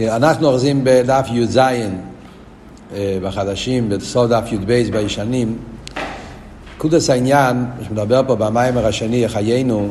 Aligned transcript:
אנחנו 0.00 0.48
אוחזים 0.48 0.80
בדף 0.84 1.26
י"ז 1.32 1.58
אה, 1.58 3.18
בחדשים, 3.22 3.88
בסוף 3.88 4.30
דף 4.30 4.52
י"ב 4.52 4.72
בישנים. 4.92 5.58
קודס 6.78 7.10
העניין, 7.10 7.64
שמדבר 7.88 8.22
פה 8.26 8.34
במיימר 8.36 8.86
השני, 8.86 9.28
חיינו, 9.28 9.90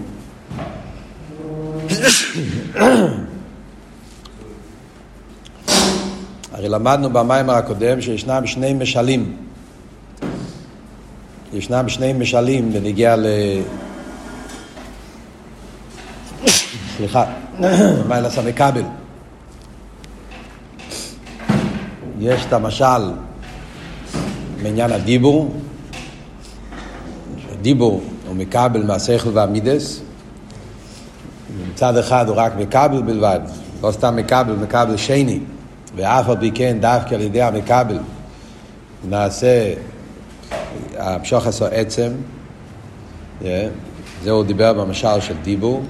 הרי 6.51 6.69
למדנו 6.69 7.09
במיימר 7.09 7.53
הקודם 7.53 8.01
שישנם 8.01 8.47
שני 8.47 8.73
משלים. 8.73 9.35
ישנם 11.53 11.89
שני 11.89 12.13
משלים 12.13 12.73
בנגיע 12.73 13.15
ל... 13.15 13.25
סליחה, 16.97 17.25
מיילס 18.07 18.37
המכבל. 18.37 18.83
יש 22.19 22.45
את 22.45 22.53
המשל 22.53 23.11
בעניין 24.63 24.91
הדיבור, 24.91 25.53
שהדיבור 27.37 28.01
הוא 28.27 28.35
מקבל 28.35 28.83
מהשכל 28.83 29.29
והמידס, 29.33 30.01
מצד 31.71 31.97
אחד 31.97 32.27
הוא 32.29 32.35
רק 32.37 32.53
מקבל 32.57 33.01
בלבד, 33.01 33.39
לא 33.83 33.91
סתם 33.91 34.15
מקבל, 34.15 34.53
מקבל 34.53 34.97
שני, 34.97 35.39
ואף 35.95 36.29
על 36.29 36.37
פי 36.39 36.51
כן 36.51 36.77
דווקא 36.79 37.15
על 37.15 37.21
ידי 37.21 37.41
המקבל 37.41 37.99
נעשה 39.09 39.73
המשוך 40.97 41.47
עשו 41.47 41.65
עצם, 41.65 42.11
yeah. 43.41 43.45
זה 44.23 44.31
הוא 44.31 44.43
דיבר 44.43 44.73
במשל 44.73 45.19
של 45.19 45.35
דיבור, 45.43 45.83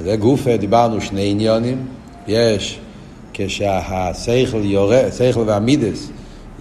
זה 0.00 0.16
גופה, 0.16 0.56
דיברנו 0.56 1.00
שני 1.00 1.30
עניונים, 1.30 1.86
יש 2.26 2.80
כשהשכל 3.38 4.64
יורד, 4.64 5.10
שכל 5.18 5.44
והמידס 5.46 6.10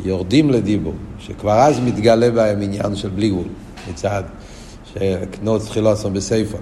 יורדים 0.05 0.49
לדיבור, 0.49 0.93
שכבר 1.19 1.59
אז 1.59 1.79
מתגלה 1.79 2.31
בהם 2.31 2.61
עניין 2.61 2.95
של 2.95 3.09
בלי 3.09 3.29
גבול, 3.29 3.47
מצד 3.91 4.23
שקנות 4.93 5.61
תחילוסון 5.61 6.13
בסייפון. 6.13 6.61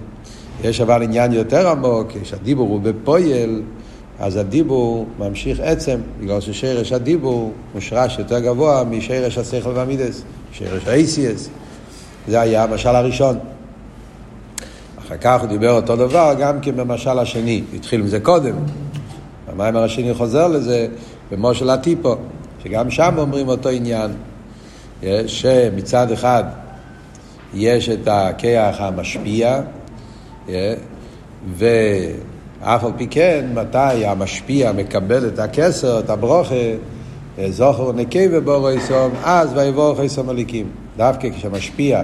יש 0.63 0.81
אבל 0.81 1.03
עניין 1.03 1.33
יותר 1.33 1.69
עמוק, 1.69 2.07
כשהדיבור 2.22 2.69
הוא 2.69 2.80
בפויל, 2.81 3.61
אז 4.19 4.35
הדיבור 4.35 5.05
ממשיך 5.19 5.59
עצם, 5.59 5.99
בגלל 6.22 6.41
ששרש 6.41 6.91
הדיבור 6.91 7.52
מושרש 7.73 8.19
יותר 8.19 8.39
גבוה 8.39 8.83
משרש 8.83 9.38
השכל 9.38 9.69
והמידס, 9.73 10.22
שרש 10.52 10.88
האייסיאס. 10.88 11.50
זה 12.27 12.41
היה 12.41 12.63
המשל 12.63 12.89
הראשון. 12.89 13.38
אחר 15.00 15.17
כך 15.17 15.41
הוא 15.41 15.50
דיבר 15.50 15.72
אותו 15.72 15.95
דבר 15.95 16.33
גם 16.39 16.59
כן 16.59 16.75
במשל 16.75 17.19
השני, 17.19 17.61
התחיל 17.75 18.00
עם 18.00 18.07
זה 18.07 18.19
קודם. 18.19 18.55
המיימר 19.56 19.84
השני 19.84 20.14
חוזר 20.14 20.48
לזה 20.48 20.88
במושל 21.31 21.70
הטיפו, 21.70 22.16
שגם 22.64 22.92
שם 22.92 23.14
אומרים 23.17 23.48
אותו 23.48 23.70
עניין, 23.70 24.12
שמצד 25.28 26.12
אחד 26.12 26.44
יש 27.53 27.89
את 27.89 28.08
הכיח 28.08 28.81
המשפיע, 28.81 29.62
ואף 31.58 32.84
על 32.84 32.92
פי 32.97 33.08
כן, 33.08 33.45
מתי 33.53 34.06
המשפיע 34.06 34.72
מקבל 34.72 35.28
את 35.28 35.39
הכסר, 35.39 36.00
את 36.00 36.09
הברוכה, 36.09 36.56
זוכר 37.50 37.92
נקי 37.92 38.28
ובורו 38.31 38.72
יסום, 38.72 39.12
אז 39.23 39.50
ויבורך 39.53 40.00
יסום 40.00 40.30
הליקים. 40.30 40.67
דווקא 40.97 41.30
כשמשפיע 41.30 42.03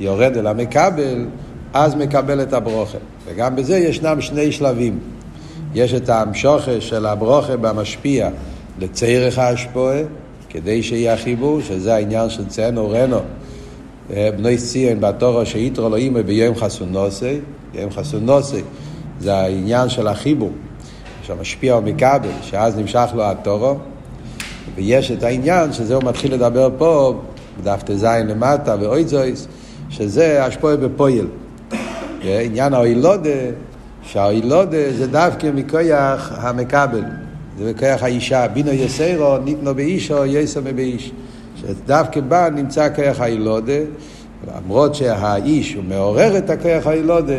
יורד 0.00 0.36
אל 0.36 0.46
המקבל, 0.46 1.26
אז 1.74 1.94
מקבל 1.94 2.42
את 2.42 2.52
הברוכה. 2.52 2.98
וגם 3.26 3.56
בזה 3.56 3.78
ישנם 3.78 4.20
שני 4.20 4.52
שלבים. 4.52 4.98
יש 5.74 5.94
את 5.94 6.08
ההמשוכה 6.08 6.80
של 6.80 7.06
הברוכה 7.06 7.56
במשפיע 7.56 8.30
לצריך 8.78 9.38
האשפועה, 9.38 10.00
כדי 10.48 10.82
שיהיה 10.82 11.14
החיבור, 11.14 11.60
שזה 11.60 11.94
העניין 11.94 12.30
של 12.30 12.46
ציינו 12.46 12.90
רנו. 12.90 13.20
בני 14.10 14.56
ציין 14.56 15.00
בתורו 15.00 15.46
שיתרו 15.46 15.88
לו 15.88 15.96
אימא 15.96 16.22
ביום 16.22 16.54
חסונוסי, 16.54 17.38
יום 17.74 17.90
חסונוסי 17.90 18.62
זה 19.20 19.34
העניין 19.34 19.88
של 19.88 20.08
החיבור, 20.08 20.52
שהמשפיע 21.22 21.74
הוא 21.74 21.82
מקבל, 21.82 22.28
שאז 22.42 22.78
נמשך 22.78 23.08
לו 23.14 23.24
התורו, 23.24 23.76
ויש 24.74 25.10
את 25.10 25.22
העניין 25.22 25.72
שזה 25.72 25.94
הוא 25.94 26.04
מתחיל 26.04 26.34
לדבר 26.34 26.70
פה, 26.78 27.20
בדף 27.60 27.82
ט"ז 27.82 28.04
למטה 28.04 28.76
ואוי 28.80 29.04
זויס, 29.04 29.48
שזה 29.90 30.44
השפועה 30.44 30.76
בפויל. 30.76 31.26
עניין 32.22 32.74
האוילודה, 32.74 33.30
שהאוילודה 34.12 34.92
זה 34.98 35.06
דווקא 35.06 35.50
מכויח 35.54 36.32
המקבל, 36.36 37.02
זה 37.58 37.72
מכויח 37.72 38.02
האישה, 38.02 38.48
בינו 38.48 38.70
יסיירו, 38.70 39.38
ניתנו 39.38 39.74
באישו, 39.74 40.26
יסו 40.26 40.60
מבאיש. 40.64 41.12
שדווקא 41.56 42.20
בה 42.20 42.48
נמצא 42.50 42.88
כוח 42.94 43.20
הילודה, 43.20 43.72
למרות 44.56 44.94
שהאיש 44.94 45.74
הוא 45.74 45.84
מעורר 45.88 46.38
את 46.38 46.50
הכוח 46.50 46.86
הילודה, 46.86 47.34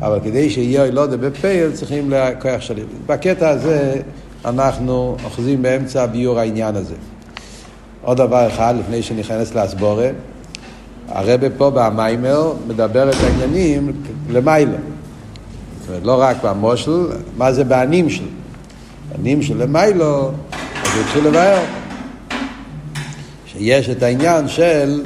אבל 0.00 0.20
כדי 0.24 0.50
שיהיה 0.50 0.82
הילודה 0.82 1.16
בפייל 1.16 1.72
צריכים 1.72 2.10
לכוח 2.10 2.60
של... 2.60 2.74
בקטע 3.06 3.48
הזה 3.48 3.94
אנחנו 4.44 5.16
אוחזים 5.24 5.62
באמצע 5.62 6.06
ביור 6.06 6.38
העניין 6.38 6.76
הזה. 6.76 6.94
עוד 8.02 8.16
דבר 8.16 8.48
אחד, 8.48 8.74
לפני 8.80 9.02
שניכנס 9.02 9.54
להסבורה, 9.54 10.08
הרבה 11.08 11.50
פה 11.50 11.70
במיימר 11.74 12.52
מדבר 12.68 13.10
את 13.10 13.16
העניינים 13.24 13.92
למיילא. 14.30 14.76
זאת 15.86 15.90
אומרת, 15.90 16.06
לא 16.06 16.20
רק 16.20 16.36
במושל, 16.44 17.06
מה 17.36 17.52
זה 17.52 17.64
בענים 17.64 18.10
שלו. 18.10 18.26
בענים 19.12 19.42
של 19.42 19.62
למיילו, 19.62 20.30
אז 20.82 21.00
התחיל 21.00 21.26
לבאר. 21.26 21.64
שיש 23.46 23.90
את 23.90 24.02
העניין 24.02 24.48
של 24.48 25.02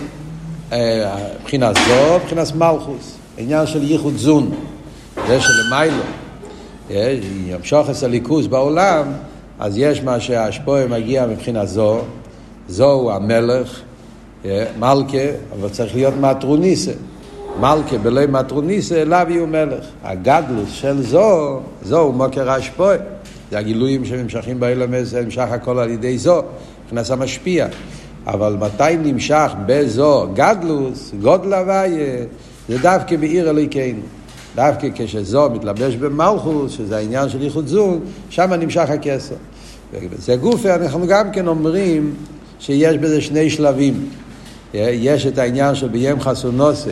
מבחינת 1.41 1.77
זו, 1.89 2.19
מבחינת 2.23 2.55
מלכוס, 2.55 3.17
עניין 3.39 3.67
של 3.67 3.83
ייחוד 3.83 4.17
זון, 4.17 4.51
זה 5.29 5.39
שלמיילו, 5.41 6.03
ימשוך 7.47 7.91
את 7.91 8.03
הליכוז 8.03 8.47
בעולם, 8.47 9.13
אז 9.59 9.79
יש 9.79 10.03
מה 10.03 10.21
שהשפועה 10.21 10.87
מגיע 10.87 11.27
מבחינת 11.27 11.69
זו, 11.69 12.01
זו 12.69 12.93
הוא 12.93 13.13
המלך, 13.13 13.81
מלכה, 14.79 15.27
אבל 15.53 15.69
צריך 15.69 15.95
להיות 15.95 16.15
מטרוניסה. 16.21 16.93
מלכה 17.59 17.99
בלי 17.99 18.27
מטרוניסה, 18.27 19.03
אליו 19.03 19.27
יהיו 19.31 19.47
מלך. 19.47 19.85
הגדלוס 20.05 20.71
של 20.73 21.03
זו, 21.03 21.61
זו 21.83 22.01
הוא 22.01 22.15
מוקר 22.15 22.51
השפועה. 22.51 22.97
זה 23.51 23.59
הגילויים 23.59 24.05
שנמשכים 24.05 24.61
באילמס, 24.61 25.15
נמשך 25.15 25.47
הכל 25.51 25.79
על 25.79 25.91
ידי 25.91 26.19
זו, 26.19 26.43
מבחינת 26.85 27.11
המשפיע. 27.11 27.67
אבל 28.27 28.57
מתי 28.61 28.97
נמשך 29.03 29.53
בזו 29.67 30.27
גדלוס, 30.35 31.13
גודל 31.23 31.55
הוויה, 31.55 32.25
זה 32.69 32.79
דווקא 32.79 33.17
בעיר 33.17 33.51
אלוהיכנו. 33.51 34.01
דווקא 34.55 34.89
כשזו 34.95 35.51
מתלבש 35.51 35.95
במלכוס, 35.95 36.73
שזה 36.73 36.97
העניין 36.97 37.29
של 37.29 37.43
ייחוד 37.43 37.67
זון, 37.67 38.01
שם 38.31 38.53
נמשך 38.53 38.91
הכסר. 38.91 39.35
וזה 39.93 40.37
גופה, 40.37 40.75
אנחנו 40.75 41.07
גם 41.07 41.31
כן 41.33 41.47
אומרים 41.47 42.15
שיש 42.59 42.97
בזה 42.97 43.21
שני 43.21 43.51
שלבים. 43.51 44.09
יש 44.75 45.27
את 45.27 45.39
העניין 45.39 45.75
של 45.75 45.89
ביים 45.89 46.21
חסונוסה, 46.21 46.91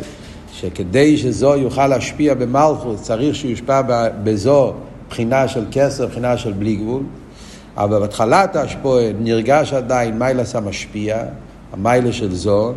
שכדי 0.60 1.16
שזו 1.16 1.56
יוכל 1.56 1.86
להשפיע 1.86 2.34
במלכוס, 2.34 3.02
צריך 3.02 3.34
שהוא 3.34 3.50
יושפע 3.50 3.80
בזו 4.24 4.72
בחינה 5.08 5.48
של 5.48 5.64
כסר, 5.70 6.06
בחינה 6.06 6.36
של 6.36 6.52
בלי 6.52 6.76
גבול. 6.76 7.02
אבל 7.76 8.00
בהתחלת 8.00 8.56
ההשפועה 8.56 9.04
נרגש 9.20 9.72
עדיין 9.72 10.18
מיילס 10.18 10.56
המשפיע, 10.56 11.18
המיילה 11.72 12.12
של 12.12 12.34
זו, 12.34 12.72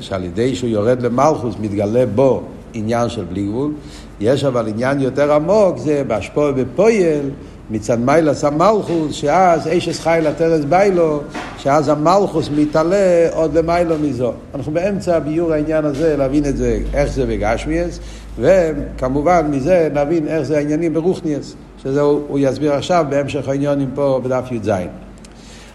שעל 0.00 0.24
ידי 0.24 0.54
שהוא 0.54 0.70
יורד 0.70 1.02
למלכוס 1.02 1.54
מתגלה 1.60 2.06
בו 2.06 2.42
עניין 2.74 3.08
של 3.08 3.24
בלי 3.24 3.42
גבול. 3.42 3.72
יש 4.20 4.44
אבל 4.44 4.68
עניין 4.68 5.00
יותר 5.00 5.32
עמוק, 5.32 5.78
זה 5.78 6.02
בהשפועה 6.06 6.52
בפויל, 6.52 7.30
מצד 7.72 8.00
מיילס 8.00 8.44
המלכוס, 8.44 9.14
שאז 9.14 9.68
אשס 9.68 10.00
חי 10.00 10.20
לטרס 10.22 10.64
ביילו, 10.64 11.20
שאז 11.58 11.88
המלכוס 11.88 12.50
מתעלה 12.56 13.28
עוד 13.32 13.58
למיילו 13.58 13.98
מזו. 13.98 14.32
אנחנו 14.54 14.72
באמצע 14.72 15.18
ביור 15.18 15.52
העניין 15.52 15.84
הזה, 15.84 16.16
להבין 16.16 16.44
את 16.44 16.56
זה, 16.56 16.78
איך 16.94 17.12
זה 17.12 17.26
בגשמיאס, 17.26 17.98
וכמובן 18.38 19.46
מזה 19.50 19.88
נבין 19.94 20.28
איך 20.28 20.42
זה 20.42 20.58
העניינים 20.58 20.94
ברוכניאס. 20.94 21.54
שזה 21.82 22.00
הוא, 22.00 22.38
יסביר 22.38 22.72
עכשיו 22.72 23.06
בהמשך 23.08 23.48
העניונים 23.48 23.90
פה 23.94 24.20
בדף 24.24 24.44
י"ז. 24.52 24.70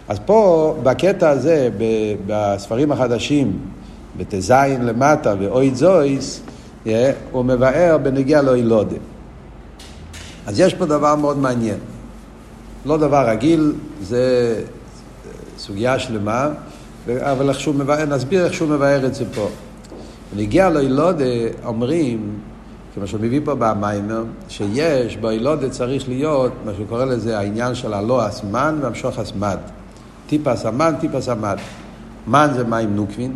אז 0.07 0.19
פה, 0.25 0.75
בקטע 0.83 1.29
הזה, 1.29 1.69
בספרים 2.27 2.91
החדשים, 2.91 3.59
בט"ז 4.17 4.51
למטה 4.81 5.35
ואוי 5.39 5.71
זויס, 5.75 6.41
הוא 7.31 7.45
מבאר 7.45 7.97
בנגיע 8.03 8.41
לאילודה. 8.41 8.95
אז 10.47 10.59
יש 10.59 10.73
פה 10.73 10.85
דבר 10.85 11.15
מאוד 11.15 11.37
מעניין. 11.37 11.77
לא 12.85 12.97
דבר 12.97 13.29
רגיל, 13.29 13.73
זה 14.01 14.55
סוגיה 15.57 15.99
שלמה, 15.99 16.49
אבל 17.17 17.49
איך 17.49 17.67
מבאר, 17.67 18.05
נסביר 18.05 18.45
איך 18.45 18.53
שהוא 18.53 18.69
מבאר 18.69 19.05
את 19.05 19.15
זה 19.15 19.25
פה. 19.35 19.49
בנגיע 20.35 20.69
לאילודה 20.69 21.25
אומרים, 21.65 22.39
כמו 22.95 23.07
שהוא 23.07 23.21
מביא 23.21 23.41
פה 23.45 23.55
במיימר, 23.55 24.23
שיש 24.49 25.17
באילודת 25.17 25.71
צריך 25.71 26.09
להיות, 26.09 26.51
מה 26.65 26.71
שהוא 26.73 26.87
קורא 26.87 27.05
לזה, 27.05 27.39
העניין 27.39 27.75
של 27.75 27.93
הלא 27.93 28.25
הסמן 28.25 28.79
והמשוך 28.81 29.19
הסמד. 29.19 29.57
טיפס 30.27 30.65
המן, 30.65 30.93
טיפס 30.99 31.29
המד. 31.29 31.57
מן 32.27 32.49
זה 32.55 32.63
מים 32.63 32.95
נוקבין, 32.95 33.35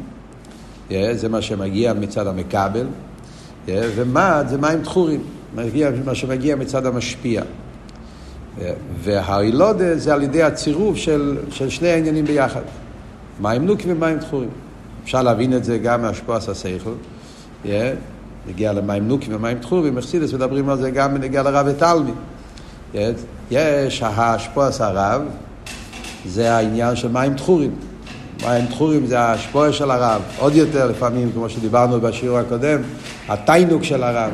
זה 0.92 1.30
מה 1.30 1.42
שמגיע 1.42 1.94
מצד 1.94 2.28
המקבל, 2.28 2.88
ומד 3.68 4.46
זה 4.50 4.58
מים 4.58 4.84
תחורים, 5.56 5.94
מה 6.06 6.16
שמגיע 6.16 6.56
מצד 6.56 6.86
המשפיע. 6.86 7.42
והאילודה 9.04 9.98
זה 9.98 10.14
על 10.14 10.24
ידי 10.24 10.44
הצירוף 10.44 10.98
של, 10.98 11.38
של 11.52 11.70
שני 11.70 11.88
העניינים 11.88 12.26
ביחד. 12.26 12.62
מים 13.42 13.66
נוקבים 13.66 13.96
ומים 13.98 14.20
תחורים. 14.20 14.50
אפשר 15.04 15.22
להבין 15.22 15.54
את 15.54 15.64
זה 15.64 15.78
גם 15.78 16.02
מהשפועס 16.02 16.50
השכל. 16.50 16.92
נגיע 18.48 18.74
למים 18.74 19.08
נוקים 19.08 19.36
ומים 19.36 19.60
תחורים, 19.60 19.96
מחסידס 19.96 20.34
מדברים 20.34 20.70
על 20.70 20.78
זה 20.78 20.92
גם 20.92 21.14
בנגיע 21.14 21.44
לרב 21.44 21.66
ותלמי. 21.70 22.12
יש 23.52 24.04
השפועס 24.04 24.82
הרב, 24.82 25.22
זה 26.26 26.54
העניין 26.54 26.96
של 26.96 27.08
מים 27.08 27.34
תחורים. 27.34 27.72
מים 28.42 28.66
תחורים 28.66 29.06
זה 29.06 29.20
השפוע 29.20 29.72
של 29.72 29.92
הרב, 29.92 30.22
עוד 30.38 30.56
יותר 30.56 30.88
לפעמים, 30.88 31.32
כמו 31.32 31.50
שדיברנו 31.50 32.02
בשיעור 32.02 32.38
הקודם, 32.38 32.82
התיינוק 33.30 33.84
של 33.84 34.04
הרב. 34.04 34.32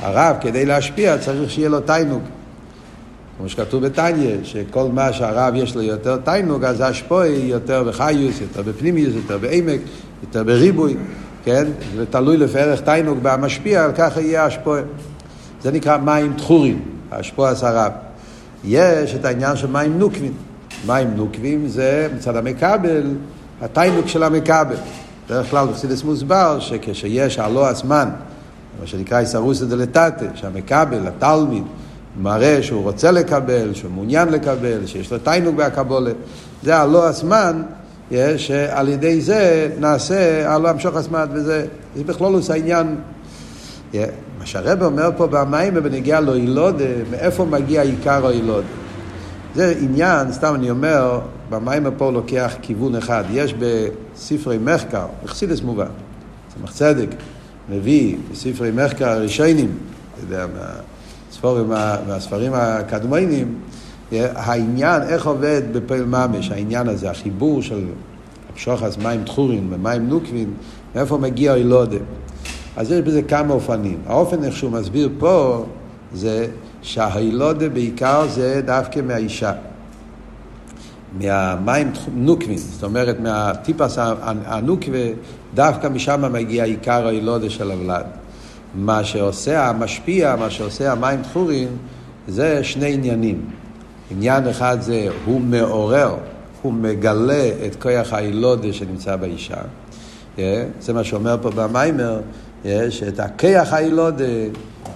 הרב, 0.00 0.36
כדי 0.40 0.66
להשפיע, 0.66 1.18
צריך 1.18 1.50
שיהיה 1.50 1.68
לו 1.68 1.80
תיינוק. 1.80 2.22
כמו 3.38 3.48
שכתוב 3.48 3.86
בתניא, 3.86 4.36
שכל 4.42 4.88
מה 4.92 5.12
שהרב 5.12 5.54
יש 5.54 5.74
לו 5.76 5.82
יותר 5.82 6.16
תיינוק, 6.16 6.64
אז 6.64 6.80
השפוע 6.80 7.26
יותר 7.26 7.84
בחיוס, 7.84 8.40
יותר 8.40 8.62
בפנימיוס, 8.62 9.14
יותר 9.14 9.38
בעמק, 9.38 9.80
יותר 10.22 10.44
בריבוי, 10.44 10.96
כן? 11.44 11.66
זה 11.96 12.06
תלוי 12.06 12.36
לפי 12.36 12.58
ערך 12.58 12.80
תיינוק 12.80 13.18
במשפיע, 13.22 13.84
על 13.84 13.92
ככה 13.92 14.20
יהיה 14.20 14.44
השפוע. 14.44 14.78
זה 15.62 15.72
נקרא 15.72 15.96
מים 15.96 16.32
תחורים, 16.36 16.82
השפוע 17.12 17.52
הרב. 17.62 17.92
יש 18.64 19.14
את 19.14 19.24
העניין 19.24 19.56
של 19.56 19.66
מים 19.66 19.98
נוקבים. 19.98 20.32
מים 20.86 21.10
נוקבים 21.16 21.68
זה 21.68 22.08
מצד 22.16 22.36
המכבל, 22.36 23.02
התיינוק 23.62 24.06
של 24.06 24.22
המכבל. 24.22 24.76
בדרך 25.26 25.50
כלל 25.50 25.66
בחסידס 25.66 26.04
מוסבר 26.04 26.60
שכשיש 26.60 27.38
הלא 27.38 27.68
הזמן, 27.68 28.08
מה 28.80 28.86
שנקרא 28.86 29.20
איסרוסא 29.20 29.64
דלתתא, 29.64 30.26
שהמכבל, 30.34 31.06
התלמיד, 31.06 31.62
מראה 32.22 32.62
שהוא 32.62 32.82
רוצה 32.82 33.10
לקבל, 33.10 33.74
שהוא 33.74 33.90
מעוניין 33.90 34.28
לקבל, 34.28 34.86
שיש 34.86 35.12
לו 35.12 35.18
תיינוק 35.18 35.54
בהקבולה, 35.54 36.10
זה 36.62 36.76
הלא 36.76 37.08
הזמן, 37.08 37.62
שעל 38.36 38.88
ידי 38.88 39.20
זה 39.20 39.70
נעשה 39.78 40.52
הלא 40.54 40.68
המשוך 40.68 40.96
הזמן, 40.96 41.26
וזה 41.32 41.66
בכלול 42.06 42.34
עושה 42.34 42.52
העניין. 42.52 42.96
מה 44.38 44.46
שהרב 44.46 44.82
אומר 44.82 45.10
פה 45.16 45.26
במים 45.26 45.74
בנגיעה 45.74 46.20
לאילודה, 46.20 46.84
מאיפה 47.10 47.44
מגיע 47.44 47.82
עיקר 47.82 48.26
האילודה? 48.26 48.66
זה 49.54 49.74
עניין, 49.80 50.32
סתם 50.32 50.54
אני 50.54 50.70
אומר, 50.70 51.20
במים 51.50 51.86
פה 51.96 52.12
לוקח 52.12 52.54
כיוון 52.62 52.96
אחד. 52.96 53.24
יש 53.30 53.54
בספרי 53.54 54.58
מחקר, 54.58 55.06
בחסידס 55.24 55.60
מובן, 55.60 55.86
צמח 56.54 56.72
צדק, 56.72 57.08
מביא 57.68 58.16
בספרי 58.32 58.70
מחקר 58.70 59.08
הראשונים, 59.08 59.72
אתה 60.14 60.24
יודע, 60.24 60.46
מהספרים, 60.46 61.68
מהספרים 62.08 62.52
הקדמיינים, 62.54 63.54
העניין, 64.12 65.02
איך 65.02 65.26
עובד 65.26 65.62
בפועל 65.72 66.04
ממש, 66.04 66.50
העניין 66.50 66.88
הזה, 66.88 67.10
החיבור 67.10 67.62
של 67.62 67.84
שוחס 68.56 68.96
מים 68.98 69.24
תחורין 69.24 69.68
ומים 69.70 70.08
נוקבין, 70.08 70.50
מאיפה 70.94 71.18
מגיע 71.18 71.54
אילודה. 71.54 71.96
אז 72.76 72.90
יש 72.92 73.00
בזה 73.00 73.22
כמה 73.22 73.54
אופנים. 73.54 73.98
האופן 74.06 74.44
איך 74.44 74.56
שהוא 74.56 74.70
מסביר 74.70 75.08
פה, 75.18 75.64
זה 76.14 76.46
שההילודה 76.82 77.68
בעיקר 77.68 78.26
זה 78.28 78.60
דווקא 78.64 79.00
מהאישה. 79.00 79.52
מהמים 81.20 81.92
נוקבין, 82.14 82.58
זאת 82.58 82.82
אומרת 82.82 83.20
מהטיפס 83.20 83.98
הנוקווה, 84.22 85.06
דווקא 85.54 85.88
משם 85.88 86.32
מגיע 86.32 86.64
עיקר 86.64 87.06
ההילודה 87.06 87.50
של 87.50 87.70
הוולד. 87.70 88.04
מה 88.74 89.04
שעושה 89.04 89.68
המשפיע, 89.68 90.36
מה 90.36 90.50
שעושה 90.50 90.92
המים 90.92 91.22
תחורים, 91.22 91.68
זה 92.28 92.64
שני 92.64 92.94
עניינים. 92.94 93.50
עניין 94.10 94.48
אחד 94.48 94.76
זה 94.80 95.08
הוא 95.24 95.40
מעורר, 95.40 96.16
הוא 96.62 96.72
מגלה 96.72 97.50
את 97.66 97.82
כוח 97.82 98.12
ההילודה 98.12 98.72
שנמצא 98.72 99.16
באישה. 99.16 99.56
זה 100.80 100.92
מה 100.92 101.04
שאומר 101.04 101.36
פה 101.42 101.50
במיימר, 101.50 102.20
שאת 102.90 103.20
הכוח 103.20 103.72
ההילודה 103.72 104.24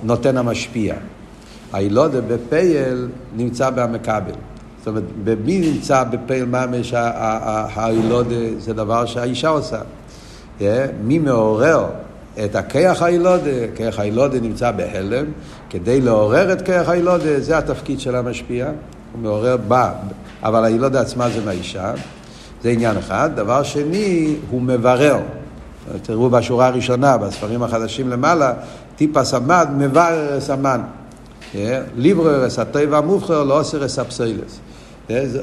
נותן 0.03 0.37
המשפיע. 0.37 0.95
הילודה 1.73 2.21
בפייל 2.21 3.09
נמצא 3.37 3.71
במקבל. 3.71 4.35
זאת 4.81 4.89
אומרת, 4.89 5.03
במי 5.25 5.59
נמצא 5.59 6.05
בפייל 6.05 6.45
ממש 6.45 6.95
הילודה 7.77 8.59
זה 8.59 8.73
דבר 8.73 9.07
שהאישה 9.07 9.49
עושה. 9.49 9.81
מי 11.03 11.19
מעורר 11.19 11.87
את 12.45 12.57
הכיח 12.57 13.03
הילודה, 13.03 13.51
כיח 13.75 13.99
הילודה 13.99 14.41
נמצא 14.41 14.71
בהלם, 14.71 15.25
כדי 15.71 16.01
לעורר 16.01 16.53
את 16.53 16.63
כיח 16.63 16.89
הילודה, 16.89 17.41
זה 17.41 17.59
התפקיד 17.59 18.01
של 18.01 18.17
המשפיע, 18.17 18.67
הוא 19.13 19.23
מעורר 19.23 19.57
בה, 19.69 19.93
אבל 20.43 20.65
הילודה 20.65 21.01
עצמה 21.01 21.31
זה 21.31 21.45
מהאישה, 21.45 21.93
זה 22.63 22.71
עניין 22.71 22.97
אחד. 22.97 23.31
דבר 23.35 23.63
שני, 23.63 24.37
הוא 24.51 24.63
מברר. 24.63 25.19
תראו 26.03 26.31
בשורה 26.31 26.67
הראשונה, 26.67 27.17
בספרים 27.17 27.63
החדשים 27.63 28.09
למעלה, 28.09 28.53
טיפה 28.97 29.25
סמד, 29.25 29.69
מברר 29.79 30.41
סמן. 30.41 30.81
ליברר 31.97 32.47
אס 32.47 32.59
הטבע 32.59 33.01
לא 33.29 33.61
עושה 33.61 33.87
אס 33.87 33.99
הפסילס. 33.99 34.61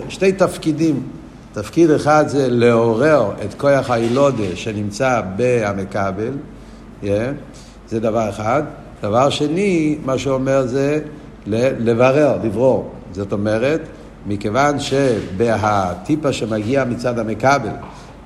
שתי 0.10 0.32
תפקידים. 0.32 1.04
תפקיד 1.54 1.90
אחד 1.90 2.28
זה 2.28 2.50
לעורר 2.50 3.32
את 3.46 3.54
כוח 3.54 3.90
הילודה 3.90 4.56
שנמצא 4.56 5.22
במכבל, 5.38 6.32
זה 7.90 8.00
דבר 8.00 8.30
אחד. 8.30 8.64
דבר 9.02 9.30
שני, 9.30 9.98
מה 10.06 10.18
שאומר 10.18 10.68
זה 10.68 11.00
לברר, 11.48 12.38
לברור. 12.44 12.92
זאת 13.12 13.34
אומרת, 13.34 13.82
מכיוון 14.28 14.80
שבהטיפה 14.80 16.34
שמגיע 16.34 16.86
מצד 16.86 17.20
המכבל, 17.20 17.70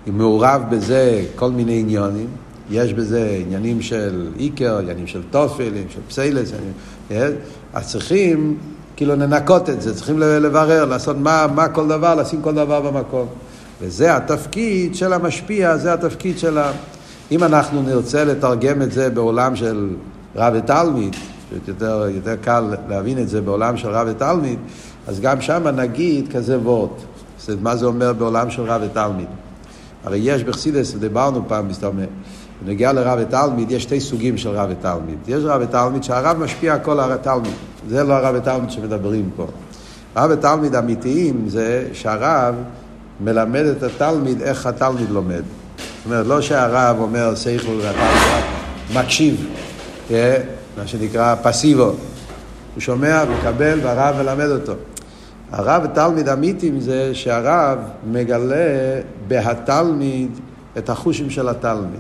מעורב 0.07 0.61
בזה 0.69 1.23
כל 1.35 1.51
מיני 1.51 1.79
עניונים, 1.79 2.27
יש 2.71 2.93
בזה 2.93 3.37
עניינים 3.45 3.81
של 3.81 4.27
איקר, 4.39 4.77
עניינים 4.77 5.07
של 5.07 5.21
תופל, 5.31 5.63
עניינים 5.63 5.89
של 5.89 5.99
פסיילס, 6.07 6.51
אז 7.73 7.91
צריכים 7.91 8.57
כאילו 9.01 9.15
לנקות 9.15 9.69
את 9.69 9.81
זה, 9.81 9.95
צריכים 9.95 10.19
לברר, 10.19 10.85
לעשות 10.85 11.17
מה, 11.17 11.47
מה 11.55 11.67
כל 11.67 11.87
דבר, 11.87 12.15
לשים 12.15 12.41
כל 12.41 12.53
דבר 12.53 12.81
במקום. 12.81 13.27
וזה 13.81 14.15
התפקיד 14.15 14.95
של 14.95 15.13
המשפיע, 15.13 15.77
זה 15.77 15.93
התפקיד 15.93 16.39
של 16.39 16.57
ה... 16.57 16.71
אם 17.31 17.43
אנחנו 17.43 17.81
נרצה 17.81 18.23
לתרגם 18.23 18.81
את 18.81 18.91
זה 18.91 19.09
בעולם 19.09 19.55
של 19.55 19.89
רב 20.35 20.53
ותלמיד, 20.57 21.15
יותר, 21.67 22.07
יותר 22.15 22.35
קל 22.35 22.63
להבין 22.89 23.19
את 23.19 23.29
זה 23.29 23.41
בעולם 23.41 23.77
של 23.77 23.89
רב 23.89 24.07
ותלמיד, 24.09 24.59
אז 25.07 25.19
גם 25.19 25.41
שם 25.41 25.67
נגיד 25.67 26.33
כזה 26.33 26.59
וורט. 26.59 27.01
מה 27.61 27.75
זה 27.75 27.85
אומר 27.85 28.13
בעולם 28.13 28.49
של 28.49 28.61
רב 28.61 28.81
ותלמיד? 28.85 29.27
הרי 30.03 30.17
יש 30.17 30.43
בחסידס, 30.43 30.95
דיברנו 30.95 31.43
פעם, 31.47 31.67
מסתובב, 31.67 32.05
בנגיע 32.65 32.93
לרב 32.93 33.19
ותלמיד, 33.21 33.71
יש 33.71 33.83
שתי 33.83 33.99
סוגים 33.99 34.37
של 34.37 34.49
רב 34.49 34.69
ותלמיד. 34.71 35.17
יש 35.27 35.43
רב 35.43 35.61
ותלמיד 35.63 36.03
שהרב 36.03 36.37
משפיע 36.37 36.79
כל 36.79 36.99
התלמיד. 36.99 37.53
זה 37.89 38.03
לא 38.03 38.13
הרב 38.13 38.35
ותלמיד 38.37 38.71
שמדברים 38.71 39.29
פה. 39.35 39.47
רב 40.15 40.29
ותלמיד 40.33 40.75
אמיתיים 40.75 41.43
זה 41.47 41.87
שהרב 41.93 42.55
מלמד 43.19 43.65
את 43.65 43.83
התלמיד 43.83 44.41
איך 44.41 44.65
התלמיד 44.65 45.09
לומד. 45.09 45.41
זאת 45.77 46.05
אומרת, 46.05 46.27
לא 46.27 46.41
שהרב 46.41 46.99
אומר 46.99 47.35
סייכל 47.35 47.79
והתלמיד 47.81 48.43
מקשיב, 48.93 49.47
אה, 50.11 50.37
מה 50.77 50.87
שנקרא 50.87 51.35
פסיבו. 51.43 51.83
הוא 52.73 52.81
שומע, 52.81 53.23
מקבל, 53.25 53.79
והרב 53.83 54.15
מלמד 54.21 54.49
אותו. 54.49 54.73
הרב 55.51 55.87
ותלמיד 55.91 56.29
אמיתיים 56.29 56.79
זה 56.79 57.15
שהרב 57.15 57.79
מגלה 58.11 58.99
בהתלמיד 59.27 60.29
את 60.77 60.89
החושים 60.89 61.29
של 61.29 61.49
התלמיד. 61.49 61.99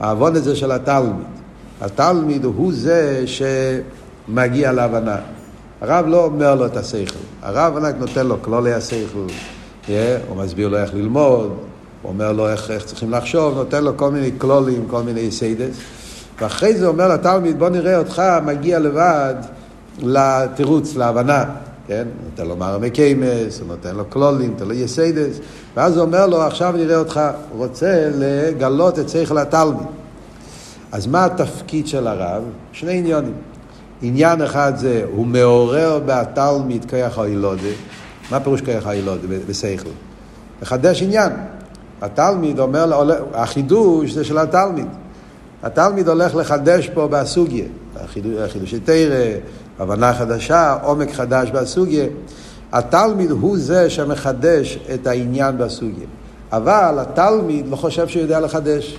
העניין 0.00 0.36
הזה 0.36 0.56
של 0.56 0.72
התלמיד. 0.72 1.26
התלמיד 1.80 2.44
הוא 2.44 2.72
זה 2.74 3.24
שמגיע 3.26 4.72
להבנה. 4.72 5.16
הרב 5.80 6.06
לא 6.08 6.24
אומר 6.24 6.54
לו 6.54 6.66
את 6.66 6.76
השכל, 6.76 7.18
הרב 7.42 7.74
רק 7.76 7.94
נותן 7.98 8.26
לו 8.26 8.42
כללי 8.42 8.72
השכל, 8.72 9.26
yeah, 9.86 9.88
הוא 10.28 10.36
מסביר 10.36 10.68
לו 10.68 10.78
איך 10.78 10.94
ללמוד, 10.94 11.56
הוא 12.02 12.12
אומר 12.12 12.32
לו 12.32 12.48
איך, 12.48 12.70
איך 12.70 12.84
צריכים 12.84 13.10
לחשוב, 13.10 13.54
נותן 13.54 13.84
לו 13.84 13.96
כל 13.96 14.10
מיני 14.10 14.30
כללים, 14.38 14.86
כל 14.90 15.02
מיני 15.02 15.30
יסודות, 15.30 15.76
ואחרי 16.40 16.74
זה 16.74 16.86
אומר 16.86 17.08
לתלמיד, 17.08 17.58
בוא 17.58 17.68
נראה 17.68 17.98
אותך 17.98 18.22
מגיע 18.44 18.78
לבד 18.78 19.34
לתירוץ, 19.98 20.96
להבנה. 20.96 21.44
כן? 21.88 22.08
נותן 22.24 22.46
לו 22.46 22.56
מראי 22.56 22.90
מקומות, 22.90 23.60
הוא 23.60 23.68
נותן 23.68 23.96
לו 23.96 24.10
כללים, 24.10 24.50
נותן 24.50 24.64
לו 24.64 24.74
יסודות, 24.74 25.38
ואז 25.76 25.96
הוא 25.96 26.04
אומר 26.04 26.26
לו, 26.26 26.42
עכשיו 26.42 26.74
נראה 26.76 26.96
אותך, 26.96 27.20
רוצה 27.52 28.10
לגלות 28.18 28.98
את 28.98 29.08
שכל 29.08 29.38
התלמיד. 29.38 29.86
אז 30.92 31.06
מה 31.06 31.24
התפקיד 31.24 31.86
של 31.86 32.06
הרב? 32.06 32.42
שני 32.72 32.98
עניונים. 32.98 33.34
עניין 34.02 34.42
אחד 34.42 34.72
זה, 34.76 35.04
הוא 35.12 35.26
מעורר 35.26 36.00
בתלמיד 36.06 36.84
כיח 36.84 37.18
הילודה. 37.18 37.62
מה 38.30 38.40
פירוש 38.40 38.60
כיח 38.60 38.86
הילודה 38.86 39.26
בשכל? 39.48 39.90
לחדש 40.62 41.02
עניין. 41.02 41.32
התלמיד 42.02 42.58
אומר, 42.58 43.12
החידוש 43.34 44.12
זה 44.12 44.24
של 44.24 44.38
התלמיד. 44.38 44.86
התלמיד 45.62 46.08
הולך 46.08 46.34
לחדש 46.34 46.88
פה 46.88 47.08
בסוגיה. 47.08 47.64
חידושי 48.48 48.80
תרא, 48.80 49.24
הבנה 49.78 50.14
חדשה, 50.14 50.76
עומק 50.82 51.12
חדש 51.12 51.50
בסוגיה. 51.50 52.04
התלמיד 52.72 53.30
הוא 53.30 53.58
זה 53.58 53.90
שמחדש 53.90 54.78
את 54.94 55.06
העניין 55.06 55.58
בסוגיה. 55.58 56.06
אבל 56.52 56.94
התלמיד 56.98 57.68
לא 57.68 57.76
חושב 57.76 58.08
שהוא 58.08 58.22
יודע 58.22 58.40
לחדש. 58.40 58.98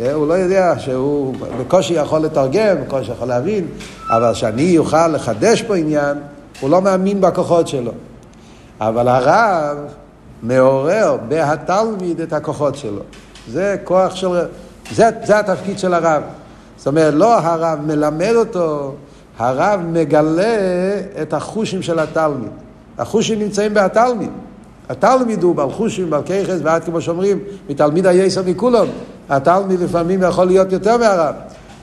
אה, 0.00 0.12
הוא 0.12 0.28
לא 0.28 0.34
יודע 0.34 0.74
שהוא 0.78 1.34
בקושי 1.60 1.94
יכול 1.94 2.20
לתרגם, 2.20 2.76
בקושי 2.86 3.12
יכול 3.12 3.28
להבין, 3.28 3.66
אבל 4.10 4.34
שאני 4.34 4.78
אוכל 4.78 5.08
לחדש 5.08 5.62
פה 5.62 5.76
עניין, 5.76 6.18
הוא 6.60 6.70
לא 6.70 6.82
מאמין 6.82 7.20
בכוחות 7.20 7.68
שלו. 7.68 7.92
אבל 8.80 9.08
הרב 9.08 9.76
מעורר 10.42 11.16
בהתלמיד 11.28 12.20
את 12.20 12.32
הכוחות 12.32 12.76
שלו. 12.76 13.02
זה 13.48 13.76
כוח 13.84 14.14
של... 14.14 14.28
זה, 14.92 15.10
זה 15.24 15.38
התפקיד 15.38 15.78
של 15.78 15.94
הרב. 15.94 16.22
זאת 16.76 16.86
אומרת, 16.86 17.14
לא 17.14 17.38
הרב 17.38 17.78
מלמד 17.86 18.32
אותו, 18.34 18.94
הרב 19.38 19.80
מגלה 19.92 20.56
את 21.22 21.32
החושים 21.32 21.82
של 21.82 21.98
התלמיד. 21.98 22.50
החושים 22.98 23.38
נמצאים 23.38 23.74
בהתלמיד. 23.74 24.30
התלמיד 24.88 25.42
הוא 25.42 25.54
בעל 25.54 25.70
חושים, 25.70 26.10
בעל 26.10 26.22
כיחס, 26.22 26.58
ועד 26.62 26.84
כמו 26.84 27.00
שאומרים, 27.00 27.38
מתלמיד 27.70 28.06
היסר 28.06 28.42
מכולם. 28.46 28.86
התלמיד 29.28 29.80
לפעמים 29.80 30.22
יכול 30.22 30.44
להיות 30.44 30.72
יותר 30.72 30.96
מהרב. 30.96 31.34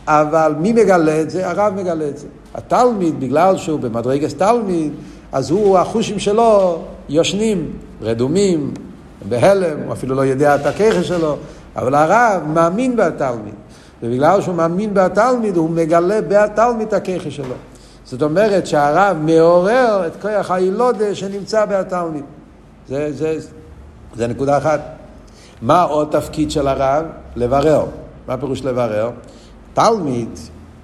אבל 0.08 0.56
מי 0.60 0.74
מגלה 0.74 1.22
את 1.22 1.30
זה? 1.30 1.50
הרב 1.50 1.74
מגלה 1.76 2.08
את 2.10 2.18
זה. 2.18 2.28
התלמיד, 2.56 3.20
בגלל 3.20 3.58
שהוא 3.58 3.80
במדרגת 3.80 4.38
תלמיד, 4.38 4.94
אז 5.32 5.52
הוא, 5.52 5.78
החושים 5.78 6.20
שלו 6.20 6.82
יושנים, 7.10 7.72
רדומים, 8.02 8.74
בהלם, 9.30 9.80
הוא 9.86 9.94
אפילו 9.94 10.16
לא 10.16 10.22
יודע 10.22 10.56
את 10.56 10.66
הכיחס 10.66 11.06
שלו, 11.06 11.38
אבל 11.76 11.96
הרב 11.96 12.42
מאמין 12.54 12.96
בתלמיד. 12.96 13.54
ובגלל 14.04 14.42
שהוא 14.42 14.56
מאמין 14.56 14.94
בתלמיד, 14.94 15.58
הוא 15.58 15.70
מגלה 15.70 16.22
בתלמיד 16.22 16.88
את 16.88 16.94
הכיחס 16.94 17.32
שלו. 17.32 17.56
זאת 18.06 18.22
אומרת 18.22 18.68
שהרב 18.68 19.18
מעורר 19.18 20.08
את 20.08 20.22
כוח 20.22 20.52
הילודה 20.52 21.16
שנמצא 21.16 21.66
בתלמיד. 21.66 22.24
זה, 22.88 23.12
זה, 23.12 23.38
זה 24.16 24.28
נקודה 24.28 24.58
אחת. 24.58 24.82
מה 25.62 25.84
עוד 25.84 26.08
תפקיד 26.12 26.52
של 26.52 26.68
הרב? 26.68 27.06
לברר. 27.36 27.86
מה 28.28 28.38
פירוש 28.38 28.64
לברר? 28.66 29.12
תלמיד, 29.74 30.30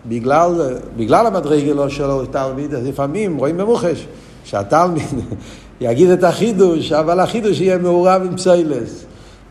בגלל, 0.05 0.77
בגלל 0.97 1.27
המדרגלו 1.27 1.89
שלו, 1.89 2.25
תלמיד, 2.25 2.73
אז 2.73 2.87
לפעמים 2.87 3.37
רואים 3.37 3.57
במוחש 3.57 4.07
שהתלמיד 4.43 5.07
יגיד 5.81 6.09
את 6.09 6.23
החידוש, 6.23 6.91
אבל 6.91 7.19
החידוש 7.19 7.59
יהיה 7.59 7.77
מעורב 7.77 8.21
עם 8.25 8.37
פסיילס. 8.37 9.05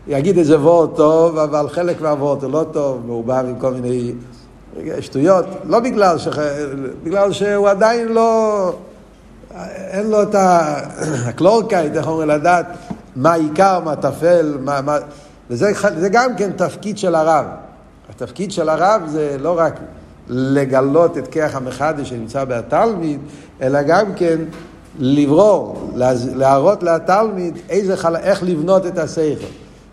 יגיד 0.09 0.37
איזה 0.37 0.59
וורט 0.59 0.95
טוב, 0.95 1.37
אבל 1.37 1.69
חלק 1.69 2.01
מהוורט 2.01 2.43
הוא 2.43 2.51
לא 2.51 2.65
טוב, 2.71 3.01
מעורבב 3.05 3.45
עם 3.47 3.59
כל 3.59 3.73
מיני 3.73 4.13
שטויות. 4.99 5.45
לא 5.65 5.79
בגלל, 5.79 6.17
ש... 6.17 6.27
בגלל 7.03 7.31
שהוא 7.31 7.69
עדיין 7.69 8.07
לא... 8.07 8.71
אין 9.75 10.09
לו 10.09 10.23
את 10.23 10.35
הקלורקייט, 11.27 11.95
איך 11.95 12.07
אומרים, 12.07 12.29
לדעת 12.29 12.65
מה 13.15 13.31
העיקר, 13.31 13.79
מה 13.79 13.95
טפל, 13.95 14.57
מה... 14.61 14.81
מה... 14.81 14.97
וזה 15.49 15.71
זה 15.97 16.09
גם 16.09 16.35
כן 16.37 16.51
תפקיד 16.51 16.97
של 16.97 17.15
הרב. 17.15 17.45
התפקיד 18.09 18.51
של 18.51 18.69
הרב 18.69 19.01
זה 19.07 19.35
לא 19.39 19.55
רק 19.57 19.79
לגלות 20.27 21.17
את 21.17 21.27
כיח 21.27 21.55
המחדש 21.55 22.09
שנמצא 22.09 22.45
בתלמיד, 22.45 23.19
אלא 23.61 23.81
גם 23.81 24.13
כן 24.15 24.37
לברור, 24.99 25.91
להראות 26.35 26.83
לתלמיד 26.83 27.57
איזה. 27.69 27.95
איך 28.23 28.43
לבנות 28.43 28.85
את 28.85 28.97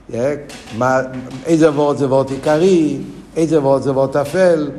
השכל. 0.09 0.85
איזה 1.47 1.71
וורד 1.71 1.97
זה 1.97 2.07
וורד 2.07 2.31
עיקרי, 2.31 2.99
איזה 3.37 3.61
וורד 3.61 3.83
זה 3.83 3.93
וורד 3.93 4.11
טפל, 4.11 4.71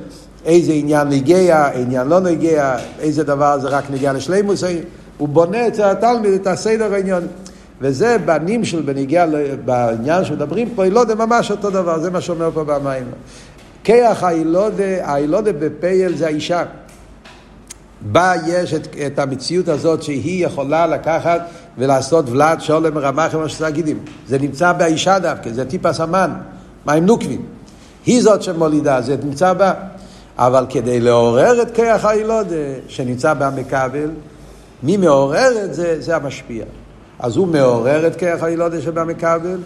איזה 0.46 0.74
עניין 0.74 1.08
נגיע, 1.08 1.68
עניין 1.74 2.08
לא 2.08 2.20
נגיע, 2.20 2.78
איזה 3.00 3.24
דבר 3.24 3.60
זה 3.60 3.68
רק 3.68 3.84
נגיע 3.92 4.14
לשלימוס, 4.14 4.64
הוא 5.18 5.28
בונה 5.28 5.68
אצל 5.68 5.84
התלמיד 5.84 6.34
את 6.34 6.48
הסדר 6.48 6.94
העניין. 6.94 7.24
וזה 7.82 8.18
בנים 8.26 8.66
של 8.66 8.82
בנגיע, 8.82 9.26
בעניין 9.66 10.26
שמדברים 10.26 10.70
פה, 10.76 10.84
הילודה 10.84 11.16
ממש 11.16 11.52
אותו 11.52 11.70
דבר, 11.70 12.00
זה 12.00 12.12
מה 12.12 12.22
שאומר 12.22 12.50
פה 12.54 12.64
במים. 12.64 13.04
כיח 13.84 14.24
הילודה, 14.24 15.14
הילודה 15.14 15.52
בפייל 15.52 16.18
זה 16.18 16.26
האישה. 16.26 16.64
בה 18.02 18.34
יש 18.48 18.74
את, 18.74 18.88
את 19.08 19.20
המציאות 19.20 19.68
הזאת 19.68 20.04
שהיא 20.04 20.46
יכולה 20.46 20.88
לקחת 20.88 21.42
ולעשות 21.78 22.30
ולד 22.30 22.62
שולם 22.62 22.98
רמח 22.98 23.36
עם 23.36 23.44
השגידים. 23.44 24.00
זה 24.28 24.40
נמצא 24.40 24.74
באישה 24.74 25.20
דווקא, 25.20 25.50
זה 25.52 25.66
טיפה 25.66 25.94
סמן, 25.94 26.32
מים 26.86 27.06
נוקבים. 27.06 27.42
היא 28.06 28.22
זאת 28.22 28.44
שמולידה, 28.44 29.02
זה 29.02 29.16
נמצא 29.24 29.54
בה. 29.54 29.74
אבל 30.38 30.66
כדי 30.70 31.00
לעורר 31.00 31.62
את 31.62 31.76
כיח 31.76 32.06
הילודה 32.06 32.56
שנמצא 32.88 33.34
במכבל, 33.34 34.10
מי 34.84 34.98
מעורר 34.98 35.52
את 35.64 35.74
זה? 35.74 36.02
זה 36.02 36.16
המשפיע. 36.16 36.66
אז 37.20 37.38
הוא 37.38 37.48
מעורר 37.48 38.08
את 38.08 38.16
כיח 38.16 38.44
הילודה 38.44 38.82
שבמכבל, 38.82 39.58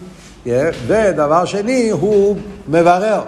ודבר 0.86 1.44
שני, 1.44 1.90
הוא 1.90 2.36
מברר. 2.68 3.22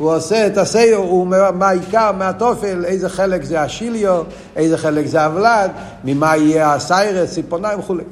הוא 0.00 0.14
עושה 0.14 0.46
את 0.46 0.58
הסיור, 0.58 1.04
הוא 1.04 1.26
מה 1.54 1.68
העיקר, 1.68 2.12
מה 2.18 2.28
התופל, 2.28 2.84
איזה 2.84 3.08
חלק 3.08 3.42
זה 3.42 3.60
השיליו, 3.60 4.24
איזה 4.56 4.78
חלק 4.78 5.06
זה 5.06 5.24
הוולד, 5.24 5.70
ממה 6.04 6.36
יהיה 6.36 6.74
הסיירס, 6.74 7.34
ציפורניים 7.34 7.78
וכולי. 7.78 8.04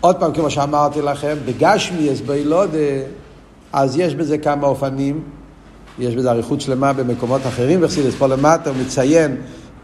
עוד 0.00 0.16
פעם, 0.16 0.32
כמו 0.32 0.50
שאמרתי 0.50 1.02
לכם, 1.02 1.36
בגשמי 1.44 2.00
יש 2.00 2.22
בילודה, 2.22 2.78
אז 3.72 3.98
יש 3.98 4.14
בזה 4.14 4.38
כמה 4.38 4.66
אופנים, 4.66 5.20
יש 5.98 6.14
בזה 6.14 6.30
אריכות 6.30 6.60
שלמה 6.60 6.92
במקומות 6.92 7.40
אחרים, 7.46 7.80
וחסידס 7.82 8.14
פה 8.14 8.26
למטה 8.26 8.70
הוא 8.70 8.76
מציין 8.86 9.36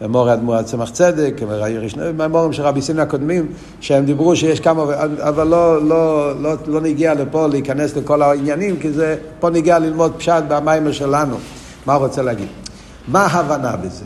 מורי 0.08 0.32
אדמו"ר 0.32 0.62
צמח 0.62 0.90
צדק, 0.90 1.40
מהמורים 2.16 2.52
של 2.52 2.62
רבי 2.62 2.82
סין 2.82 2.98
הקודמים, 2.98 3.46
שהם 3.80 4.04
דיברו 4.04 4.36
שיש 4.36 4.60
כמה, 4.60 4.82
אבל 5.18 5.46
לא, 5.46 5.84
לא, 5.84 6.32
לא, 6.42 6.52
לא 6.66 6.80
נגיע 6.80 7.14
לפה 7.14 7.46
להיכנס 7.46 7.96
לכל 7.96 8.22
העניינים, 8.22 8.76
כי 8.80 8.92
זה, 8.92 9.16
פה 9.40 9.50
נגיע 9.50 9.78
ללמוד 9.78 10.12
פשט 10.16 10.42
במיימר 10.48 10.92
שלנו. 10.92 11.36
מה 11.86 11.94
הוא 11.94 12.06
רוצה 12.06 12.22
להגיד? 12.22 12.48
מה 13.08 13.26
ההבנה 13.26 13.76
בזה? 13.76 14.04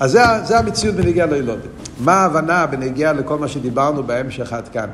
אז 0.00 0.10
זה, 0.10 0.20
זה 0.44 0.58
המציאות 0.58 0.96
בנגיעה 0.96 1.26
לילודת. 1.26 1.68
מה 2.00 2.12
ההבנה 2.12 2.66
בנגיעה 2.66 3.12
לכל 3.12 3.38
מה 3.38 3.48
שדיברנו 3.48 4.02
בהמשך 4.02 4.52
עד 4.52 4.68
כאן? 4.68 4.88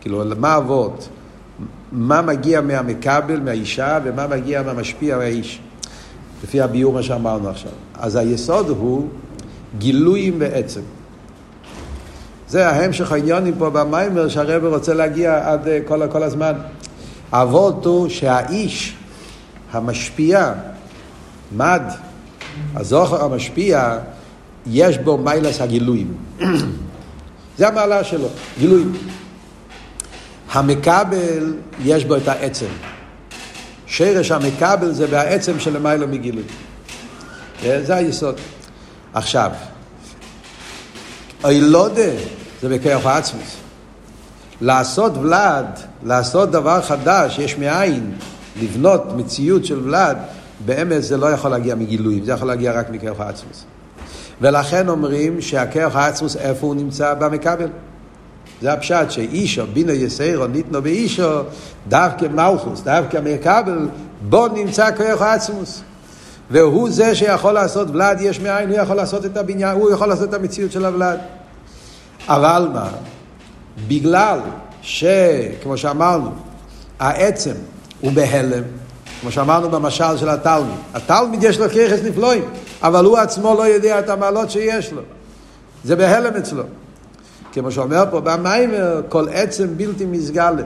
כאילו, 0.00 0.22
מה 0.38 0.56
אבות? 0.56 1.08
מה 1.92 2.22
מגיע 2.22 2.60
מהמכבל, 2.60 3.40
מהאישה, 3.40 3.98
ומה 4.04 4.26
מגיע 4.26 4.62
מהמשפיע 4.62 5.16
מהאיש? 5.16 5.60
לפי 6.44 6.60
הביאור 6.60 6.92
מה 6.92 7.02
שאמרנו 7.02 7.48
עכשיו. 7.48 7.70
אז 7.94 8.16
היסוד 8.16 8.68
הוא 8.68 9.08
גילויים 9.78 10.38
בעצם. 10.38 10.80
זה 12.48 12.68
ההמשך 12.68 13.12
העניונים 13.12 13.54
פה 13.58 13.70
במיימר 13.70 14.28
שהרבר 14.28 14.74
רוצה 14.74 14.94
להגיע 14.94 15.52
עד 15.52 15.68
אה, 15.68 15.78
כל, 15.86 16.08
כל 16.12 16.22
הזמן. 16.22 16.52
אבות 17.32 17.86
הוא 17.86 18.08
שהאיש 18.08 18.94
המשפיע, 19.72 20.52
מד, 21.56 21.82
הזוכר 22.74 23.24
המשפיע, 23.24 23.98
יש 24.66 24.98
בו 24.98 25.18
מיילס 25.18 25.60
הגילויים. 25.60 26.14
זה 27.58 27.68
המעלה 27.68 28.04
שלו, 28.04 28.28
גילויים. 28.58 28.92
המקבל, 30.52 31.54
יש 31.84 32.04
בו 32.04 32.16
את 32.16 32.28
העצם. 32.28 32.66
שרש 33.86 34.30
המקבל 34.30 34.92
זה 34.92 35.06
בעצם 35.06 35.60
של 35.60 35.78
מיילו 35.78 36.08
מגילוי. 36.08 36.44
אה, 37.64 37.82
זה 37.82 37.94
היסוד. 37.94 38.34
עכשיו, 39.14 39.50
אילודה 41.48 42.10
זה 42.62 42.68
בכוח 42.68 43.06
העצמוס. 43.06 43.56
לעשות 44.60 45.12
ולד, 45.16 45.66
לעשות 46.02 46.50
דבר 46.50 46.80
חדש, 46.82 47.38
יש 47.38 47.58
מאין, 47.58 48.12
לבנות 48.62 49.02
מציאות 49.16 49.64
של 49.64 49.78
ולד, 49.78 50.16
באמת 50.66 51.02
זה 51.02 51.16
לא 51.16 51.26
יכול 51.26 51.50
להגיע 51.50 51.74
מגילויים, 51.74 52.24
זה 52.24 52.32
יכול 52.32 52.48
להגיע 52.48 52.72
רק 52.72 52.90
מכוח 52.90 53.20
העצמוס. 53.20 53.64
ולכן 54.40 54.88
אומרים 54.88 55.40
שהכוח 55.40 55.96
העצמוס, 55.96 56.36
איפה 56.36 56.66
הוא 56.66 56.74
נמצא? 56.74 57.14
במכבל. 57.14 57.68
זה 58.62 58.72
הפשט 58.72 59.10
שאישו, 59.10 59.66
בינו 59.72 59.92
יסיירו, 59.92 60.46
ניתנו 60.46 60.82
באישו, 60.82 61.40
דווקא 61.88 62.26
מלכוס, 62.26 62.80
דווקא 62.80 63.18
מכבל, 63.24 63.88
בו 64.28 64.48
נמצא 64.48 64.96
כוח 64.96 65.22
העצמוס. 65.22 65.82
והוא 66.50 66.90
זה 66.90 67.14
שיכול 67.14 67.52
לעשות 67.52 67.90
ולד 67.90 68.18
יש 68.20 68.40
מאין, 68.40 68.68
הוא 68.68 68.78
יכול 68.78 68.96
לעשות 68.96 69.24
את 69.24 69.36
הבניין, 69.36 69.76
הוא 69.76 69.90
יכול 69.90 70.08
לעשות 70.08 70.28
את 70.28 70.34
המציאות 70.34 70.72
של 70.72 70.84
הוולד. 70.84 71.18
אבל 72.28 72.68
מה? 72.72 72.88
בגלל 73.88 74.40
שכמו 74.82 75.76
שאמרנו, 75.76 76.30
העצם 77.00 77.54
הוא 78.00 78.12
בהלם, 78.12 78.62
כמו 79.20 79.30
שאמרנו 79.30 79.70
במשל 79.70 80.16
של 80.16 80.28
התלמיד. 80.28 80.76
התלמיד 80.94 81.42
יש 81.42 81.58
לו 81.58 81.68
כיחס 81.68 81.98
נפלואים, 82.04 82.44
אבל 82.82 83.04
הוא 83.04 83.18
עצמו 83.18 83.54
לא 83.54 83.62
יודע 83.62 83.98
את 83.98 84.08
המעלות 84.08 84.50
שיש 84.50 84.92
לו. 84.92 85.02
זה 85.84 85.96
בהלם 85.96 86.36
אצלו. 86.36 86.62
כמו 87.52 87.70
שאומר 87.70 88.04
פה 88.10 88.20
במיימר, 88.20 89.00
כל 89.08 89.26
עצם 89.32 89.68
בלתי 89.76 90.04
מסגלה. 90.04 90.62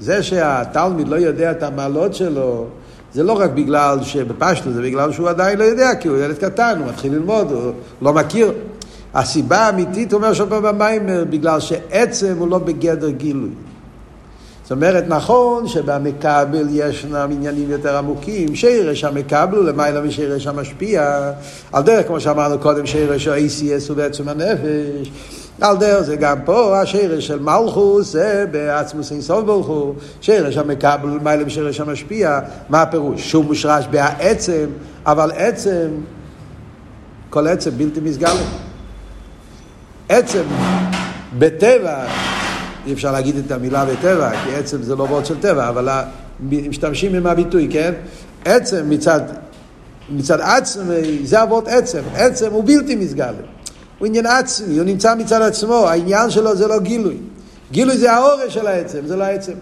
זה 0.00 0.22
שהתלמיד 0.22 1.08
לא 1.08 1.16
יודע 1.16 1.50
את 1.50 1.62
המעלות 1.62 2.14
שלו, 2.14 2.66
זה 3.14 3.22
לא 3.22 3.32
רק 3.32 3.50
בגלל 3.50 3.98
שבפשטו, 4.02 4.72
זה 4.72 4.82
בגלל 4.82 5.12
שהוא 5.12 5.28
עדיין 5.28 5.58
לא 5.58 5.64
יודע, 5.64 5.94
כי 5.94 6.08
הוא 6.08 6.16
ילד 6.16 6.38
קטן, 6.38 6.78
הוא 6.78 6.88
מתחיל 6.88 7.12
ללמוד, 7.12 7.52
הוא 7.52 7.72
לא 8.02 8.12
מכיר. 8.12 8.52
הסיבה 9.14 9.58
האמיתית, 9.58 10.12
אומר 10.12 10.32
שם 10.32 10.48
פה 10.48 10.60
במיימר, 10.60 11.24
בגלל 11.30 11.60
שעצם 11.60 12.34
הוא 12.38 12.48
לא 12.48 12.58
בגדר 12.58 13.10
גילוי. 13.10 13.50
זאת 14.62 14.72
אומרת, 14.72 15.04
נכון 15.08 15.68
שבמקבל 15.68 16.66
ישנם 16.70 17.28
עניינים 17.32 17.70
יותר 17.70 17.96
עמוקים, 17.96 18.54
שירש 18.54 19.04
המקבל 19.04 19.56
הוא 19.56 19.64
למעלה 19.64 20.00
משירש 20.00 20.46
המשפיע, 20.46 21.30
על 21.72 21.82
דרך, 21.82 22.06
כמו 22.06 22.20
שאמרנו 22.20 22.58
קודם, 22.58 22.86
שירש 22.86 23.28
ה-ACS 23.28 23.88
הוא 23.88 23.96
בעצם 23.96 24.28
הנפש, 24.28 25.10
על 25.60 25.76
דרך 25.76 26.00
זה 26.00 26.16
גם 26.16 26.38
פה, 26.44 26.80
השירש 26.80 27.26
של 27.26 27.38
מלכוס 27.38 28.12
זה 28.12 28.44
בעצמוס 28.50 29.12
אינסוף 29.12 29.44
ברוך 29.44 29.66
הוא, 29.66 29.94
שירש 30.20 30.56
המקבל 30.56 31.08
למעלה 31.08 31.44
משירש 31.44 31.80
המשפיע, 31.80 32.40
מה 32.68 32.82
הפירוש? 32.82 33.30
שהוא 33.30 33.44
מושרש 33.44 33.86
בעצם, 33.90 34.66
אבל 35.06 35.30
עצם, 35.36 35.88
כל 37.30 37.46
עצם 37.46 37.70
בלתי 37.70 38.00
מסגלת. 38.00 38.46
עצם 40.08 40.42
בטבע 41.38 42.06
אי 42.88 42.92
אפשר 42.92 43.12
להגיד 43.12 43.36
את 43.36 43.50
המילה 43.50 43.84
בטבע, 43.84 44.30
כי 44.44 44.54
עצם 44.54 44.82
זה 44.82 44.96
לא 44.96 45.02
וורד 45.02 45.26
של 45.26 45.40
טבע, 45.40 45.68
אבל 45.68 45.88
משתמשים 46.40 47.14
עם 47.14 47.26
הביטוי, 47.26 47.68
כן? 47.70 47.92
עצם 48.44 48.90
מצד, 48.90 49.20
מצד 50.10 50.40
עצם, 50.40 50.80
זה 51.24 51.40
הוורד 51.40 51.68
עצם. 51.68 52.02
עצם 52.14 52.52
הוא 52.52 52.64
בלתי 52.66 52.96
מסגל. 52.96 53.34
הוא 53.98 54.06
עניין 54.06 54.26
עצמי, 54.26 54.78
הוא 54.78 54.84
נמצא 54.84 55.14
מצד 55.14 55.42
עצמו, 55.42 55.88
העניין 55.88 56.30
שלו 56.30 56.56
זה 56.56 56.68
לא 56.68 56.78
גילוי. 56.78 57.16
גילוי 57.72 57.98
זה 57.98 58.12
האורש 58.12 58.54
של 58.54 58.66
העצם, 58.66 58.98
זה 59.06 59.16
לא 59.16 59.24
העצם. 59.24 59.52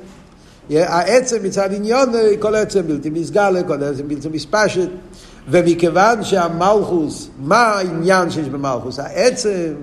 העצם 0.70 1.36
מצד 1.42 1.72
עניון, 1.72 2.12
כל 2.38 2.54
עצם 2.54 2.82
בלתי 2.86 3.10
מסגל, 3.10 3.62
כל 3.66 3.82
עצם 3.82 4.08
בלתי 4.08 4.28
מספשת. 4.28 4.88
ומכיוון 5.48 6.24
שהמלכוס, 6.24 7.28
מה 7.38 7.62
העניין 7.62 8.30
שיש 8.30 8.48
במלכוס? 8.48 8.98
העצם 8.98 9.74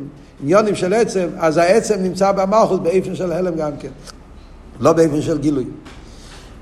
עניונים 0.44 0.76
של 0.76 0.94
עצם, 0.94 1.28
אז 1.38 1.58
העצם 1.58 1.96
נמצא 2.00 2.32
במלכות 2.32 2.84
באיפן 2.84 3.16
של 3.16 3.32
הלם 3.32 3.56
גם 3.56 3.72
כן, 3.80 3.90
לא 4.80 4.94
באיפן 4.94 5.22
של 5.22 5.38
גילוי. 5.38 5.66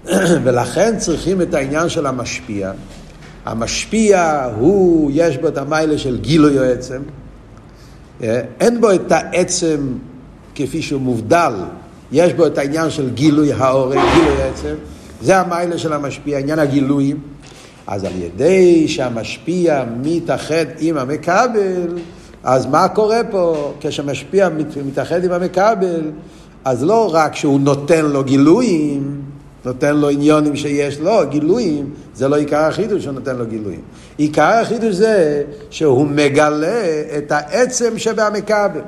ולכן 0.43 0.97
צריכים 0.97 1.41
את 1.41 1.53
העניין 1.53 1.89
של 1.89 2.05
המשפיע. 2.05 2.71
המשפיע 3.45 4.49
הוא, 4.57 5.11
יש 5.13 5.37
בו 5.37 5.47
את 5.47 5.57
המיילה 5.57 5.97
של 5.97 6.17
גילוי 6.17 6.59
או 6.59 6.63
עצם. 6.63 7.01
אה, 8.23 8.41
אין 8.59 8.81
בו 8.81 8.91
את 8.91 9.11
העצם 9.11 9.87
כפי 10.55 10.81
שהוא 10.81 11.01
מובדל, 11.01 11.53
יש 12.11 12.33
בו 12.33 12.47
את 12.47 12.57
העניין 12.57 12.89
של 12.89 13.09
גילוי 13.09 13.53
העורק, 13.53 13.97
גילוי 14.15 14.41
העצם. 14.41 14.75
זה 15.21 15.39
המיילה 15.39 15.77
של 15.77 15.93
המשפיע, 15.93 16.39
עניין 16.39 16.59
הגילויים. 16.59 17.19
אז 17.87 18.03
על 18.03 18.11
ידי 18.15 18.87
שהמשפיע 18.87 19.83
מתאחד 20.01 20.65
עם 20.79 20.97
המקבל, 20.97 21.97
אז 22.43 22.65
מה 22.65 22.87
קורה 22.87 23.21
פה 23.31 23.73
כשמשפיע 23.79 24.49
מתאחד 24.85 25.23
עם 25.23 25.31
המכבל? 25.31 26.11
אז 26.65 26.83
לא 26.83 27.09
רק 27.13 27.35
שהוא 27.35 27.59
נותן 27.59 28.05
לו 28.05 28.23
גילויים, 28.23 29.21
נותן 29.65 29.95
לו 29.95 30.09
עניונים 30.09 30.55
שיש 30.55 30.99
לו, 30.99 31.19
גילויים, 31.29 31.89
זה 32.15 32.27
לא 32.27 32.35
עיקר 32.35 32.57
החידוש 32.57 33.03
שהוא 33.03 33.13
נותן 33.13 33.35
לו 33.35 33.45
גילויים. 33.45 33.81
עיקר 34.17 34.59
החידוש 34.61 34.95
זה 34.95 35.43
שהוא 35.69 36.07
מגלה 36.07 36.83
את 37.17 37.31
העצם 37.31 37.97
שבהמכבל. 37.97 38.81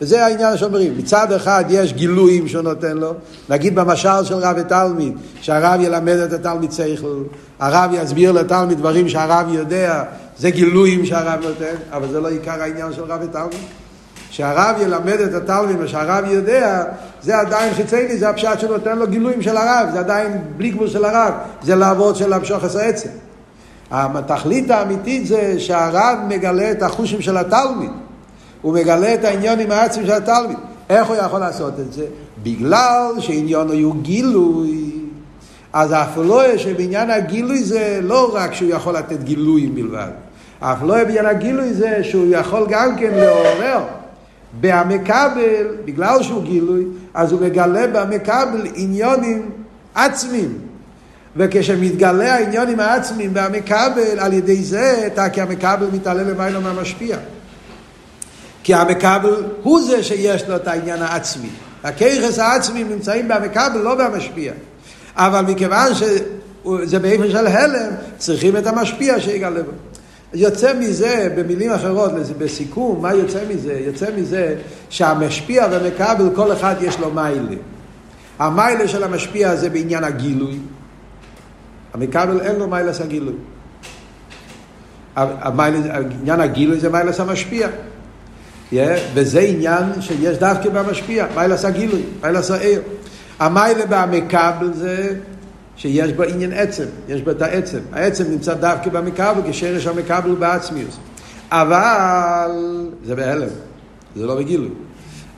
וזה 0.00 0.26
העניין 0.26 0.56
שאומרים, 0.56 0.98
מצד 0.98 1.32
אחד 1.32 1.64
יש 1.68 1.92
גילויים 1.92 2.48
שהוא 2.48 2.62
נותן 2.62 2.96
לו, 2.96 3.14
נגיד 3.48 3.74
במשל 3.74 4.24
של 4.24 4.34
רב 4.34 4.56
ותלמיד, 4.58 5.16
שהרב 5.40 5.80
ילמד 5.80 6.16
את 6.16 6.32
התלמיד 6.32 6.72
שכל, 6.72 7.22
הרב 7.58 7.90
יסביר 7.94 8.32
לתלמיד 8.32 8.78
דברים 8.78 9.08
שהרב 9.08 9.46
יודע, 9.54 10.04
זה 10.38 10.50
גילויים 10.50 11.06
שהרב 11.06 11.40
נותן, 11.42 11.74
אבל 11.92 12.08
זה 12.08 12.20
לא 12.20 12.28
עיקר 12.28 12.62
העניין 12.62 12.92
של 12.92 13.02
רב 13.02 13.20
ותלמיד. 13.22 13.58
שהרב 14.36 14.76
ילמד 14.80 15.20
את 15.20 15.34
התלמיד 15.34 15.76
מה 15.76 15.88
שהרב 15.88 16.24
יודע, 16.30 16.84
זה 17.22 17.38
עדיין 17.38 17.74
חיצייני, 17.74 18.16
זה 18.18 18.28
הפשט 18.28 18.60
שנותן 18.60 18.98
לו 18.98 19.06
גילויים 19.06 19.42
של 19.42 19.56
הרב, 19.56 19.88
זה 19.92 19.98
עדיין 19.98 20.42
בלי 20.56 20.70
גבול 20.70 20.88
של 20.88 21.04
הרב, 21.04 21.32
זה 21.62 21.74
לעבוד 21.74 22.16
של 22.16 22.32
המשוך 22.32 22.64
עשר 22.64 22.78
עצם. 22.78 23.08
התכלית 23.90 24.70
האמיתית 24.70 25.26
זה 25.26 25.60
שהרב 25.60 26.18
מגלה 26.28 26.70
את 26.70 26.82
החושים 26.82 27.22
של 27.22 27.36
התלמיד. 27.36 27.90
הוא 28.62 28.74
מגלה 28.74 29.14
את 29.14 29.24
העניין 29.24 29.60
עם 29.60 29.70
העצמי 29.70 30.06
של 30.06 30.12
התלמיד. 30.12 30.58
איך 30.90 31.06
הוא 31.06 31.16
יכול 31.16 31.40
לעשות 31.40 31.80
את 31.80 31.92
זה? 31.92 32.04
בגלל 32.42 33.12
שעניון 33.18 33.68
הוא 33.82 33.94
גילוי. 34.02 34.90
אז 35.72 35.92
האפלואה 35.92 36.58
שבעניין 36.58 37.10
הגילוי 37.10 37.62
זה 37.62 37.98
לא 38.02 38.30
רק 38.34 38.54
שהוא 38.54 38.70
יכול 38.70 38.96
לתת 38.96 39.22
גילויים 39.22 39.74
בלבד. 39.74 40.10
האפלואה 40.60 41.04
בעניין 41.04 41.26
הגילוי 41.26 41.74
זה 41.74 41.98
שהוא 42.02 42.26
יכול 42.30 42.66
גם 42.68 42.96
כן 42.96 43.10
לעורר 43.14 43.80
בהמקבל, 44.52 45.66
בגלל 45.84 46.22
שהוא 46.22 46.42
גילוי, 46.44 46.84
אז 47.14 47.32
הוא 47.32 47.40
מגלה 47.40 47.86
בהמקבל 47.86 48.66
עניונים 48.74 49.50
עצמיים. 49.94 50.58
וכשמתגלה 51.36 52.34
העניונים 52.34 52.80
העצמיים 52.80 53.34
בהמקבל, 53.34 54.18
על 54.18 54.32
ידי 54.32 54.64
זה, 54.64 55.08
כי 55.32 55.40
המקבל 55.40 55.86
מתעלה 55.92 56.22
למעלה 56.22 56.60
מהמשפיע. 56.60 57.16
כי 58.62 58.74
המקבל 58.74 59.44
הוא 59.62 59.82
זה 59.82 60.02
שיש 60.02 60.48
לו 60.48 60.56
את 60.56 60.68
העניין 60.68 61.02
העצמי. 61.02 61.48
הכיכס 61.84 62.38
העצמי 62.38 62.84
נמצאים 62.84 63.28
במקבל, 63.28 63.78
לא 63.78 63.94
במשפיע. 63.94 64.52
אבל 65.16 65.40
מכיוון 65.40 65.94
שזה 65.94 66.98
באיפן 66.98 67.30
של 67.30 67.46
הלם, 67.46 67.90
צריכים 68.18 68.56
את 68.56 68.66
המשפיע 68.66 69.20
שיגלה 69.20 69.62
בו. 69.62 69.70
יוצא 70.34 70.74
מזה, 70.78 71.28
במילים 71.36 71.72
אחרות, 71.72 72.12
בסיכום, 72.38 73.02
מה 73.02 73.14
יוצא 73.14 73.40
מזה? 73.50 73.80
יוצא 73.86 74.06
מזה 74.16 74.54
שהמשפיע 74.90 75.66
והמקבל, 75.70 76.28
כל 76.34 76.52
אחד 76.52 76.74
יש 76.80 76.98
לו 76.98 77.10
מיילה. 77.10 77.56
המיילה 78.38 78.88
של 78.88 79.04
המשפיע 79.04 79.56
זה 79.56 79.70
בעניין 79.70 80.04
הגילוי. 80.04 80.58
המקבל 81.94 82.40
אין 82.40 82.56
לו 82.56 82.68
מיילס 82.68 83.00
הגילוי. 83.00 83.34
עניין 85.16 86.40
הגילוי 86.40 86.80
זה 86.80 86.88
מיילס 86.88 87.20
המשפיע. 87.20 87.68
Yeah, 88.72 88.76
וזה 89.14 89.40
עניין 89.40 89.84
שיש 90.00 90.38
דווקא 90.38 90.68
במשפיע, 90.68 91.26
מיילס 91.34 91.64
הגילוי, 91.64 92.02
מיילס 92.22 92.50
העיר. 92.50 92.82
המיילה 93.38 93.84
במקבל 93.88 94.72
זה 94.74 95.14
שיש 95.76 96.12
בו 96.12 96.22
עניין 96.22 96.52
עצם, 96.52 96.84
יש 97.08 97.22
בו 97.22 97.30
את 97.30 97.42
העצם. 97.42 97.78
העצם 97.92 98.24
נמצא 98.30 98.54
דווקא 98.54 98.90
במקבל, 98.90 99.40
כשרש 99.50 99.86
המקבל 99.86 100.30
הוא 100.30 100.38
בעצמיוס. 100.38 100.96
אבל 101.50 102.50
זה 103.04 103.14
בהלם, 103.14 103.48
זה 104.16 104.26
לא 104.26 104.34
בגילוי. 104.34 104.70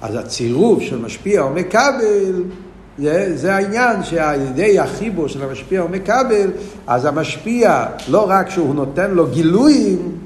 אז 0.03 0.14
הצירוף 0.14 0.83
של 0.83 0.98
משפיע 0.98 1.40
או 1.40 1.51
מקבל, 1.51 2.42
זה, 2.98 3.37
זה 3.37 3.55
העניין 3.55 4.03
שעל 4.03 4.40
ידי 4.40 4.79
החיבור 4.79 5.29
של 5.29 5.42
המשפיע 5.42 5.81
או 5.81 5.88
מקבל, 5.88 6.51
אז 6.87 7.05
המשפיע, 7.05 7.87
לא 8.09 8.31
רק 8.31 8.51
שהוא 8.51 8.74
נותן 8.74 9.11
לו 9.11 9.27
גילויים 9.27 10.18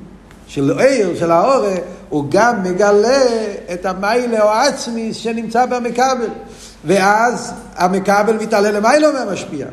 של 0.46 0.78
עיר, 0.78 1.16
של 1.16 1.30
האורה, 1.30 1.74
הוא 2.08 2.24
גם 2.28 2.62
מגלה 2.62 3.26
את 3.72 3.86
המיילה 3.86 4.42
או 4.42 4.48
העצמי 4.48 5.14
שנמצא 5.14 5.66
במקבל. 5.66 6.28
ואז 6.84 7.52
המקבל 7.76 8.36
מתעלה 8.36 8.70
למיילו 8.70 9.12
מהמשפיע. 9.12 9.66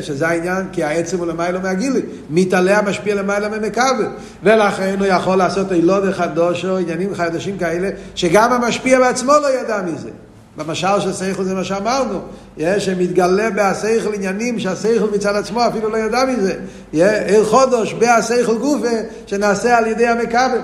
שזה 0.00 0.28
העניין, 0.28 0.66
כי 0.72 0.84
העצם 0.84 1.18
הוא 1.18 1.26
למיילו 1.26 1.60
מהגילוי. 1.60 2.02
מתעלה 2.30 2.78
המשפיע 2.78 3.14
למיילו 3.14 3.50
מהמקבל. 3.50 4.06
ולכן 4.42 4.96
הוא 4.98 5.06
יכול 5.06 5.36
לעשות 5.36 5.72
אילוד 5.72 6.12
חדוש 6.12 6.64
או 6.64 6.78
עניינים 6.78 7.14
חדשים 7.14 7.58
כאלה, 7.58 7.90
שגם 8.14 8.52
המשפיע 8.52 8.98
בעצמו 8.98 9.32
לא 9.42 9.60
ידע 9.60 9.82
מזה. 9.82 10.10
במשל 10.56 11.00
של 11.00 11.12
סייכל 11.12 11.44
זה 11.44 11.54
מה 11.54 11.64
שאמרנו, 11.64 12.20
שמתגלה 12.78 13.50
בהסייכל 13.50 14.14
עניינים 14.14 14.58
שהסייכל 14.58 15.06
מצד 15.14 15.36
עצמו 15.36 15.66
אפילו 15.66 15.88
לא 15.88 15.96
ידע 15.96 16.24
מזה. 16.24 16.54
עיר 17.26 17.44
חודש 17.44 17.92
בהסייכל 17.92 18.58
גופה 18.58 18.96
שנעשה 19.26 19.78
על 19.78 19.86
ידי 19.86 20.06
המקבל. 20.06 20.60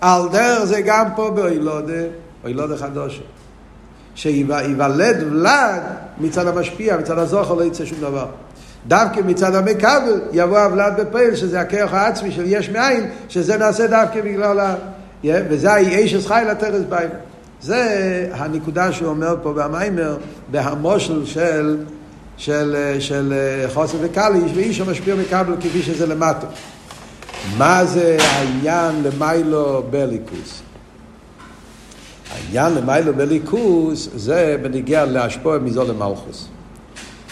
על 0.00 0.22
דרך 0.32 0.64
זה 0.64 0.80
גם 0.80 1.06
פה 1.16 1.30
באילודה, 1.30 1.92
אילודה 2.46 2.76
חדושה. 2.76 3.22
שיוולד 4.16 5.22
ולד 5.30 5.82
מצד 6.20 6.46
המשפיע, 6.46 6.96
מצד 6.96 7.18
הזוכר 7.18 7.54
לא 7.54 7.64
יצא 7.64 7.84
שום 7.84 7.98
דבר. 8.00 8.26
דווקא 8.86 9.20
מצד 9.26 9.54
המקבל 9.54 10.20
יבוא 10.32 10.58
הוולד 10.58 11.00
בפעיל, 11.00 11.34
שזה 11.34 11.60
הכוח 11.60 11.92
העצמי 11.92 12.32
של 12.32 12.44
יש 12.46 12.70
מאין, 12.70 13.10
שזה 13.28 13.56
נעשה 13.56 13.86
דווקא 13.86 14.20
בגלל 14.20 14.60
ה... 14.60 14.74
Yeah, 15.24 15.28
וזה 15.50 15.72
האיש 15.72 16.26
חי 16.26 16.42
לטרס 16.50 16.82
ביים. 16.88 17.10
זה 17.60 18.28
הנקודה 18.32 18.92
שהוא 18.92 19.08
אומר 19.08 19.36
פה 19.42 19.52
במיימר, 19.52 20.16
בהמושל 20.50 21.26
של 21.26 21.76
של, 22.36 22.76
של 22.98 23.34
חוסן 23.74 23.98
וקליש, 24.00 24.52
ואיש 24.54 24.80
המשפיע 24.80 25.14
מקבל 25.14 25.54
כפי 25.60 25.82
שזה 25.82 26.06
למטה. 26.06 26.46
מה 27.58 27.84
זה 27.84 28.16
העניין 28.20 29.02
למיילו 29.02 29.82
בליכוס? 29.90 30.65
העניין 32.36 32.74
למיילו 32.74 33.14
בליכוס 33.14 34.08
זה 34.14 34.56
בניגיע 34.62 35.04
להשפוע 35.04 35.58
מזו 35.58 35.84
למלכוס. 35.84 36.48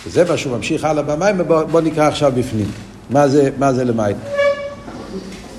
וזה 0.06 0.24
מה 0.24 0.36
שהוא 0.36 0.56
ממשיך 0.56 0.84
הלאה 0.84 1.02
במים, 1.02 1.38
בוא, 1.46 1.62
בוא 1.62 1.80
נקרא 1.80 2.08
עכשיו 2.08 2.32
בפנים. 2.36 2.70
מה 3.10 3.28
זה, 3.28 3.50
מה 3.58 3.72
זה 3.72 3.84
למיילו? 3.84 4.18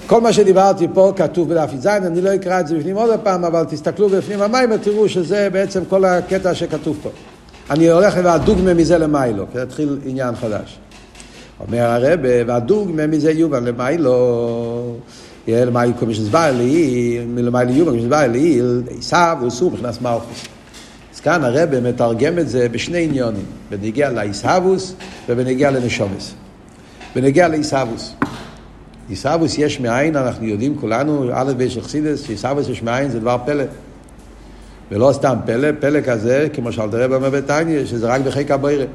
כל 0.07 0.21
מה 0.21 0.33
שדיברתי 0.33 0.87
פה 0.93 1.13
כתוב 1.15 1.49
בדף 1.49 1.69
י"ז, 1.73 1.87
אני 1.87 2.21
לא 2.21 2.35
אקרא 2.35 2.59
את 2.59 2.67
זה 2.67 2.77
בפנים 2.77 2.95
עוד 2.95 3.19
פעם, 3.23 3.45
אבל 3.45 3.63
תסתכלו 3.63 4.09
בפנים 4.09 4.41
המים 4.41 4.71
ותראו 4.71 5.09
שזה 5.09 5.49
בעצם 5.51 5.83
כל 5.89 6.05
הקטע 6.05 6.53
שכתוב 6.53 6.97
פה. 7.03 7.09
אני 7.69 7.89
הולך 7.89 8.15
והדוגמה 8.23 8.73
מזה 8.73 8.97
למיילו, 8.97 9.45
כי 9.51 9.61
יתחיל 9.61 9.99
עניין 10.05 10.35
חדש. 10.35 10.77
אומר 11.59 11.81
הרב, 11.81 12.19
והדוגמה 12.47 13.07
מזה 13.07 13.31
יובן 13.31 13.65
למיילו, 13.65 14.95
למיילו 15.47 15.97
כמו 15.99 16.13
שסבר 16.13 16.51
לי, 16.57 17.19
מלמיילו 17.27 17.71
יובן 17.71 17.91
כמו 17.91 18.01
שסבר 18.01 18.27
לי, 18.27 18.61
עשיו 18.99 19.37
וסור 19.47 19.71
מבחינת 19.71 20.01
מלכוס. 20.01 20.45
אז 21.15 21.19
כאן 21.19 21.43
הרב 21.43 21.79
מתרגם 21.79 22.39
את 22.39 22.49
זה 22.49 22.69
בשני 22.69 23.03
עניונים, 23.03 23.45
בנגיע 23.69 24.09
לעיסאוווס 24.09 24.93
ובנגיע 25.29 25.71
לנשומס. 25.71 26.33
בנגיע 27.15 27.47
לעיסאוווס. 27.47 28.13
עיסאוווס 29.09 29.57
יש 29.57 29.79
מאין, 29.79 30.15
אנחנו 30.15 30.45
יודעים 30.45 30.77
כולנו, 30.77 31.29
א' 31.33 31.53
ב' 31.57 31.67
של 31.67 31.81
חסידס, 31.81 32.21
שעיסאוווס 32.23 32.69
יש 32.69 32.83
מאין 32.83 33.09
זה 33.09 33.19
דבר 33.19 33.37
פלא. 33.45 33.63
ולא 34.91 35.11
סתם 35.13 35.35
פלא, 35.45 35.67
פלא 35.79 36.01
כזה, 36.01 36.47
כמו 36.53 36.71
שאלת 36.71 36.93
רב 36.93 37.13
אומר 37.13 37.29
בתניא, 37.29 37.85
שזה 37.85 38.07
רק 38.07 38.21
בחיק 38.21 38.51
הבוירה. 38.51 38.85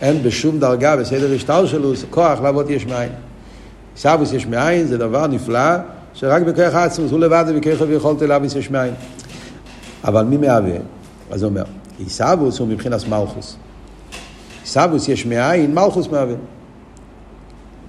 אין 0.00 0.22
בשום 0.22 0.58
דרגה 0.58 0.96
בסדר 0.96 1.34
השטר 1.34 1.66
שלו 1.66 1.92
כוח 2.10 2.40
לעבוד 2.40 2.70
יש 2.70 2.86
מאין. 2.86 3.12
עיסאוווס 3.96 4.32
יש 4.32 4.46
מאין 4.46 4.86
זה 4.86 4.98
דבר 4.98 5.26
נפלא, 5.26 5.76
שרק 6.14 6.42
בכוח 6.42 6.74
העצמוס, 6.74 7.10
הוא 7.12 7.20
לבד 7.20 7.44
ובכוח 7.48 7.88
ויכולת 7.88 8.22
להביס 8.22 8.54
יש 8.54 8.70
מאין. 8.70 8.94
אבל 10.04 10.24
מי 10.24 10.36
מהווה? 10.36 10.76
אז 11.30 11.42
הוא 11.42 11.50
אומר, 11.50 11.62
עיסאוווס 11.98 12.58
הוא 12.58 12.68
מבחינת 12.68 13.08
מלכוס. 13.08 13.56
עיסאוווס 14.62 15.08
יש 15.08 15.26
מאין, 15.26 15.74
מלכוס 15.74 16.08
מהווה. 16.08 16.34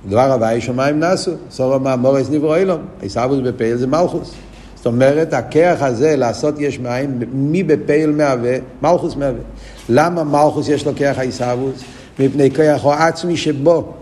דבר 0.09 0.31
הוואי 0.33 0.61
שמיים 0.61 0.99
נעשו, 0.99 1.31
סורו 1.51 1.79
מאמורס 1.79 2.29
נברו 2.29 2.55
אילום, 2.55 2.81
עיסאוווס 3.01 3.39
בפייל 3.43 3.77
זה 3.77 3.87
מלכוס. 3.87 4.33
זאת 4.75 4.85
אומרת, 4.85 5.33
הכרך 5.33 5.81
הזה 5.81 6.15
לעשות 6.15 6.55
יש 6.59 6.79
מים, 6.79 7.19
מי 7.31 7.63
בפייל 7.63 8.11
מהווה? 8.11 8.55
מלכוס 8.81 9.15
מהווה. 9.15 9.41
למה 9.89 10.23
מלכוס 10.23 10.69
יש 10.69 10.85
לו 10.85 10.91
כרך 10.95 11.17
העיסאוווס? 11.17 11.83
מפני 12.19 12.51
כרך 12.51 12.85
העצמי 12.85 13.37
שבו. 13.37 13.93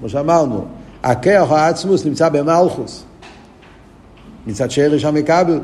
כמו 0.00 0.08
שאמרנו, 0.08 0.64
הכרך 1.02 1.52
העצמוס 1.52 2.04
נמצא 2.04 2.28
במלכוס. 2.28 3.04
מצד 4.46 4.70
שרש 4.70 5.04
המקבל. 5.04 5.60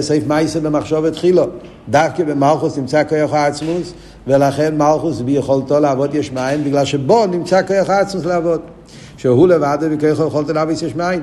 סעיף 0.00 0.26
מייסר 0.26 0.60
במחשבת 0.60 1.16
חילו. 1.16 1.46
דווקא 1.88 2.24
במלכוס 2.24 2.78
נמצא 2.78 3.02
כוח 3.08 3.32
העצמוס, 3.32 3.92
ולכן 4.26 4.78
מלכוס 4.78 5.20
ביכולתו 5.20 5.80
לעבוד 5.80 6.14
יש 6.14 6.32
מים, 6.32 6.64
בגלל 6.64 6.84
שבו 6.84 7.26
נמצא 7.26 7.62
כוח 7.66 7.90
העצמוס 7.90 8.24
לעבוד. 8.24 8.60
שהוא 9.16 9.48
לבד 9.48 9.78
וכוח 9.80 10.26
יכולתו 10.26 10.52
לעבוד 10.52 10.74
יש 10.82 10.94
מים. 10.96 11.22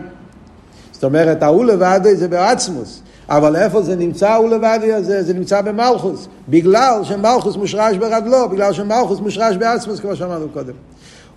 זאת 0.92 1.04
אומרת, 1.04 1.44
ההוא 1.44 1.66
לבד 1.66 2.00
זה 2.14 2.28
בעצמוס. 2.28 3.02
אבל 3.30 3.56
איפה 3.56 3.82
זה 3.82 3.96
נמצא 3.96 4.36
הוא 4.36 4.50
לבד 4.50 4.80
הזה? 4.84 5.24
זה 5.24 5.34
נמצא 5.34 5.62
במלכוס. 5.62 6.28
בגלל 6.50 7.00
שמלכוס 7.04 7.56
מושרש 7.56 7.98
ברגלו, 7.98 8.50
בגלל 8.50 8.74
שמלכוס 8.74 9.20
מושרש 9.20 9.58
בעצמוס, 9.58 10.00
כמו 10.00 10.16
שאמרנו 10.16 10.50
קודם. 10.54 10.74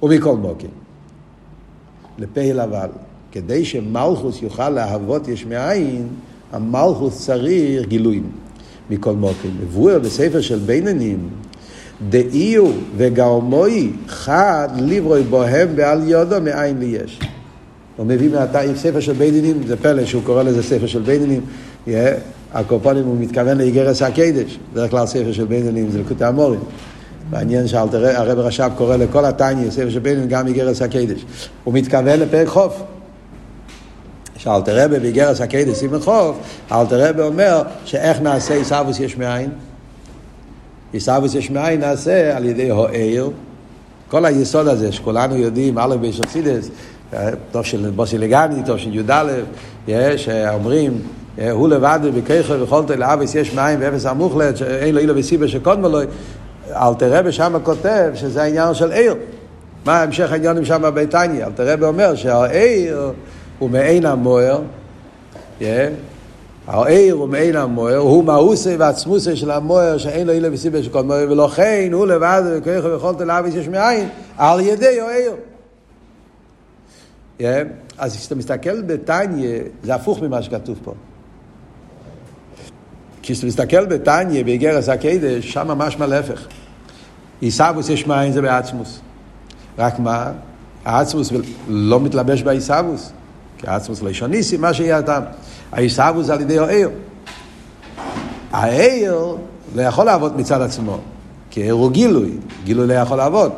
ומכל 0.03 0.37
מוקים. 0.37 0.71
לפעיל 2.19 2.61
אבל, 2.61 2.89
כדי 3.33 3.65
שמלכוס 3.65 4.43
יוכל 4.43 4.71
להוות 4.71 5.29
יש 5.29 5.47
מאין, 5.47 6.09
המלכוס 6.53 7.27
צריך 7.27 7.89
גילויים. 7.89 8.31
מכל 8.91 9.13
מוקים. 9.13 9.51
מבואר 9.63 9.99
בספר 9.99 10.41
של 10.41 10.59
ביננים, 10.59 11.29
דאיו 12.09 12.67
וגאומוי 12.97 13.93
חד 14.09 14.69
ליברוי 14.77 15.23
בוהם 15.23 15.77
בעל 15.77 16.09
יודו 16.09 16.41
מאין 16.41 16.79
לי 16.79 16.87
יש. 17.05 17.21
הוא 17.97 18.07
מביא 18.07 18.31
מהתאי 18.31 18.69
ספר 18.77 19.01
של 19.01 19.13
ביננים, 19.13 19.67
זה 19.67 19.77
פלא 19.77 20.05
שהוא 20.05 20.23
קורא 20.25 20.43
לזה 20.43 20.63
ספר 20.63 20.87
של 20.87 21.03
ביננים, 21.03 21.41
הקופונים 22.53 23.05
הוא 23.05 23.17
מתכוון 23.21 23.59
לאיגרס 23.59 24.03
הקדש, 24.03 24.59
בדרך 24.73 24.91
כלל 24.91 25.07
ספר 25.07 25.33
של 25.33 25.45
ביננים 25.45 25.91
זה 25.91 26.01
לקוטי 26.01 26.25
המורים. 26.25 26.61
מעניין 27.31 27.69
שהרב 27.69 28.39
רש"ב 28.39 28.71
קורא 28.77 28.97
לכל 28.97 29.25
התניא, 29.25 29.71
ספר 29.71 29.91
של 29.91 29.99
ביננים 29.99 30.29
גם 30.29 30.47
איגרס 30.47 30.83
הקדש. 30.83 31.25
הוא 31.65 31.75
מתכוון 31.75 32.21
לפרק 32.21 32.49
חוף. 32.49 32.83
שאלתר 34.37 34.85
רבי 34.85 34.99
באיגרס 34.99 35.41
הקדש 35.41 35.77
סימן 35.77 36.01
חוף, 36.01 36.37
אלתר 36.73 37.09
רבי 37.09 37.23
אומר 37.23 37.63
שאיך 37.85 38.21
נעשה 38.21 38.55
עיסאוווס 38.55 39.01
יש 39.01 39.17
מאין? 39.17 39.51
עיסאוווס 40.93 41.35
יש 41.35 41.51
מאין 41.51 41.81
נעשה 41.81 42.37
על 42.37 42.45
ידי 42.45 42.71
הוער. 42.71 43.29
כל 44.09 44.25
היסוד 44.25 44.69
הזה 44.69 44.93
שכולנו 44.93 45.37
יודעים, 45.37 45.79
א' 45.79 45.97
בשרסידס, 46.01 46.71
טוב 47.53 47.65
של 47.65 47.91
בוסי 47.97 48.19
לגני, 48.19 48.63
טוב 48.67 48.79
של 48.79 48.95
י"א, 48.95 50.17
שאומרים, 50.17 50.99
הוא 51.51 51.69
לבד 51.69 52.01
בכיכר 52.15 52.61
ויכולת 52.61 52.91
לאבס 52.91 53.35
יש 53.35 53.55
מים 53.55 53.79
ואפס 53.83 54.07
המוחלט, 54.07 54.57
שאין 54.57 54.95
לו 54.95 55.01
אילו 55.01 55.17
וסיבה 55.17 55.49
שקודמו 55.49 55.89
לו, 55.89 55.99
אלתר 56.75 57.19
רבי 57.19 57.33
שם 57.33 57.57
כותב 57.63 58.13
שזה 58.15 58.43
העניין 58.43 58.75
של 58.75 58.93
עיר. 58.93 59.15
מה 59.87 60.03
המשך 60.03 60.33
העניינים 60.33 60.65
שם 60.65 60.83
בביתניה? 60.83 61.47
אלתר 61.47 61.73
רבי 61.73 61.85
אומר 61.85 62.15
שהעיר 62.15 63.13
הוא 63.59 63.71
מעין 63.71 64.07
המוער, 64.07 64.61
העיר 66.67 67.15
הוא 67.15 67.29
מעין 67.29 67.57
המוער, 67.57 67.97
הוא 67.97 68.25
מאוסה 68.25 68.75
ועצמוסה 68.79 69.37
של 69.37 69.51
המוער 69.51 69.99
שאין 69.99 70.27
לו 70.27 70.33
אילה 70.33 70.49
וסיבה 70.53 70.83
של 70.83 70.91
כל 70.91 71.03
מוער, 71.03 71.27
ולכן 71.31 71.89
הוא 71.93 72.07
לבד 72.07 72.43
וכוח 72.47 72.85
ויכולת 72.85 73.21
להביס 73.21 73.55
יש 73.55 73.69
מאין 73.69 74.09
על 74.37 74.61
ידי 74.61 75.01
העיר. 75.01 75.33
אז 77.99 78.17
כשאתה 78.17 78.35
מסתכל 78.35 78.83
בתניא, 78.83 79.59
זה 79.83 79.95
הפוך 79.95 80.23
ממה 80.23 80.43
שכתוב 80.43 80.79
פה. 80.85 80.95
כשאתה 83.23 83.47
מסתכל 83.47 83.87
בתניא, 83.87 84.45
באיגרס 84.45 84.89
הקדש, 84.89 85.53
שם 85.53 85.69
ממש 85.69 85.97
להפך. 86.01 86.47
עיסאוווס 87.41 87.89
יש 87.89 88.07
מאין 88.07 88.33
זה 88.33 88.43
בעצמוס. 88.43 89.01
רק 89.79 89.99
מה? 89.99 90.31
העצמוס 90.85 91.33
לא 91.69 92.01
מתלבש 92.01 92.43
בעיסאוווס. 92.43 93.13
כי 93.59 93.67
עצמוס 93.67 94.03
לא 94.03 94.11
ישוניסי, 94.11 94.57
מה 94.57 94.75
שיהיה 94.75 94.99
הטעם. 94.99 95.23
העיסאוווס 95.73 96.31
על 96.31 96.41
ידי 96.41 96.59
העיר. 96.59 96.91
העיר 98.53 99.37
לא 99.75 99.83
יכול 99.83 100.05
לעבוד 100.07 100.37
מצד 100.37 100.61
עצמו, 100.61 100.99
כי 101.51 101.61
העיר 101.61 101.75
הוא 101.75 101.91
גילוי, 101.91 102.31
גילוי 102.65 102.87
לא 102.87 102.93
יכול 102.93 103.17
לעבוד. 103.17 103.53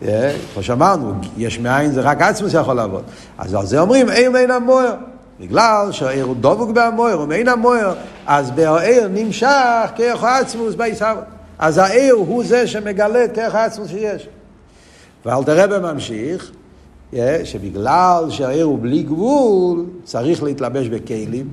כמו 0.00 0.62
שאמרנו, 0.62 1.12
יש 1.36 1.58
מאין 1.58 1.92
זה 1.92 2.00
רק 2.00 2.22
עצמוס 2.22 2.54
יכול 2.54 2.74
לעבוד. 2.74 3.02
אז 3.38 3.54
על 3.54 3.66
זה 3.66 3.80
אומרים, 3.80 4.10
עיר 4.10 4.30
מעין 4.30 4.50
המוער. 4.50 4.94
בגלל 5.40 5.88
שהעיר 5.92 6.24
הוא 6.24 6.36
דבוק 6.40 6.70
בהמוער, 6.70 7.14
הוא 7.14 7.26
מעין 7.26 7.48
המוער, 7.48 7.94
אז 8.26 8.50
בהעיר 8.50 9.08
נמשך 9.08 9.86
כרך 9.96 10.24
עצמוס 10.24 10.74
בעיסאוווס. 10.74 11.24
אז 11.58 11.78
העיר 11.78 12.14
הוא 12.14 12.44
זה 12.44 12.66
שמגלה 12.66 13.24
את 13.24 13.34
כרך 13.34 13.54
העצמוס 13.54 13.88
שיש. 13.88 14.28
ואל 15.26 15.44
תראה 15.44 15.66
בממשיך, 15.66 16.52
שבגלל 17.44 18.24
שהעיר 18.28 18.64
הוא 18.64 18.78
בלי 18.82 19.02
גבול, 19.02 19.84
צריך 20.04 20.42
להתלבש 20.42 20.88
בכלים, 20.88 21.48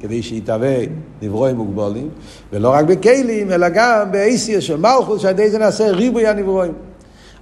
כדי 0.00 0.22
שיתהווה 0.22 0.76
נברואים 1.22 1.56
מוגבולים, 1.56 2.08
ולא 2.52 2.68
רק 2.68 2.84
בכלים, 2.84 3.52
אלא 3.52 3.68
גם 3.68 4.12
באיסיה 4.12 4.60
של 4.60 4.76
מלכוס, 4.76 5.22
שעל 5.22 5.30
ידי 5.30 5.50
זה 5.50 5.58
נעשה 5.58 5.90
ריבוי 5.90 6.26
הנברואים. 6.26 6.72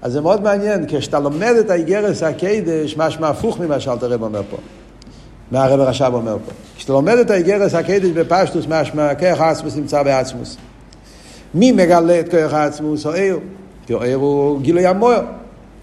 אז 0.03 0.13
זה 0.13 0.21
מאוד 0.21 0.43
מעניין, 0.43 0.85
כשאתה 0.89 1.21
לומד 1.21 1.55
את 1.61 1.71
האיגרס 1.71 2.23
הקדש, 2.23 2.97
משמע 2.97 3.29
הפוך 3.29 3.61
ממה 3.61 3.81
שאלת 3.81 4.03
הרב 4.03 4.23
אומר 4.23 4.43
פה. 4.51 4.57
מה 5.51 5.65
הרב 5.65 5.81
הרש"ב 5.81 6.11
אומר 6.15 6.37
פה. 6.47 6.53
כשאתה 6.77 6.93
לומד 6.93 7.19
את 7.19 7.31
האיגרס 7.31 7.75
הקדש 7.75 8.11
בפשטוס, 8.11 8.65
משמע 8.69 9.15
כוח 9.15 9.41
העצמוס 9.41 9.77
נמצא 9.77 10.03
בעצמוס. 10.03 10.57
מי 11.55 11.73
מגלה 11.73 12.21
את 12.21 12.31
כוח 12.31 12.53
העצמוס? 12.53 13.07
כי 13.87 13.95
עיר 14.01 14.17
הוא 14.17 14.61
גילוי 14.61 14.87
המוער. 14.87 15.23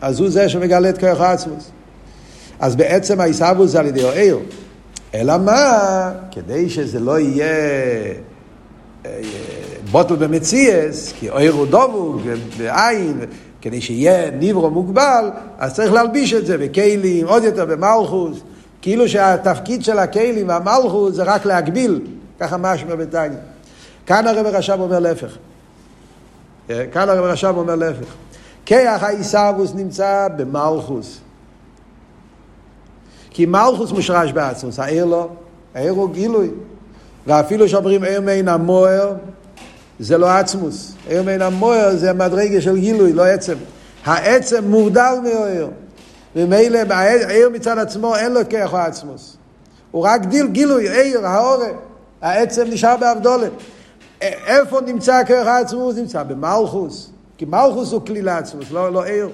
אז 0.02 0.20
הוא 0.20 0.30
זה 0.30 0.50
שמגלה 0.50 0.90
את 0.90 0.98
כוח 0.98 1.22
העצמוס. 1.22 1.72
אז 2.60 2.76
בעצם 2.76 3.20
העיסאוו 3.20 3.68
זה 3.68 3.80
על 3.80 3.86
ידי 3.86 4.08
העיר. 4.08 4.40
אלא 5.16 5.38
מה? 5.38 6.12
כדי 6.32 6.70
שזה 6.70 7.00
לא 7.00 7.20
יהיה 7.20 7.46
אה, 9.06 9.22
בוטל 9.92 10.16
במציאס, 10.16 11.14
כי 11.20 11.30
עיר 11.30 11.54
הוא 11.54 11.68
דבוק 11.68 12.22
בעין, 12.58 13.20
כדי 13.62 13.82
שיהיה 13.82 14.32
ניברו 14.32 14.70
מוגבל, 14.70 15.30
אז 15.58 15.74
צריך 15.74 15.94
להלביש 15.94 16.34
את 16.34 16.46
זה 16.46 16.58
בכלים, 16.58 17.28
עוד 17.28 17.44
יותר 17.44 17.66
במלכוס. 17.66 18.42
כאילו 18.82 19.10
שהתפקיד 19.10 19.84
של 19.84 20.00
הכלים 20.00 20.48
והמלכוס 20.50 21.16
זה 21.16 21.24
רק 21.24 21.46
להגביל, 21.46 22.00
ככה 22.40 22.58
משמע 22.58 22.96
בתניא. 22.96 23.38
כאן 24.06 24.28
הרב 24.28 24.46
הרש"ב 24.46 24.80
אומר 24.80 25.00
להפך. 25.00 25.38
כאן 26.92 27.10
הרב 27.10 27.26
רש"ב 27.26 27.58
אומר 27.58 27.76
להפך. 27.76 28.06
כיח 28.66 29.04
העיסאוווס 29.04 29.74
נמצא 29.74 30.28
במלכוס. 30.36 31.20
כי 33.30 33.46
מלכוס 33.46 33.92
מושרש 33.92 34.32
בעצמוס, 34.32 34.80
העיר 34.80 35.06
לא, 35.06 35.30
העיר 35.76 35.92
הוא 35.92 36.14
גילוי. 36.14 36.50
ואפילו 37.28 37.70
שאומרים 37.70 38.04
עיר 38.04 38.22
מעין 38.22 38.48
המוער, 38.48 39.14
זה 40.00 40.18
לא 40.18 40.30
עצמוס. 40.30 40.94
עיר 41.08 41.24
מעין 41.24 41.42
המוער 41.42 41.96
זה 41.96 42.14
מדרגה 42.14 42.62
של 42.62 42.78
גילוי, 42.78 43.14
לא 43.14 43.26
עצם. 43.26 43.56
העצם 44.06 44.64
מורדל 44.64 45.14
מהעיר. 45.24 45.70
ומילא 46.36 46.80
העיר 46.90 47.50
מצד 47.50 47.78
עצמו 47.78 48.16
אין 48.16 48.34
לו 48.34 48.40
כיח 48.50 48.74
או 48.74 48.78
עצמוס. 48.78 49.38
הוא 49.92 50.04
רק 50.04 50.26
דיל, 50.26 50.48
גילוי, 50.48 50.90
עיר, 50.90 51.28
העורף. 51.28 51.76
העצם 52.22 52.64
נשאר 52.70 52.98
באבדולת. 52.98 53.52
איפה 54.22 54.82
נמצא 54.82 55.24
כרך 55.24 55.48
העצמוס? 55.48 55.96
נמצא 55.96 56.24
במלכוס. 56.24 57.12
כי 57.38 57.46
מלכוס 57.46 57.92
הוא 57.92 58.02
כלי 58.06 58.22
לעצמוס, 58.22 58.72
לא, 58.72 58.94
לא 58.94 59.04
עיר. 59.04 59.30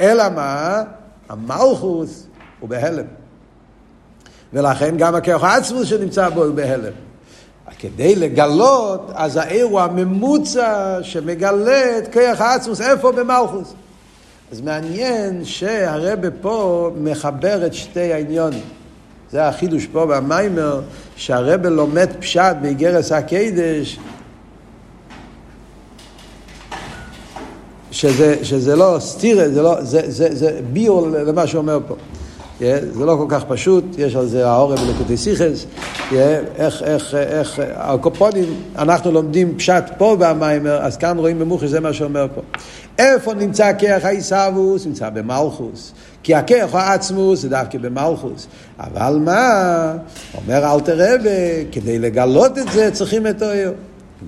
אלא 0.00 0.28
מה? 0.28 0.82
המלכוס 1.28 2.26
הוא 2.60 2.68
בהלם. 2.68 3.06
ולכן 4.52 4.96
גם 4.96 5.14
הכרך 5.14 5.44
העצמוס 5.44 5.88
שנמצא 5.88 6.28
בו 6.28 6.44
הוא 6.44 6.54
בהלם. 6.54 6.92
כדי 7.78 8.16
לגלות, 8.16 9.10
אז 9.14 9.36
העיר 9.36 9.64
הוא 9.64 9.80
הממוצע 9.80 10.98
שמגלה 11.02 11.98
את 11.98 12.08
כרך 12.08 12.40
העצמוס, 12.40 12.80
איפה 12.80 13.12
במלכוס. 13.12 13.74
אז 14.52 14.60
מעניין 14.60 15.44
שהרבה 15.44 16.30
פה 16.40 16.90
מחבר 16.96 17.66
את 17.66 17.74
שתי 17.74 18.12
העניונים. 18.12 18.79
זה 19.32 19.48
החידוש 19.48 19.86
פה 19.86 20.06
במיימר, 20.06 20.80
שהרבה 21.16 21.68
לומד 21.68 22.08
פשט 22.18 22.56
באיגרס 22.62 23.12
הקדש, 23.12 23.98
שזה, 27.90 28.44
שזה 28.44 28.76
לא 28.76 28.96
סטירה, 29.00 29.48
זה, 29.48 29.62
לא, 29.62 29.82
זה, 29.82 30.10
זה, 30.10 30.28
זה 30.34 30.60
ביור 30.72 31.08
למה 31.08 31.46
שהוא 31.46 31.58
אומר 31.58 31.78
פה. 31.88 31.94
Yeah, 32.60 32.62
זה 32.98 33.04
לא 33.04 33.16
כל 33.16 33.26
כך 33.28 33.44
פשוט, 33.44 33.84
יש 33.98 34.16
על 34.16 34.26
זה 34.26 34.48
העורב 34.48 34.78
ולקוטי 34.82 35.16
סיכס, 35.16 35.66
yeah, 36.10 36.14
איך, 36.56 36.82
איך, 36.82 37.14
איך, 37.14 37.60
הקופונים, 37.74 38.54
אנחנו 38.78 39.12
לומדים 39.12 39.56
פשט 39.56 39.84
פה 39.98 40.16
במיימר, 40.18 40.78
אז 40.82 40.96
כאן 40.96 41.18
רואים 41.18 41.38
במוחש, 41.38 41.68
זה 41.68 41.80
מה 41.80 41.92
שאומר 41.92 42.26
פה. 42.34 42.40
איפה 42.98 43.34
נמצא 43.34 43.72
כרך 43.78 44.04
העיסאוווס? 44.04 44.86
נמצא 44.86 45.10
במלכוס. 45.10 45.92
כי 46.22 46.34
הכרך 46.34 46.74
העצמוס 46.74 47.40
זה 47.40 47.48
דווקא 47.48 47.78
במלכוס. 47.78 48.46
אבל 48.78 49.18
מה? 49.24 49.94
אומר 50.34 50.74
אלתר 50.74 50.94
רבה, 50.94 51.30
כדי 51.72 51.98
לגלות 51.98 52.58
את 52.58 52.72
זה 52.72 52.90
צריכים 52.90 53.26
את 53.26 53.42
האיר. 53.42 53.72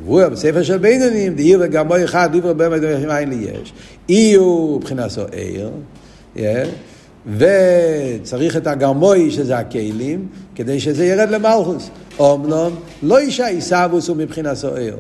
גבוה 0.03 0.29
בספר 0.29 0.63
של 0.63 0.79
בינונים, 0.79 1.35
דאיר 1.35 1.59
וגמוי 1.63 2.05
אחד, 2.05 2.29
דיבר 2.33 2.53
באמת 2.53 2.83
אין 2.83 3.29
לי 3.29 3.49
יש. 3.53 3.73
איר 4.09 4.43
מבחינת 4.77 5.11
עיר, 5.33 5.71
וצריך 7.37 8.57
את 8.57 8.67
הגרמוי 8.67 9.31
שזה 9.31 9.59
הכלים, 9.59 10.27
כדי 10.55 10.81
שזה 10.81 11.07
ירד 11.07 11.31
למלכוס. 11.31 11.91
אומנום, 12.19 12.77
לא 13.03 13.19
אישה 13.19 13.47
עיסאוווס 13.47 14.09
הוא 14.09 14.17
מבחינת 14.17 14.57
עיר. 14.77 14.97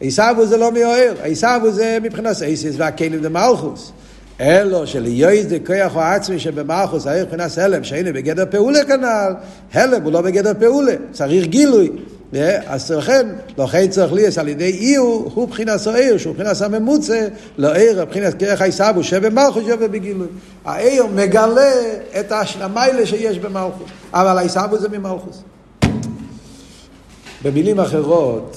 עיסאוווס 0.00 0.48
זה 0.48 0.56
לא 0.56 0.72
מאוהר, 0.72 1.14
עיסאוווס 1.22 1.74
זה 1.74 1.98
מבחינת 2.02 2.42
עיסס 2.42 2.74
והכלים 2.76 3.22
דמלכוס. 3.22 3.92
אלו 4.40 4.86
שליועז 4.86 5.46
דכוח 5.46 5.96
או 5.96 6.00
עצמי 6.00 6.38
שבמלכוס 6.38 7.06
העיר 7.06 7.24
מבחינת 7.24 7.58
הלם 7.58 7.84
שהנה 7.84 8.12
בגדר 8.12 8.44
פעולה 8.50 8.84
כנ"ל, 8.84 9.32
הלם 9.72 10.02
הוא 10.02 10.12
לא 10.12 10.20
בגדר 10.20 10.52
פעולה, 10.58 10.92
צריך 11.12 11.46
גילוי. 11.46 11.90
אז 12.66 12.92
לכן, 12.92 13.26
לכן 13.58 13.88
צריך 13.88 14.12
ליאס 14.12 14.38
על 14.38 14.48
ידי 14.48 14.70
איר 14.70 15.00
הוא 15.00 15.46
מבחינת 15.46 15.86
העיר, 15.86 16.18
שהוא 16.18 16.32
מבחינת 16.34 16.62
הממוצע, 16.62 17.26
לעיר 17.58 18.04
מבחינת 18.04 18.34
כרך 18.38 18.60
העיסאוווס 18.60 19.06
שבמלכוס 19.06 19.64
שווה 19.64 19.88
בגילוי. 19.88 20.26
העיר 20.64 21.06
מגלה 21.06 21.72
את 22.20 22.32
המיילה 22.60 23.06
שיש 23.06 23.38
במלכוס, 23.38 23.88
אבל 24.12 24.38
העיסאוווס 24.38 24.80
זה 24.80 24.88
ממלכוס. 24.88 25.42
במילים 27.44 27.80
אחרות, 27.80 28.56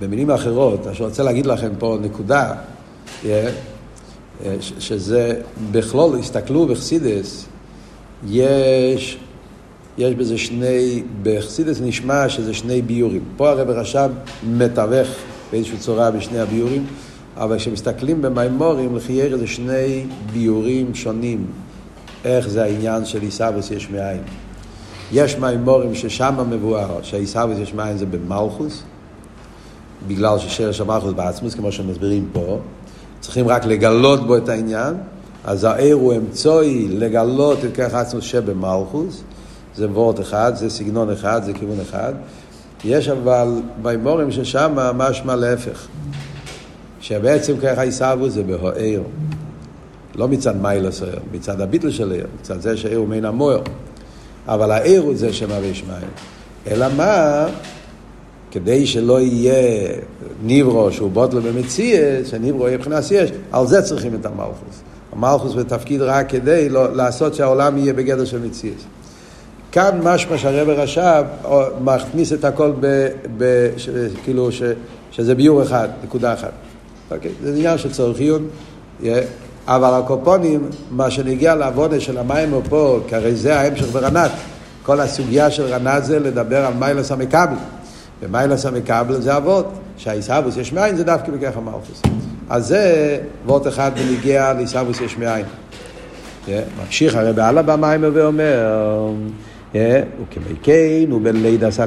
במילים 0.00 0.30
אחרות, 0.30 0.86
אני 0.86 0.96
רוצה 1.00 1.22
להגיד 1.22 1.46
לכם 1.46 1.70
פה 1.78 1.98
נקודה, 2.02 2.54
שזה 4.78 5.40
בכלול, 5.70 6.18
הסתכלו 6.18 6.66
בחסידס, 6.66 7.46
יש, 8.28 9.18
יש 9.98 10.14
בזה 10.14 10.38
שני, 10.38 11.02
בחסידס 11.22 11.80
נשמע 11.80 12.28
שזה 12.28 12.54
שני 12.54 12.82
ביורים. 12.82 13.22
פה 13.36 13.50
הרב 13.50 13.70
רשם 13.70 14.10
מתווך 14.48 15.08
באיזושהי 15.52 15.78
צורה 15.78 16.10
בשני 16.10 16.38
הביורים, 16.38 16.86
אבל 17.36 17.58
כשמסתכלים 17.58 18.22
במימורים, 18.22 18.96
לחייר 18.96 19.36
זה 19.36 19.46
שני 19.46 20.06
ביורים 20.32 20.94
שונים, 20.94 21.46
איך 22.24 22.48
זה 22.48 22.64
העניין 22.64 23.04
של 23.04 23.22
עיסאוויס 23.22 23.70
יש 23.70 23.90
מאין. 23.90 24.22
יש 25.12 25.36
מימורים 25.36 25.94
ששם 25.94 26.34
מבואר 26.50 27.02
שהעיסאוויס 27.02 27.58
יש 27.58 27.74
מאין 27.74 27.96
זה 27.96 28.06
במלכוס, 28.06 28.82
בגלל 30.06 30.38
ששרש 30.38 30.80
המלכוס 30.80 31.12
בעצמוס, 31.12 31.54
כמו 31.54 31.72
שמסבירים 31.72 32.28
פה, 32.32 32.58
צריכים 33.20 33.48
רק 33.48 33.64
לגלות 33.64 34.26
בו 34.26 34.36
את 34.36 34.48
העניין, 34.48 34.94
אז 35.44 35.64
העיר 35.64 35.94
הוא 35.94 36.14
אמצעי 36.14 36.88
לגלות 36.88 37.64
את 37.64 37.70
כרך 37.74 37.94
עצמוס 37.94 38.24
שבמלכוס, 38.24 39.22
זה 39.76 39.90
וורט 39.90 40.20
אחד, 40.20 40.52
זה 40.54 40.70
סגנון 40.70 41.10
אחד, 41.10 41.40
זה 41.44 41.52
כיוון 41.52 41.80
אחד. 41.80 42.12
יש 42.84 43.08
אבל 43.08 43.48
בימורים 43.82 44.30
ששם 44.30 44.72
משמע 44.94 45.36
להפך, 45.36 45.86
שבעצם 47.00 47.58
כרך 47.60 47.78
העיסאוו 47.78 48.30
זה 48.30 48.42
בהוער, 48.42 49.02
לא 50.14 50.28
מצד 50.28 50.62
מיילוס 50.62 51.02
העיר, 51.02 51.18
מצד 51.32 51.60
הביטל 51.60 51.90
של 51.90 52.12
העיר, 52.12 52.26
מצד 52.40 52.60
זה 52.60 52.76
שהעיר 52.76 52.98
הוא 52.98 53.08
מעין 53.08 53.24
המוער, 53.24 53.62
אבל 54.48 54.70
העיר 54.70 55.02
הוא 55.02 55.14
זה 55.16 55.32
שמביא 55.32 55.74
שמיים. 55.74 56.08
אלא 56.66 56.86
מה? 56.96 57.46
כדי 58.56 58.86
שלא 58.86 59.20
יהיה 59.20 59.88
ניברו 60.42 60.92
שהוא 60.92 61.10
בוטלו 61.10 61.42
במציאס, 61.42 62.28
שניברו 62.30 62.66
יהיה 62.66 62.78
מבחינת 62.78 63.04
יש, 63.10 63.30
על 63.52 63.66
זה 63.66 63.82
צריכים 63.82 64.14
את 64.20 64.26
המלכוס. 64.26 64.82
המלכוס 65.12 65.54
בתפקיד 65.54 66.02
רק 66.02 66.28
כדי 66.28 66.68
לא, 66.68 66.94
לעשות 66.94 67.34
שהעולם 67.34 67.78
יהיה 67.78 67.92
בגדר 67.92 68.24
של 68.24 68.38
מציאס. 68.46 68.80
כאן 69.72 70.00
משמע 70.02 70.38
שהרבר 70.38 70.80
רש"ב 70.80 71.24
מכניס 71.80 72.32
את 72.32 72.44
הכל 72.44 72.72
ב, 72.80 73.08
ב, 73.38 73.68
ש, 73.76 73.88
כאילו 74.24 74.52
ש, 74.52 74.62
שזה 75.10 75.34
ביור 75.34 75.62
אחד, 75.62 75.88
נקודה 76.04 76.32
אחת. 76.32 76.52
אוקיי? 77.10 77.32
זה 77.42 77.50
עניין 77.50 77.78
של 77.78 77.92
צורך 77.92 78.18
עיון. 78.18 78.48
אבל 79.66 79.98
הקופונים, 79.98 80.68
מה 80.90 81.10
שנגיע 81.10 81.54
לעבודה 81.54 82.00
של 82.00 82.18
המים 82.18 82.54
פה, 82.68 83.00
כי 83.08 83.14
הרי 83.14 83.34
זה 83.34 83.60
ההמשך 83.60 83.86
ברנת. 83.92 84.30
כל 84.82 85.00
הסוגיה 85.00 85.50
של 85.50 85.66
רנת 85.66 86.04
זה 86.04 86.18
לדבר 86.18 86.66
על 86.66 86.74
מיילס 86.74 87.12
המקבל. 87.12 87.56
ומיילס 88.22 88.66
המקבל 88.66 89.20
זה 89.20 89.36
אבות, 89.36 89.66
שהעיסאוויס 89.96 90.56
יש 90.56 90.72
מאין 90.72 90.96
זה 90.96 91.04
דווקא 91.04 91.32
בכך 91.32 91.56
המלכוס. 91.56 92.02
אז 92.48 92.66
זה 92.66 93.18
וורט 93.46 93.66
אחד 93.66 93.90
בניגיע 93.94 94.52
לעיסאוויס 94.52 95.00
יש 95.00 95.18
מאין. 95.18 95.44
ממשיך 96.84 97.14
הרי 97.14 97.32
בעלה 97.32 97.62
במים 97.62 98.04
ואומר, 98.12 99.10
וכמי 99.70 101.06
ובן 101.12 101.36
לידס 101.36 101.80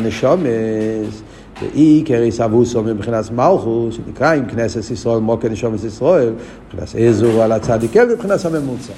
ואי 1.61 2.03
כריסאווסו 2.05 2.83
מבחינת 2.83 3.31
מלכוס, 3.31 3.95
שנקרא 3.95 4.33
עם 4.33 4.45
כנסת 4.45 4.91
ישראל 4.91 5.19
מוקר 5.19 5.49
נשומס 5.49 5.83
ישראל, 5.83 6.33
מבחינת 6.67 6.95
אזור 7.09 7.43
על 7.43 7.51
הצדיקל 7.51 8.05
מבחינת 8.13 8.45
הממוצע. 8.45 8.93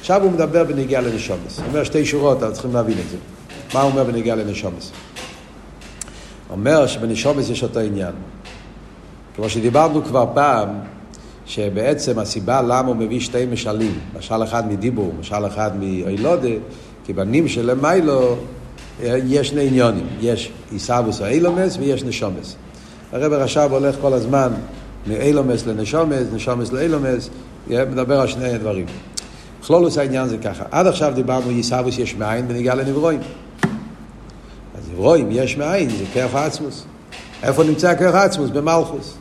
עכשיו 0.00 0.22
הוא 0.22 0.32
מדבר 0.32 0.64
בניגיע 0.64 1.00
לנשומס. 1.00 1.58
הוא 1.58 1.66
אומר 1.68 1.84
שתי 1.84 2.04
שורות, 2.04 2.42
אבל 2.42 2.52
צריכים 2.52 2.74
להבין 2.74 2.98
את 3.06 3.10
זה. 3.10 3.16
מה 3.74 3.80
הוא 3.80 3.90
אומר 3.90 4.04
בניגיע 4.04 4.36
לנשומס? 4.36 4.92
אומר 6.50 6.86
שבנשומס 6.86 7.50
יש 7.50 7.62
אותו 7.62 7.80
עניין. 7.80 8.12
כמו 9.36 9.48
שדיברנו 9.48 10.04
כבר 10.04 10.26
פעם, 10.34 10.68
שבעצם 11.46 12.18
הסיבה 12.18 12.62
למה 12.62 12.88
הוא 12.88 12.96
מביא 12.96 13.20
שתי 13.20 13.46
משלים, 13.46 13.98
משל 14.18 14.42
אחד 14.42 14.72
מדיבור, 14.72 15.12
משל 15.20 15.46
אחד 15.46 15.70
מאילודה, 15.80 16.48
כי 17.06 17.12
בנים 17.12 17.48
של 17.48 17.70
למיילו 17.70 18.36
יש 19.02 19.48
שני 19.48 19.66
עניונים, 19.66 20.06
יש 20.20 20.52
עיסאוווס 20.72 21.20
או 21.20 21.26
אילומס 21.26 21.76
ויש 21.76 22.04
נשומס. 22.04 22.56
הרב 23.12 23.32
רש"ב 23.32 23.68
הולך 23.70 23.96
כל 24.00 24.12
הזמן 24.12 24.52
מאילומס 25.06 25.66
לנשומס, 25.66 26.26
נשומס 26.32 26.72
לאילומס, 26.72 27.30
מדבר 27.70 28.20
על 28.20 28.26
שני 28.26 28.48
הדברים. 28.48 28.86
כלולוס 29.66 29.98
העניין 29.98 30.28
זה 30.28 30.38
ככה, 30.38 30.64
עד 30.70 30.86
עכשיו 30.86 31.12
דיברנו 31.14 31.48
עיסאוווס 31.48 31.98
יש 31.98 32.14
מאין 32.14 32.44
ונגיע 32.48 32.74
לנברואים. 32.74 33.20
רואים 34.98 35.28
יש 35.30 35.56
מאין, 35.56 35.90
זה 35.90 36.04
כרך 36.14 36.34
עצמוס. 36.34 36.84
איפה 37.42 37.64
נמצא 37.64 37.94
כרך 37.94 38.14
עצמוס? 38.14 38.50
במלכוס. 38.50 39.14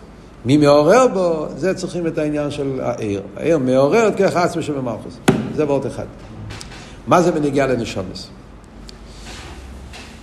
מי 0.46 0.58
מעורר 0.58 1.08
בו, 1.08 1.46
זה 1.58 1.74
צריכים 1.74 2.08
את 2.08 2.18
העניין 2.18 2.52
של 2.52 2.80
העיר. 2.82 3.22
העיר 3.38 3.58
מעורר 3.58 4.08
את 4.08 4.16
כרך 4.16 4.36
עצמוס 4.36 4.66
שבמלכוס. 4.66 5.18
זה 5.56 5.66
ועוד 5.66 5.86
אחד. 5.86 6.06
מה 7.08 7.22
זה 7.22 7.32
בנגיעה 7.32 7.68
לנשומס? 7.68 8.28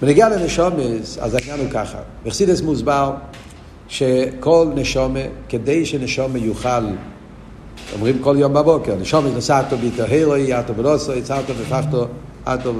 בנגיע 0.02 0.28
לנשומס, 0.28 1.18
אז 1.18 1.34
העניין 1.34 1.60
הוא 1.60 1.68
ככה. 1.70 1.98
בחסידס 2.24 2.60
מוסבר 2.60 3.12
שכל 3.88 4.66
נשומה, 4.74 5.20
כדי 5.48 5.86
שנשומה 5.86 6.38
יוכל, 6.38 6.68
אומרים 7.94 8.18
כל 8.18 8.36
יום 8.38 8.54
בבוקר, 8.54 8.94
נשומה 8.94 9.28
נסעתו 9.36 9.76
ביטהרוי, 9.76 10.60
אתו 10.60 10.74
בלוסו, 10.74 11.12
יצרתו 11.12 11.52
ופחתו, 11.56 12.06
אתו, 12.44 12.72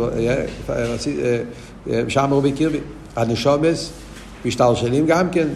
שם 2.09 2.29
רובי 2.31 2.53
קירבי. 2.53 2.79
הנשומס 3.17 3.91
משתלשלים 4.45 5.07
גם 5.07 5.31
כן, 5.31 5.49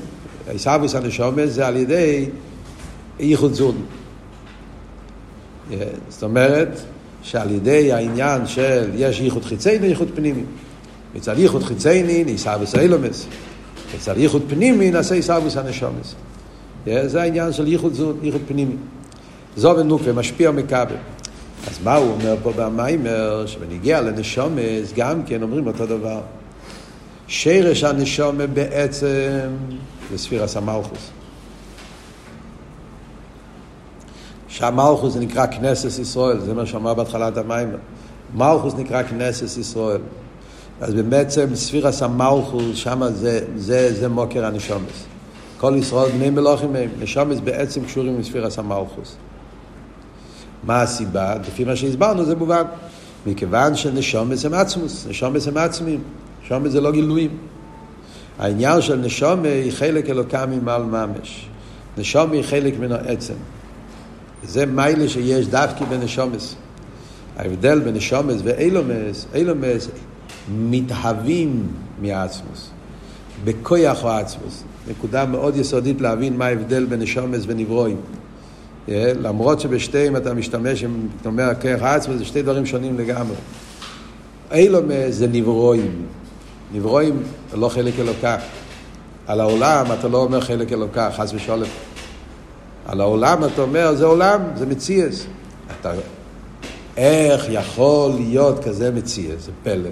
עיסאוויס 0.51 0.95
הנשומס 0.95 1.51
זה 1.51 1.67
על 1.67 1.77
ידי 1.77 2.29
ייחוד 3.21 3.55
זון. 3.55 3.77
זאת 6.09 6.23
אומרת 6.23 6.81
שעל 7.23 7.51
ידי 7.51 7.93
העניין 7.93 8.47
של 8.47 8.91
יש 8.95 9.21
ייחוד 9.21 9.45
חיצייני 9.45 9.87
וייחוד 9.87 10.09
פנימי. 10.15 10.43
מצד 11.15 11.39
ייחוד 11.39 11.63
חיצייני 11.63 12.25
ניסה 12.25 12.57
וסאילומס. 12.61 13.27
מצד 13.97 14.15
ייחוד 14.17 14.43
פנימי 14.49 14.91
נעשה 14.91 15.15
עיסאוויס 15.15 15.57
הנשומס. 15.57 16.15
זה 16.87 17.23
העניין 17.23 17.53
של 17.53 17.69
ייחוד 17.69 17.95
זון, 17.95 18.19
ייחוד 18.23 18.41
פנימי. 18.49 18.77
זו 19.57 19.75
ונוקווה, 19.79 20.13
משפיע 20.13 20.51
ומכבל. 20.51 20.97
אז 21.67 21.79
מה 21.85 21.97
הוא 21.97 22.13
אומר 22.13 22.37
פה 22.43 22.53
במיימר? 22.57 23.47
שבנגיע 23.47 24.01
לנשומס 24.01 24.93
גם 24.97 25.23
כן 25.23 25.43
אומרים 25.43 25.67
אותו 25.67 25.87
דבר. 25.87 26.21
שרש 27.27 27.85
הנשומה 27.85 28.47
בעצם 28.47 29.41
זה 30.11 30.19
ספירס 30.19 30.57
המלכוס. 30.57 31.11
שהמלכוס 34.49 35.13
זה 35.13 35.21
נקרא 35.21 35.47
כנסת 35.47 35.99
ישראל, 35.99 36.41
זה 36.41 36.55
מה 36.55 36.67
שאמר 36.67 36.95
בהתחלת 36.95 37.37
המים. 37.37 37.69
מלכוס 38.35 38.75
נקרא 38.75 39.03
כנסת 39.03 39.59
ישראל. 39.59 40.01
אז 40.81 40.95
בעצם 40.95 41.55
ספירס 41.55 42.03
המלכוס, 42.03 42.77
שם 42.77 43.03
זה, 43.13 43.41
זה, 43.57 43.95
זה 43.95 44.09
מוקר 44.09 44.45
הנשומס. 44.45 45.05
כל 45.59 45.75
ישראל 45.77 46.11
בני 46.11 46.31
מלוכים 46.31 46.77
הם, 46.77 46.89
נשומס 47.01 47.41
בעצם 47.41 47.85
קשורים 47.85 48.15
עם 48.15 48.23
ספירס 48.23 48.59
המלכוס. 48.59 49.17
מה 50.69 50.83
הסיבה? 50.83 51.35
לפי 51.35 51.65
מה 51.65 51.77
שהסברנו 51.77 52.25
זה 52.25 52.37
מובן. 52.37 52.63
מכיוון 53.27 53.77
שנשומס 53.77 54.45
הם 54.45 54.55
עצמוס, 54.55 55.07
נשומס 55.11 55.49
הם 55.49 55.57
עצמים. 55.57 56.01
נשומה 56.45 56.69
זה 56.69 56.81
לא 56.81 56.93
גילויים. 56.93 57.31
העניין 58.39 58.81
של 58.81 58.97
נשומה 58.97 59.49
היא 59.49 59.73
חלק 59.73 60.11
אלוקם 60.11 60.51
ממעל 60.51 60.83
ממש. 60.83 61.49
נשומה 61.99 62.35
היא 62.35 62.43
חלק 62.43 62.75
מן 62.81 62.93
העצם. 62.93 63.35
זה 64.43 64.67
מיילה 64.67 65.09
שיש 65.09 65.47
דווקא 65.47 65.85
בנשומס. 65.85 66.55
ההבדל 67.37 67.81
בין 67.81 67.95
נשומס 67.95 68.41
ואילומס, 68.45 69.27
אילומס 69.35 69.89
מתהווים 70.59 71.67
מהעצמוס. 72.03 72.71
בכויח 73.45 74.05
העצמוס. 74.05 74.65
נקודה 74.91 75.27
מאוד 75.27 75.57
יסודית 75.57 76.01
להבין 76.01 76.37
מה 76.37 76.47
ההבדל 76.47 76.85
בין 76.85 77.01
נשומס 77.01 77.43
ונברואים. 77.47 77.97
למרות 78.97 79.61
שבשתיהם 79.61 80.17
אתה 80.17 80.35
משתמש, 80.35 80.85
אם 80.85 81.07
אתה 81.21 81.29
אומר 81.29 81.49
כוח 81.63 81.83
העצמוס, 81.83 82.19
זה 82.19 82.25
שתי 82.25 82.43
דברים 82.43 82.67
שונים 82.67 82.99
לגמרי. 82.99 83.37
אילומס 84.53 85.15
זה 85.15 85.27
נברואים. 85.27 86.07
נברואים 86.73 87.23
לא 87.55 87.69
חלק 87.69 87.93
אלוקה. 87.99 88.37
על 89.27 89.41
העולם 89.41 89.87
אתה 89.99 90.09
לא 90.09 90.19
אומר 90.19 90.41
חלק 90.41 90.73
אלוקה, 90.73 91.11
חס 91.17 91.33
ושלום. 91.35 91.69
על 92.87 93.01
העולם 93.01 93.45
אתה 93.45 93.63
אומר, 93.63 93.95
זה 93.95 94.05
עולם, 94.05 94.41
זה 94.57 94.67
מציאס. 94.67 95.27
אתה... 95.81 95.93
איך 96.97 97.47
יכול 97.51 98.11
להיות 98.11 98.65
כזה 98.65 98.91
מציאס? 98.91 99.45
זה 99.45 99.53
פלא. 99.63 99.91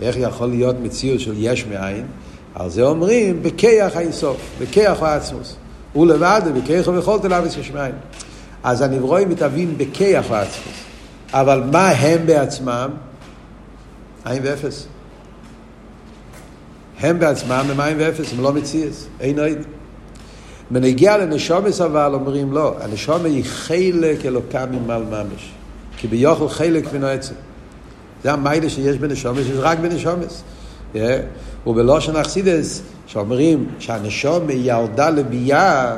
איך 0.00 0.16
יכול 0.18 0.48
להיות 0.48 0.76
מציאות 0.82 1.20
של 1.20 1.34
יש 1.36 1.66
מאין? 1.66 2.06
על 2.54 2.70
זה 2.70 2.82
אומרים, 2.82 3.42
בכיח 3.42 3.96
האינסוף, 3.96 4.36
בכיח 4.60 5.02
העצמוס. 5.02 5.56
הוא 5.92 6.06
לבד, 6.06 6.42
בכיח 6.54 6.88
ובכל 6.88 7.18
תלוויס 7.22 7.56
יש 7.56 7.70
מאין. 7.70 7.94
אז 8.62 8.80
הנברואים 8.80 9.28
מתהווים 9.28 9.78
בכיח 9.78 10.30
העצמוס. 10.30 10.76
אבל 11.32 11.62
מה 11.72 11.88
הם 11.88 12.26
בעצמם? 12.26 12.90
עין 14.24 14.42
ואפס. 14.44 14.86
הם 17.00 17.18
בעצמם 17.18 17.66
הם 17.70 17.76
מים 17.76 17.96
ואפס, 18.00 18.32
הם 18.32 18.40
לא 18.40 18.52
מציאס, 18.52 19.06
אין 19.20 19.38
עוד. 19.38 19.58
בנגיע 20.70 21.18
לנשומס 21.18 21.80
אבל 21.80 22.14
אומרים 22.14 22.52
לא, 22.52 22.74
הנשומה 22.80 23.28
היא 23.28 23.44
חלק 23.44 24.26
אלוקה 24.26 24.66
ממעל 24.66 25.02
ממש. 25.02 25.52
כי 25.96 26.08
ביוכל 26.08 26.48
חלק 26.48 26.92
מן 26.92 27.04
העצם. 27.04 27.34
זה 28.22 28.32
המיילה 28.32 28.70
שיש 28.70 28.96
בנשומס, 28.96 29.38
יש 29.38 29.56
רק 29.56 29.78
בנשומס. 29.78 30.42
ובלושן 31.66 32.16
אכסידס, 32.16 32.82
שאומרים 33.06 33.66
שהנשומה 33.78 34.52
ירדה 34.52 35.10
לביאה, 35.10 35.96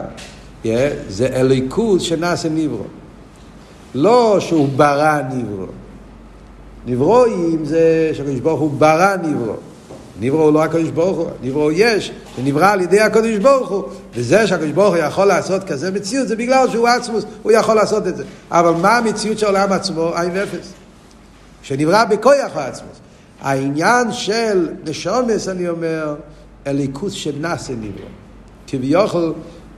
זה 1.08 1.26
אליקוס 1.34 2.02
שנעשה 2.02 2.48
נברו. 2.48 2.84
לא 3.94 4.36
שהוא 4.40 4.68
ברא 4.76 5.20
נברו. 5.32 5.66
נברואים 6.86 7.64
זה 7.64 8.10
שהקדוש 8.12 8.40
ברוך 8.40 8.60
הוא 8.60 8.70
ברא 8.70 9.16
נברו. 9.22 9.54
נברו 10.20 10.42
הוא 10.42 10.52
לא 10.52 10.62
הקדוש 10.62 10.90
ברוך 10.90 11.18
הוא, 11.18 11.26
נברו 11.42 11.70
יש, 11.70 12.12
זה 12.36 12.42
נברא 12.42 12.72
על 12.72 12.80
ידי 12.80 13.00
הקדוש 13.00 13.36
ברוך 13.36 13.68
הוא, 13.70 13.82
וזה 14.14 14.46
שהקדוש 14.46 14.70
ברוך 14.70 14.94
הוא 14.94 15.02
יכול 15.02 15.26
לעשות 15.26 15.64
כזה 15.64 15.90
מציאות, 15.90 16.28
זה 16.28 16.36
בגלל 16.36 16.70
שהוא 16.70 16.88
עצמוס, 16.88 17.24
הוא 17.42 17.52
יכול 17.52 17.74
לעשות 17.74 18.06
את 18.06 18.16
זה. 18.16 18.24
אבל 18.50 18.70
מה 18.70 18.96
המציאות 18.96 19.38
של 19.38 19.46
העולם 19.46 19.72
עצמו? 19.72 20.12
עין 20.14 20.30
ואפס. 20.34 20.72
שנברא 21.62 22.04
בכויח 22.04 22.56
העצמוס. 22.56 22.98
העניין 23.40 24.12
של 24.12 24.68
נשומס, 24.84 25.48
אני 25.48 25.68
אומר, 25.68 26.14
אליקוס 26.66 27.12
שנעשה 27.12 27.72
נברא. 27.72 28.08
כביכול, 28.66 29.32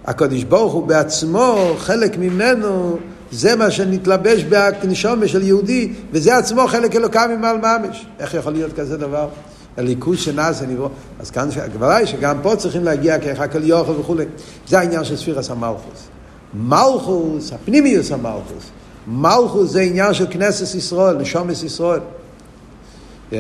הקדוש 0.05 0.45
ברוך 0.45 0.73
הוא 0.73 0.87
בעצמו, 0.87 1.75
חלק 1.79 2.19
ממנו, 2.19 2.97
זה 3.33 3.57
מה 3.57 3.71
שנתלבש 3.71 4.45
בנשומס 4.45 5.31
של 5.31 5.42
יהודי, 5.42 5.92
וזה 6.12 6.37
עצמו 6.37 6.66
חלק 6.66 6.97
אלוקם 6.97 7.31
ממעל 7.38 7.59
ממש. 7.59 8.07
איך 8.19 8.35
יכול 8.35 8.53
להיות 8.53 8.73
כזה 8.73 8.97
דבר? 8.97 9.29
הליכוז 9.77 10.19
שנעשה 10.19 10.66
נברוא. 10.66 10.88
אז 11.21 11.31
כאן 11.31 11.49
הגבלה 11.62 11.97
היא 11.97 12.07
שגם 12.07 12.37
פה 12.42 12.57
צריכים 12.57 12.85
להגיע 12.85 13.19
כאחד 13.19 13.53
כל 13.53 13.64
יוכל 13.64 13.92
וכולי. 13.92 14.25
זה 14.69 14.79
העניין 14.79 15.05
של 15.05 15.16
ספירס 15.16 15.51
המלכוס. 15.51 16.09
מלכוס, 16.55 17.53
הפנימיוס 17.53 18.12
המלכוס. 18.12 18.64
מלכוס 19.07 19.71
זה 19.71 19.81
עניין 19.81 20.14
של 20.14 20.27
כנסת 20.31 20.75
ישראל, 20.75 21.16
נשומס 21.16 21.62
ישראל. 21.62 22.01
Yeah. 23.33 23.35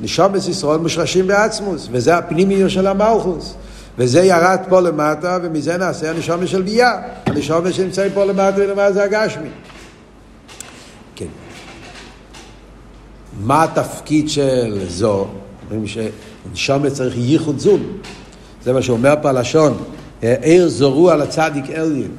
נשומס 0.00 0.48
ישראל 0.48 0.78
מושרשים 0.78 1.26
בעצמוס, 1.26 1.88
וזה 1.90 2.16
הפנימיוס 2.16 2.72
של 2.72 2.86
המלכוס. 2.86 3.54
וזה 3.98 4.20
ירד 4.20 4.58
פה 4.68 4.80
למטה, 4.80 5.38
ומזה 5.42 5.76
נעשה 5.76 6.10
הנשומס 6.10 6.48
של 6.48 6.62
ביה. 6.62 7.02
הנשומס 7.26 7.74
שנמצאים 7.74 8.12
פה 8.14 8.24
למטה 8.24 8.56
ולמטה 8.56 8.92
זה 8.92 9.04
הגשמי. 9.04 9.48
כן. 11.16 11.26
מה 13.40 13.64
התפקיד 13.64 14.28
של 14.28 14.84
זו? 14.88 15.26
אומרים 15.70 15.86
שנשום 15.86 16.90
צריך 16.90 17.14
ייחוד 17.16 17.58
זום. 17.58 17.82
זה 18.64 18.72
מה 18.72 18.82
שאומר 18.82 19.14
פה 19.22 19.28
הלשון, 19.28 19.76
עיר 20.20 20.68
זורו 20.68 21.10
על 21.10 21.22
הצדיק 21.22 21.70
אליין. 21.70 22.10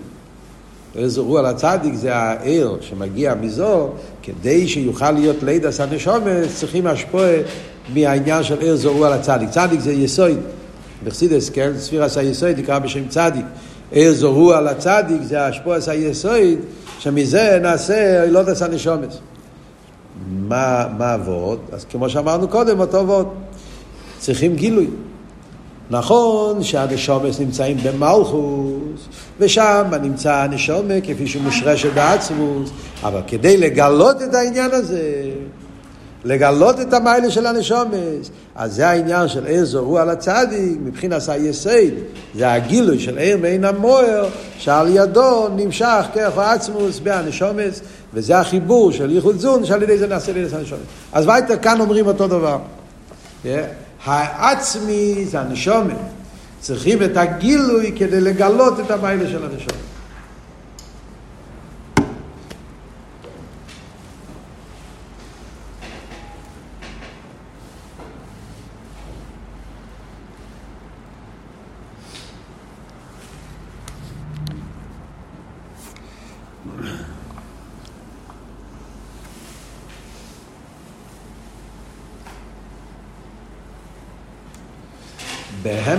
עיר 0.95 1.07
זורו 1.07 1.37
על 1.37 1.45
הצדיק 1.45 1.93
זה 1.93 2.15
העיר 2.15 2.77
שמגיע 2.81 3.35
מזו, 3.35 3.89
כדי 4.23 4.67
שיוכל 4.67 5.11
להיות 5.11 5.43
לידס 5.43 5.79
הנשומת, 5.79 6.47
צריכים 6.55 6.87
השפוע 6.87 7.27
מהעניין 7.93 8.43
של 8.43 8.59
עיר 8.59 8.75
זורו 8.75 9.05
על 9.05 9.13
הצדיק. 9.13 9.49
צדיק 9.49 9.79
זה 9.79 9.93
יסוד, 9.93 10.37
בחסידס, 11.03 11.49
כן? 11.49 11.71
ספירס 11.77 12.17
היסוד 12.17 12.59
נקרא 12.59 12.79
בשם 12.79 13.07
צדיק. 13.07 13.45
עיר 13.91 14.13
זורו 14.13 14.53
על 14.53 14.67
הצדיק 14.67 15.21
זה 15.21 15.45
השפועס 15.45 15.89
היסוד, 15.89 16.59
שמזה 16.99 17.59
נעשה 17.61 18.23
אילודס 18.23 18.61
הנשומת. 18.61 19.13
מה, 20.27 20.87
מה 20.97 21.13
עבוד? 21.13 21.59
אז 21.71 21.85
כמו 21.91 22.09
שאמרנו 22.09 22.47
קודם, 22.47 22.79
אותו 22.79 22.97
עבוד. 22.97 23.27
צריכים 24.19 24.55
גילוי. 24.55 24.87
נכון 25.89 26.63
שהנשומס 26.63 27.39
נמצאים 27.39 27.77
במלכוס, 27.83 29.07
ושם 29.39 29.91
נמצא 30.01 30.33
הנשומה 30.33 31.01
כפי 31.03 31.27
שהוא 31.27 31.43
מושרשת 31.43 31.93
בעצמוס, 31.93 32.69
אבל 33.03 33.21
כדי 33.27 33.57
לגלות 33.57 34.21
את 34.21 34.33
העניין 34.33 34.71
הזה, 34.71 35.23
לגלות 36.25 36.81
את 36.81 36.93
המיילה 36.93 37.31
של 37.31 37.45
הנשומס, 37.45 38.29
אז 38.55 38.75
זה 38.75 38.87
העניין 38.87 39.27
של 39.27 39.45
עיר 39.45 39.65
זורו 39.65 39.97
על 39.97 40.09
הצדיק, 40.09 40.77
מבחינת 40.83 41.29
היסד, 41.29 41.91
זה 42.35 42.51
הגילוי 42.51 42.99
של 42.99 43.17
עיר 43.17 43.37
מעין 43.37 43.65
המוער, 43.65 44.25
שעל 44.57 44.87
ידו 44.95 45.47
נמשך 45.55 46.05
כרך 46.13 46.37
העצמוס 46.37 46.99
בהנשומס, 46.99 47.81
וזה 48.13 48.39
החיבור 48.39 48.91
של 48.91 49.11
ייחוד 49.11 49.39
זון, 49.39 49.65
שעל 49.65 49.83
ידי 49.83 49.97
זה 49.97 50.07
נעשה 50.07 50.33
לידי 50.33 50.55
הנשומס. 50.55 50.81
אז 51.13 51.27
וייטר 51.27 51.57
כאן 51.57 51.79
אומרים 51.79 52.07
אותו 52.07 52.27
דבר. 52.27 52.57
Yeah. 53.45 53.47
העצמי 54.05 55.25
זה 55.25 55.39
הנשומת. 55.39 55.95
צריכים 56.59 57.03
את 57.03 57.17
הגילוי 57.17 57.93
כדי 57.97 58.21
לגלות 58.21 58.79
את 58.79 58.91
המיילה 58.91 59.29
של 59.29 59.45
הנשומת. 59.45 59.92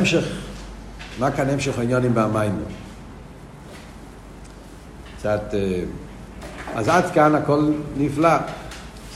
בהמשך, 0.04 0.24
מה 1.18 1.30
כאן 1.30 1.50
המשך 1.50 1.78
העניונים 1.78 2.14
במיימר? 2.14 2.64
קצת... 5.18 5.54
אז 6.74 6.88
עד 6.88 7.10
כאן 7.10 7.34
הכל 7.34 7.72
נפלא. 7.96 8.36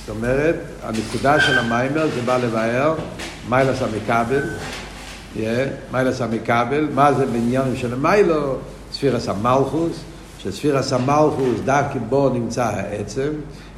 זאת 0.00 0.16
אומרת, 0.16 0.56
הנקודה 0.82 1.40
של 1.40 1.58
המיימר 1.58 2.06
זה 2.14 2.22
בא 2.22 2.36
לבאר 2.36 2.94
מיילס 3.48 3.78
yeah, 5.36 5.40
מיילס 5.92 6.20
המקבל, 6.20 6.88
מה 6.94 7.12
זה 7.12 7.26
בעניינים 7.26 7.76
של 7.76 7.94
מיילו, 7.94 8.56
ספירס 8.92 9.28
המלכוס, 9.28 10.00
שספירס 10.38 10.92
המלכוס 10.92 11.60
דווקא 11.64 11.98
בו 12.08 12.28
נמצא 12.28 12.64
העצם, 12.64 13.30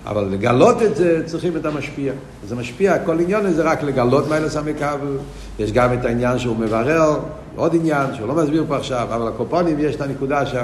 אבל 0.07 0.25
לגלות 0.25 0.83
את 0.83 0.97
זה 0.97 1.23
צריכים 1.27 1.57
את 1.57 1.67
המשפיע. 1.67 2.13
זה 2.49 2.57
משפיע, 2.57 2.99
כל 2.99 3.21
עניין 3.21 3.53
זה 3.53 3.63
רק 3.63 3.83
לגלות 3.83 4.29
מיילס 4.29 4.57
המקבל, 4.57 5.19
יש 5.59 5.73
גם 5.73 5.93
את 5.93 6.05
העניין 6.05 6.39
שהוא 6.39 6.57
מברר, 6.57 7.21
עוד 7.57 7.75
עניין 7.75 8.15
שהוא 8.15 8.29
לא 8.29 8.35
מסביר 8.35 8.65
פה 8.69 8.77
עכשיו, 8.77 9.09
אבל 9.15 9.29
הקופונים 9.29 9.77
יש 9.79 9.95
את 9.95 10.01
הנקודה 10.01 10.47
ש... 10.47 10.55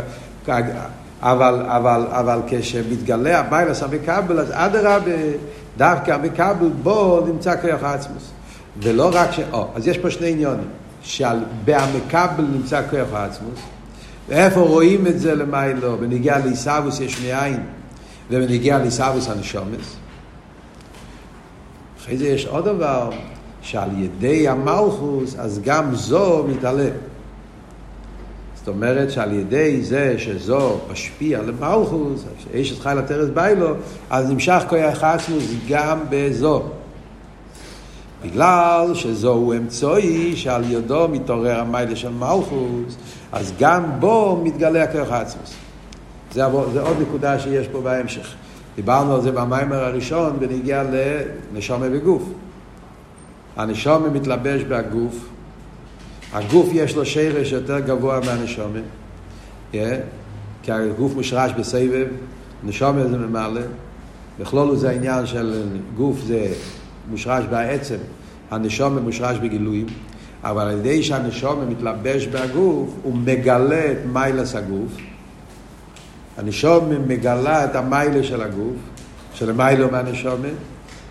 אבל, 1.22 1.62
אבל, 1.66 2.06
אבל 2.10 2.40
כשמתגלה 2.48 3.40
הביילס 3.40 3.82
המקבל, 3.82 4.40
אז 4.40 4.48
אדרבה, 4.52 5.10
דווקא 5.76 6.10
המקבל 6.10 6.68
בו 6.82 7.26
נמצא 7.26 7.54
כוח 7.60 7.82
העצמוס. 7.82 8.30
ולא 8.82 9.10
רק 9.12 9.32
ש... 9.32 9.40
או, 9.52 9.68
אז 9.74 9.86
יש 9.86 9.98
פה 9.98 10.10
שני 10.10 10.30
עניונים. 10.30 10.68
שבהמקבל 11.06 12.44
נמצא 12.52 12.82
כוח 12.90 13.08
העצמוס, 13.12 13.60
ואיפה 14.28 14.60
רואים 14.60 15.06
את 15.06 15.20
זה 15.20 15.34
למיילו? 15.34 15.96
בנגיע 15.96 16.38
לעיסאוויס 16.38 17.00
יש 17.00 17.20
מאין, 17.20 17.60
ובנגיע 18.30 18.78
לעיסאוויס 18.78 19.28
הנשומס. 19.28 19.96
אחרי 22.00 22.16
זה 22.16 22.28
יש 22.28 22.46
עוד 22.46 22.64
דבר, 22.64 23.10
שעל 23.62 23.88
ידי 23.98 24.48
המלכוס, 24.48 25.36
אז 25.38 25.60
גם 25.64 25.94
זו 25.94 26.44
מתעלה. 26.48 26.88
זאת 28.54 28.68
אומרת 28.68 29.10
שעל 29.10 29.32
ידי 29.32 29.82
זה 29.82 30.14
שזו 30.18 30.78
משפיע 30.92 31.42
למלכוס, 31.42 32.24
שאיש 32.38 32.72
את 32.72 32.78
חייל 32.78 32.98
הטרס 32.98 33.28
ביילו, 33.34 33.74
אז 34.10 34.30
נמשך 34.30 34.62
כוח 34.68 35.04
עצמוס 35.04 35.44
גם 35.68 35.98
בזו. 36.10 36.62
בגלל 38.24 38.90
שזוהו 38.94 39.52
אמצעי 39.52 40.36
שעל 40.36 40.72
ידו 40.72 41.08
מתעורר 41.08 41.60
המיילה 41.60 41.96
של 41.96 42.10
מלכוס, 42.10 42.96
אז 43.32 43.52
גם 43.58 44.00
בו 44.00 44.40
מתגלה 44.44 44.82
הכוח 44.82 45.12
עצמוס. 45.12 45.65
זה, 46.32 46.42
זה 46.72 46.80
עוד 46.80 46.96
נקודה 47.00 47.38
שיש 47.38 47.68
פה 47.68 47.80
בהמשך. 47.80 48.34
דיברנו 48.76 49.14
על 49.14 49.22
זה 49.22 49.32
במיימר 49.32 49.84
הראשון 49.84 50.36
בנגיע 50.40 50.82
לנשומה 51.52 51.88
בגוף. 51.88 52.22
הנשומה 53.56 54.08
מתלבש 54.08 54.62
בגוף, 54.62 55.28
הגוף 56.32 56.68
יש 56.72 56.96
לו 56.96 57.06
שרש 57.06 57.52
יותר 57.52 57.80
גבוה 57.80 58.20
מהנשומה, 58.20 58.78
yeah, 59.72 59.76
כי 60.62 60.72
הגוף 60.72 61.14
מושרש 61.14 61.52
בסבב, 61.52 62.06
נשומה 62.64 63.08
זה 63.08 63.18
ממלא, 63.18 63.60
בכלול 64.40 64.76
זה 64.76 64.90
העניין 64.90 65.26
של 65.26 65.62
גוף 65.96 66.20
זה 66.26 66.52
מושרש 67.10 67.44
בעצם, 67.50 67.96
הנשומה 68.50 69.00
מושרש 69.00 69.38
בגילויים, 69.38 69.86
אבל 70.44 70.66
על 70.66 70.78
ידי 70.78 71.02
שהנשומה 71.02 71.64
מתלבש 71.64 72.26
בגוף, 72.26 72.94
הוא 73.02 73.16
מגלה 73.16 73.92
את 73.92 73.98
מיילס 74.12 74.54
הגוף, 74.54 74.92
הנשומה 76.38 76.98
מגלה 77.06 77.64
את 77.64 77.76
המיילה 77.76 78.22
של 78.22 78.42
הגוף, 78.42 78.76
של 79.34 79.52
מיילו 79.52 79.90
מהנשומה, 79.90 80.48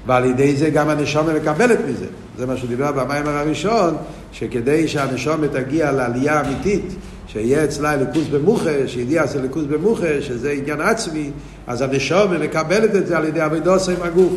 ועל 0.05 0.25
ידי 0.25 0.55
זה 0.55 0.69
גם 0.69 0.89
הנשומה 0.89 1.33
מקבלת 1.33 1.79
מזה. 1.89 2.05
זה 2.37 2.45
מה 2.45 2.57
שהוא 2.57 2.69
דיבר 2.69 2.91
במיימר 2.91 3.37
הראשון, 3.37 3.95
שכדי 4.31 4.87
שהנשומה 4.87 5.47
תגיע 5.47 5.91
לעלייה 5.91 6.41
אמיתית, 6.41 6.85
שיהיה 7.27 7.63
אצלה 7.63 7.95
ליכוז 7.95 8.27
במוחה, 8.27 8.87
שידיע 8.87 9.23
אצל 9.23 9.41
ליכוז 9.41 9.65
במוחה, 9.65 10.21
שזה 10.21 10.51
עניין 10.51 10.81
עצמי, 10.81 11.31
אז 11.67 11.81
הנשומה 11.81 12.37
מקבלת 12.37 12.95
את 12.95 13.07
זה 13.07 13.17
על 13.17 13.25
ידי 13.25 13.45
אבידוסה 13.45 13.91
עם 13.91 14.01
הגוף. 14.01 14.33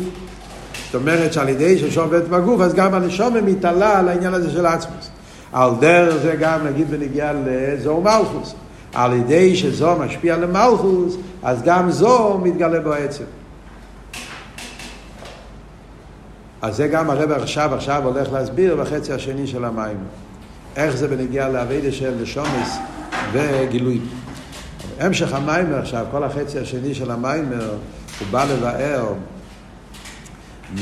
זאת 0.85 0.95
אומרת 0.95 1.33
שעל 1.33 1.49
ידי 1.49 1.77
שנשומה 1.77 2.05
עובדת 2.05 2.27
בגוף, 2.27 2.61
אז 2.61 2.73
גם 2.73 2.93
הנשומה 2.93 3.41
מתעלה 3.41 3.99
על 3.99 4.09
העניין 4.09 4.33
הזה 4.33 4.51
של 4.51 4.65
עצמוס. 4.65 5.09
על 5.53 5.71
דרך 5.79 6.15
זה 6.15 6.35
גם 6.39 6.67
נגיד 6.67 6.91
בנגיע 6.91 7.31
לזו 7.45 8.01
מלכוס. 8.01 8.55
על 8.93 9.13
ידי 9.13 9.55
שזו 9.55 9.95
משפיע 9.95 10.37
למלכוס, 10.37 11.17
אז 11.43 11.61
גם 11.63 11.91
זו 11.91 12.39
מתגלה 12.43 12.79
בו 12.79 12.93
עצם. 12.93 13.23
אז 16.61 16.75
זה 16.75 16.87
גם 16.87 17.09
הרב 17.09 17.31
עכשיו, 17.31 17.75
עכשיו 17.75 18.03
הולך 18.05 18.31
להסביר 18.31 18.75
בחצי 18.75 19.13
השני 19.13 19.47
של 19.47 19.65
המים. 19.65 19.97
איך 20.75 20.95
זה 20.95 21.07
בנגיע 21.07 21.49
לאביידה 21.49 21.91
של 21.91 22.13
נשומס 22.21 22.77
וגילוי. 23.31 23.99
המשך 24.99 25.33
המיימר 25.33 25.79
עכשיו, 25.79 26.05
כל 26.11 26.23
החצי 26.23 26.59
השני 26.59 26.95
של 26.95 27.11
המיימר, 27.11 27.69
הוא 28.19 28.27
בא 28.31 28.45
לבאר 28.45 29.13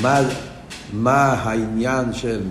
מה, 0.02 0.20
מה 0.94 1.34
העניין 1.34 2.14
של, 2.14 2.42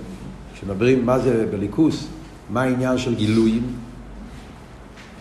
כשמדברים 0.54 1.06
מה 1.06 1.18
זה 1.18 1.46
בליכוס, 1.50 2.06
מה 2.50 2.62
העניין 2.62 2.98
של 2.98 3.14
גילויים 3.14 3.62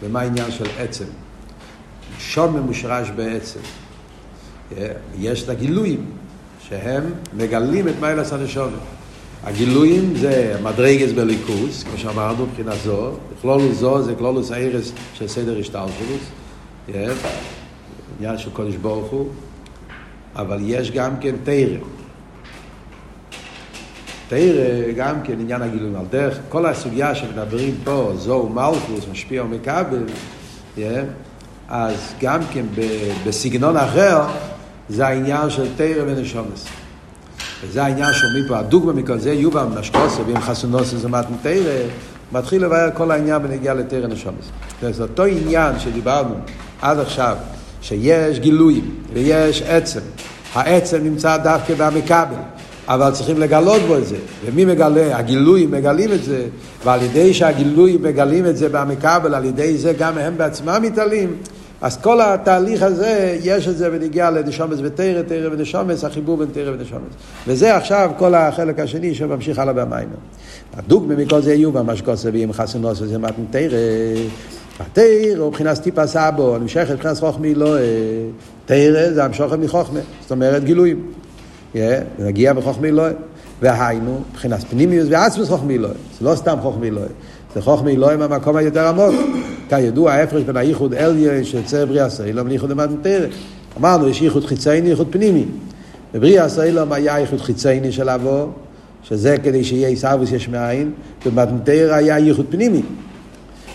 ומה 0.06 0.22
העניין 0.22 0.52
של 0.52 0.66
עצם. 0.78 1.06
שום 2.20 2.56
ממושרש 2.56 3.10
בעצם. 3.10 3.60
יש 5.20 5.44
את 5.44 5.50
הגילויים, 5.50 6.06
שהם 6.70 7.04
מגלים 7.34 7.88
את 7.88 7.94
מיילס 8.00 8.34
הנשומת. 8.34 8.80
הגילויים 9.44 10.16
זה 10.16 10.58
מדרגס 10.64 11.12
בליכוס, 11.12 11.84
כמו 11.84 11.98
שאמרנו 11.98 12.46
מבחינה 12.46 12.76
זו, 12.76 13.12
כלולוס 13.42 13.78
זו 13.78 14.02
זה 14.02 14.16
כלולוס 14.16 14.52
הארס 14.52 14.92
של 15.14 15.28
סדר 15.28 15.60
השטלשלוס, 15.60 16.22
עניין 18.20 18.38
של 18.38 18.50
קודש 18.50 18.76
ברוך 18.76 19.12
הוא, 19.12 19.30
אבל 20.36 20.58
יש 20.62 20.92
גם 20.92 21.20
כן 21.22 21.36
תרא. 21.44 21.78
תרא 24.30 24.92
גם 24.96 25.16
כן 25.24 25.34
עניין 25.40 25.62
הגילויים. 25.62 25.96
על 25.96 26.06
דרך 26.10 26.38
כל 26.50 26.66
הסוגיה 26.66 27.16
שמדברים 27.16 27.76
פה, 27.84 28.12
זו 28.18 28.50
מלכוס, 28.54 29.06
משפיע 29.12 29.44
ומקבל, 29.44 30.04
אז 31.70 32.14
גם 32.22 32.40
כן 32.52 32.66
בסגנון 33.26 33.78
אחר, 33.78 34.22
זה 34.90 35.08
העניין 35.08 35.50
של 35.50 35.68
תרא 35.76 36.04
ונשומס. 36.08 36.66
וזה 37.64 37.84
העניין 37.84 38.14
שאומרים 38.14 38.44
פה, 38.48 38.58
הדוגמה 38.58 38.94
מכל 38.94 39.18
זה, 39.18 39.34
יובל 39.34 39.64
משקוסה 39.80 40.22
ואם 40.28 40.42
חסונוסה 40.42 40.98
זה 40.98 41.08
מתן 41.10 41.34
תרא, 41.42 41.74
מתחיל 42.32 42.66
לבאר 42.66 42.90
כל 42.94 43.12
העניין 43.12 43.44
בנגיעה 43.44 43.76
לתרא 43.76 44.08
נשומס. 44.08 44.46
זה 44.82 45.04
אותו 45.04 45.24
עניין 45.24 45.80
שדיברנו 45.80 46.36
עד 46.82 47.00
עכשיו, 47.00 47.38
שיש 47.82 48.40
גילויים 48.40 48.96
ויש 49.14 49.62
עצם. 49.62 50.00
העצם 50.54 51.04
נמצא 51.04 51.38
דווקא 51.38 51.74
במכבל. 51.78 52.55
אבל 52.88 53.12
צריכים 53.12 53.40
לגלות 53.40 53.82
בו 53.82 53.98
את 53.98 54.08
זה. 54.08 54.16
ומי 54.46 54.66
מגלה? 54.66 55.18
הגילויים 55.18 55.72
מגלים 55.72 56.12
את 56.12 56.24
זה, 56.24 56.46
ועל 56.84 57.02
ידי 57.04 57.34
שהגילויים 57.34 58.04
מגלים 58.04 58.46
את 58.46 58.58
זה 58.58 58.70
במכבל, 58.70 59.36
על 59.36 59.46
ידי 59.46 59.78
זה 59.78 59.94
גם 59.94 60.18
הם 60.18 60.38
בעצמם 60.38 60.80
מתעלים. 60.82 61.36
אז 61.82 61.98
כל 61.98 62.22
התהליך 62.22 62.84
הזה, 62.84 63.38
יש 63.44 63.68
את 63.68 63.78
זה 63.78 63.90
ונגיע 63.92 64.32
לנשומץ 64.32 64.78
ותרא, 64.84 65.22
תרא 65.22 65.50
ונשומץ, 65.52 66.04
החיבור 66.04 66.38
בין 66.38 66.48
תרא 66.52 66.72
ונשומץ. 66.72 67.12
וזה 67.48 67.76
עכשיו 67.76 68.12
כל 68.18 68.36
החלק 68.36 68.80
השני 68.80 69.16
שממשיך 69.16 69.60
הלאה 69.60 69.74
במים. 69.74 70.08
הדוגמא 70.78 71.16
מכל 71.16 71.42
זה 71.42 71.54
יהיו 71.54 71.72
במשקוסה 71.72 72.30
ואם 72.34 72.54
חסונוס 72.54 73.02
וזה 73.02 73.18
מתן 73.18 73.44
תרא. 73.52 73.78
התרא 74.80 75.04
הוא 75.38 75.48
מבחינת 75.48 75.78
טיפה 75.78 76.08
סבו, 76.08 76.58
נמשכת 76.58 76.92
מבחינת 76.92 77.18
חוכמי 77.18 77.56
לא... 77.56 77.76
תרא 78.66 79.12
זה 79.14 79.24
המשוכת 79.24 79.58
מחוכמה, 79.58 80.00
זאת 80.22 80.32
אומרת 80.32 80.64
גילויים. 80.64 81.12
נגיע 82.20 82.54
בחוכמי 82.54 82.92
לא... 82.92 83.04
והיינו, 83.62 84.22
מבחינת 84.32 84.64
פנימיוס 84.70 85.08
ועצמוס 85.10 85.50
חוכמי 85.50 85.78
לא. 85.78 85.90
זה 85.90 86.26
לא 86.26 86.36
סתם 86.36 86.58
חוכמי 86.62 86.92
לא. 86.92 87.02
זה 87.56 87.62
חוכמה 87.62 87.90
אלוהים 87.90 88.22
המקום 88.22 88.56
היותר 88.56 88.88
עמוק. 88.88 89.16
כידוע, 89.70 90.12
ההפרש 90.12 90.44
בין 90.44 90.58
הייחוד 90.58 90.94
אליין 90.94 91.44
שיוצא 91.44 91.86
בריאה 91.86 92.10
סוילום 92.10 92.48
לייחוד 92.48 92.72
המתנתרת. 92.72 93.30
אמרנו, 93.78 94.08
יש 94.08 94.22
ייחוד 94.22 94.46
חיצייני, 94.46 94.90
ייחוד 94.90 95.08
פנימי. 95.10 95.46
בבריאה 96.14 96.50
סוילום 96.50 96.92
היה 96.92 97.20
ייחוד 97.20 97.42
חיצייני 97.42 97.92
של 97.92 98.10
אבו, 98.10 98.50
שזה 99.04 99.36
כדי 99.44 99.64
שיהיה 99.64 99.88
עיסאוויס 99.88 100.32
יש 100.32 100.50
מאין, 100.50 100.92
ובמתנתר 101.26 101.94
היה 101.94 102.20
ייחוד 102.20 102.46
פנימי. 102.50 102.82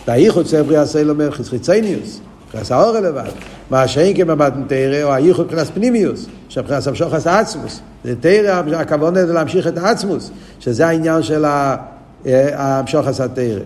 והייחוד 0.07 0.45
יוצא 0.45 0.63
בריאה 0.63 0.87
סוילום 0.87 1.19
חיצייניוס. 1.31 2.21
מבחינת 2.47 2.71
האור 2.71 2.99
לבד. 3.01 3.31
מה 3.71 3.89
שאין 3.89 4.17
כבמתנתר, 4.17 5.05
או 5.05 5.13
הייחוד 5.13 5.47
מבחינת 5.47 5.67
פנימיוס, 5.75 6.27
שמבחינת 6.49 6.87
המשוחס 6.87 7.27
העצמוס. 7.27 7.81
זה 8.05 8.15
תרא, 8.21 8.63
הכוונה 8.77 9.27
זה 9.27 9.33
להמשיך 9.33 9.67
את 9.67 9.79
העצמוס, 9.79 10.31
שזה 10.61 10.87
העניין 10.87 11.23
של. 11.23 11.45
המשוחס 12.53 13.21
התרא. 13.21 13.61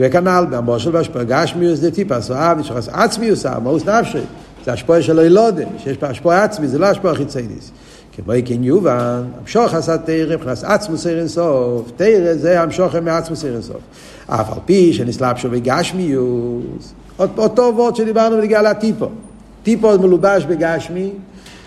וכנ"ל, 0.00 0.46
במושל 0.50 0.96
והשפוע 0.96 1.22
גשמיוס 1.22 1.78
זה 1.78 1.90
טיפה 1.90 2.20
סואב, 2.20 2.58
משוחס 2.58 2.88
עצמיוס, 2.88 3.46
המאוס 3.46 3.84
נפשי. 3.86 4.18
זה 4.64 4.72
השפוע 4.72 5.02
של 5.02 5.18
הילודם, 5.18 5.68
שיש 5.78 5.96
פה 5.96 6.06
השפוע 6.06 6.42
עצמי, 6.42 6.68
זה 6.68 6.78
לא 6.78 6.86
השפוע 6.86 7.14
חיצייניס. 7.14 7.70
כמו 8.16 8.32
כן 8.44 8.64
יובן, 8.64 9.22
המשוך 9.40 9.74
עשה 9.74 9.98
תרא, 9.98 10.34
מבחינת 10.34 10.64
עצמוס 10.64 11.06
עיר 11.06 11.18
אינסוף, 11.18 11.90
תרא 11.96 12.34
זה 12.34 12.60
המשוך 12.60 12.94
מעצמוס 12.94 13.44
עיר 13.44 13.54
אינסוף. 13.54 13.80
אף 14.26 14.52
על 14.52 14.58
פי 14.66 14.92
שנסלב 14.92 15.36
שוב 15.36 15.54
בגשמיוס, 15.54 16.92
אותו 17.18 17.72
וורד 17.76 17.96
שדיברנו 17.96 18.36
בנגיעה 18.36 18.62
לטיפו. 18.62 19.08
טיפו 19.62 19.98
מלובש 19.98 20.44
בגשמי, 20.44 21.12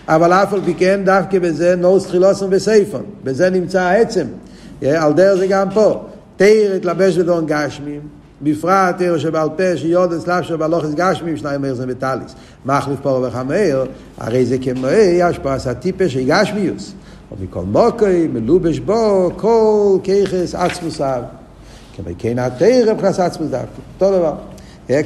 אבל 0.08 0.34
אף 0.34 0.54
על 0.54 0.62
פי 0.66 0.74
כן 0.74 1.02
דווקא 1.06 1.40
בזה 1.40 1.76
נוס 1.76 2.06
תחילוסם 2.06 2.46
וסייפון, 2.50 3.04
בזה 3.24 3.50
נמצא 3.50 3.82
העצם. 3.82 4.26
על 4.82 5.14
דרך 5.14 5.40
זה 5.40 5.48
גם 5.48 5.70
פה. 5.74 6.04
תרא 6.38 6.76
התלבש 6.76 7.18
בדון 7.18 7.46
גשמים, 7.46 8.02
בפרט 8.42 8.98
תרא 8.98 9.18
שבעל 9.18 9.50
פה 9.58 9.78
שיודס 9.78 10.28
לאו 10.28 10.44
שבלוכס 10.44 10.94
גשמים 10.94 11.38
שניים 11.38 11.62
מאיר 11.62 11.74
זה 11.74 11.86
מטליס. 11.86 12.36
מחליף 12.66 13.00
פורו 13.00 13.22
וחמאיר, 13.22 13.86
הרי 14.18 14.46
זה 14.46 14.58
כמו 14.58 14.88
השפעה 15.24 15.60
סטיפה 15.60 16.10
של 16.10 16.24
גשמיוס. 16.28 16.94
ומכל 17.38 17.62
מוקי 17.62 18.28
מלובש 18.34 18.80
בו 18.80 19.32
כל 19.38 19.98
כיחס 20.04 20.56
עצמוסיו. 20.56 21.22
כמו 21.96 22.06
כן 22.18 22.40
התרא 22.40 22.94
מבחינת 22.94 23.20
עצמוס 23.20 23.50
דווקא, 23.50 23.68
אותו 23.96 24.18
דבר. 24.18 24.34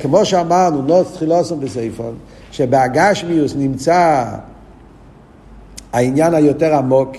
כמו 0.02 0.26
שאמרנו, 0.26 0.82
נוס 0.82 1.14
תחילוסם 1.14 1.60
בסייפון, 1.60 2.16
שבהגשמיוס 2.52 3.56
נמצא 3.56 4.26
העניין 5.94 6.34
היותר 6.34 6.76
עמוק, 6.76 7.12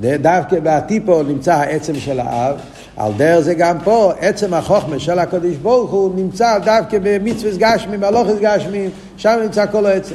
דווקא 0.00 0.60
בהטיפו 0.60 1.22
נמצא 1.22 1.54
העצם 1.54 1.94
של 1.94 2.20
האב, 2.20 2.56
על 2.96 3.12
דרך 3.16 3.40
זה 3.40 3.54
גם 3.54 3.76
פה, 3.84 4.12
עצם 4.20 4.54
החוכמה 4.54 4.98
של 4.98 5.18
הקדוש 5.18 5.56
ברוך 5.56 5.90
הוא 5.90 6.12
נמצא 6.16 6.58
דווקא 6.58 6.98
במצווה 7.02 7.52
גשמים, 7.56 8.00
בהלוכס 8.00 8.34
גשמים, 8.40 8.90
שם 9.16 9.38
נמצא 9.42 9.66
כל 9.66 9.86
העצם. 9.86 10.14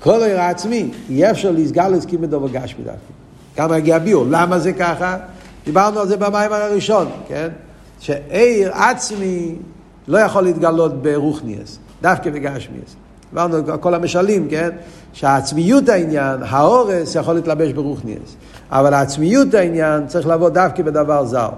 כל 0.00 0.22
העיר 0.22 0.40
העצמי, 0.40 0.90
אי 1.10 1.30
אפשר 1.30 1.50
לסגל 1.50 1.88
להסכים 1.88 2.20
בדובר 2.20 2.48
גשמי 2.48 2.84
דווקא. 2.84 3.00
כמה 3.56 3.78
יגיע 3.78 3.98
ביור, 3.98 4.26
למה 4.30 4.58
זה 4.58 4.72
ככה? 4.72 5.16
דיברנו 5.64 6.00
על 6.00 6.08
זה 6.08 6.16
במים 6.16 6.52
הראשון, 6.52 7.10
כן? 7.28 7.48
שעיר 8.00 8.72
עצמי 8.74 9.54
לא 10.08 10.18
יכול 10.18 10.42
להתגלות 10.42 11.02
ברוכניאס, 11.02 11.78
דווקא 12.02 12.30
בגשמיאס. 12.30 12.96
על 13.36 13.76
כל 13.80 13.94
המשלים, 13.94 14.48
כן? 14.48 14.70
שהעצמיות 15.12 15.88
העניין, 15.88 16.40
האורס 16.42 17.14
יכול 17.14 17.34
להתלבש 17.34 17.72
ברוכניאס. 17.72 18.36
אבל 18.70 18.94
העצמיות 18.94 19.54
העניין 19.54 20.06
צריך 20.06 20.26
לבוא 20.26 20.48
דווקא 20.48 20.82
בדבר 20.82 21.24
זר. 21.24 21.48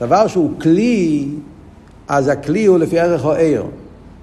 דבר 0.00 0.26
שהוא 0.26 0.50
כלי, 0.60 1.28
אז 2.08 2.28
הכלי 2.28 2.66
הוא 2.66 2.78
לפי 2.78 3.00
ערך 3.00 3.24
או 3.24 3.32
עיר. 3.32 3.64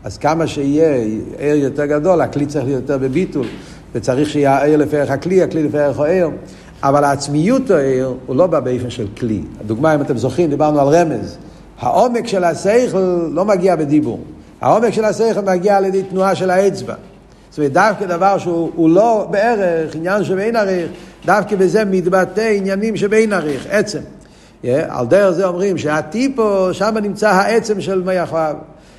אז 0.03 0.17
כמה 0.17 0.47
שיהיה 0.47 0.95
עיר 1.37 1.55
יותר 1.55 1.85
גדול, 1.85 2.21
הכלי 2.21 2.45
צריך 2.45 2.65
להיות 2.65 2.81
יותר 2.81 2.97
בביטול, 2.97 3.45
וצריך 3.95 4.29
שיהיה 4.29 4.57
העיר 4.57 4.77
לפי 4.77 4.97
ערך 4.97 5.11
הכלי, 5.11 5.43
הכלי 5.43 5.63
לפי 5.63 5.79
ערך 5.79 5.99
או 5.99 6.03
עיר. 6.03 6.29
אבל 6.83 7.03
העצמיות 7.03 7.71
העיר 7.71 8.13
הוא 8.25 8.35
לא 8.35 8.47
בא 8.47 8.59
באופן 8.59 8.89
של 8.89 9.07
כלי. 9.17 9.41
הדוגמה, 9.59 9.95
אם 9.95 10.01
אתם 10.01 10.17
זוכרים, 10.17 10.49
דיברנו 10.49 10.79
על 10.79 10.87
רמז. 10.87 11.37
העומק 11.79 12.27
של 12.27 12.43
השכל 12.43 13.27
לא 13.31 13.45
מגיע 13.45 13.75
בדיבור. 13.75 14.19
העומק 14.61 14.93
של 14.93 15.05
השכל 15.05 15.41
מגיע 15.41 15.77
על 15.77 15.85
ידי 15.85 16.03
תנועה 16.03 16.35
של 16.35 16.49
האצבע. 16.49 16.93
זאת 17.49 17.57
אומרת, 17.57 17.71
דווקא 17.73 18.05
דבר 18.05 18.37
שהוא 18.37 18.89
לא 18.89 19.27
בערך, 19.31 19.95
עניין 19.95 20.23
שבין 20.23 20.55
ערך, 20.55 20.89
דווקא 21.25 21.55
בזה 21.55 21.85
מתבטא 21.85 22.53
עניינים 22.57 22.97
שבין 22.97 23.33
ערך, 23.33 23.67
עצם. 23.69 23.99
Yeah, 24.63 24.67
על 24.89 25.05
דרך 25.05 25.31
זה 25.31 25.45
אומרים 25.45 25.77
שהטיפו, 25.77 26.73
שם 26.73 26.97
נמצא 27.01 27.29
העצם 27.29 27.81
של 27.81 28.03
מי 28.03 28.17
החואב. 28.17 28.55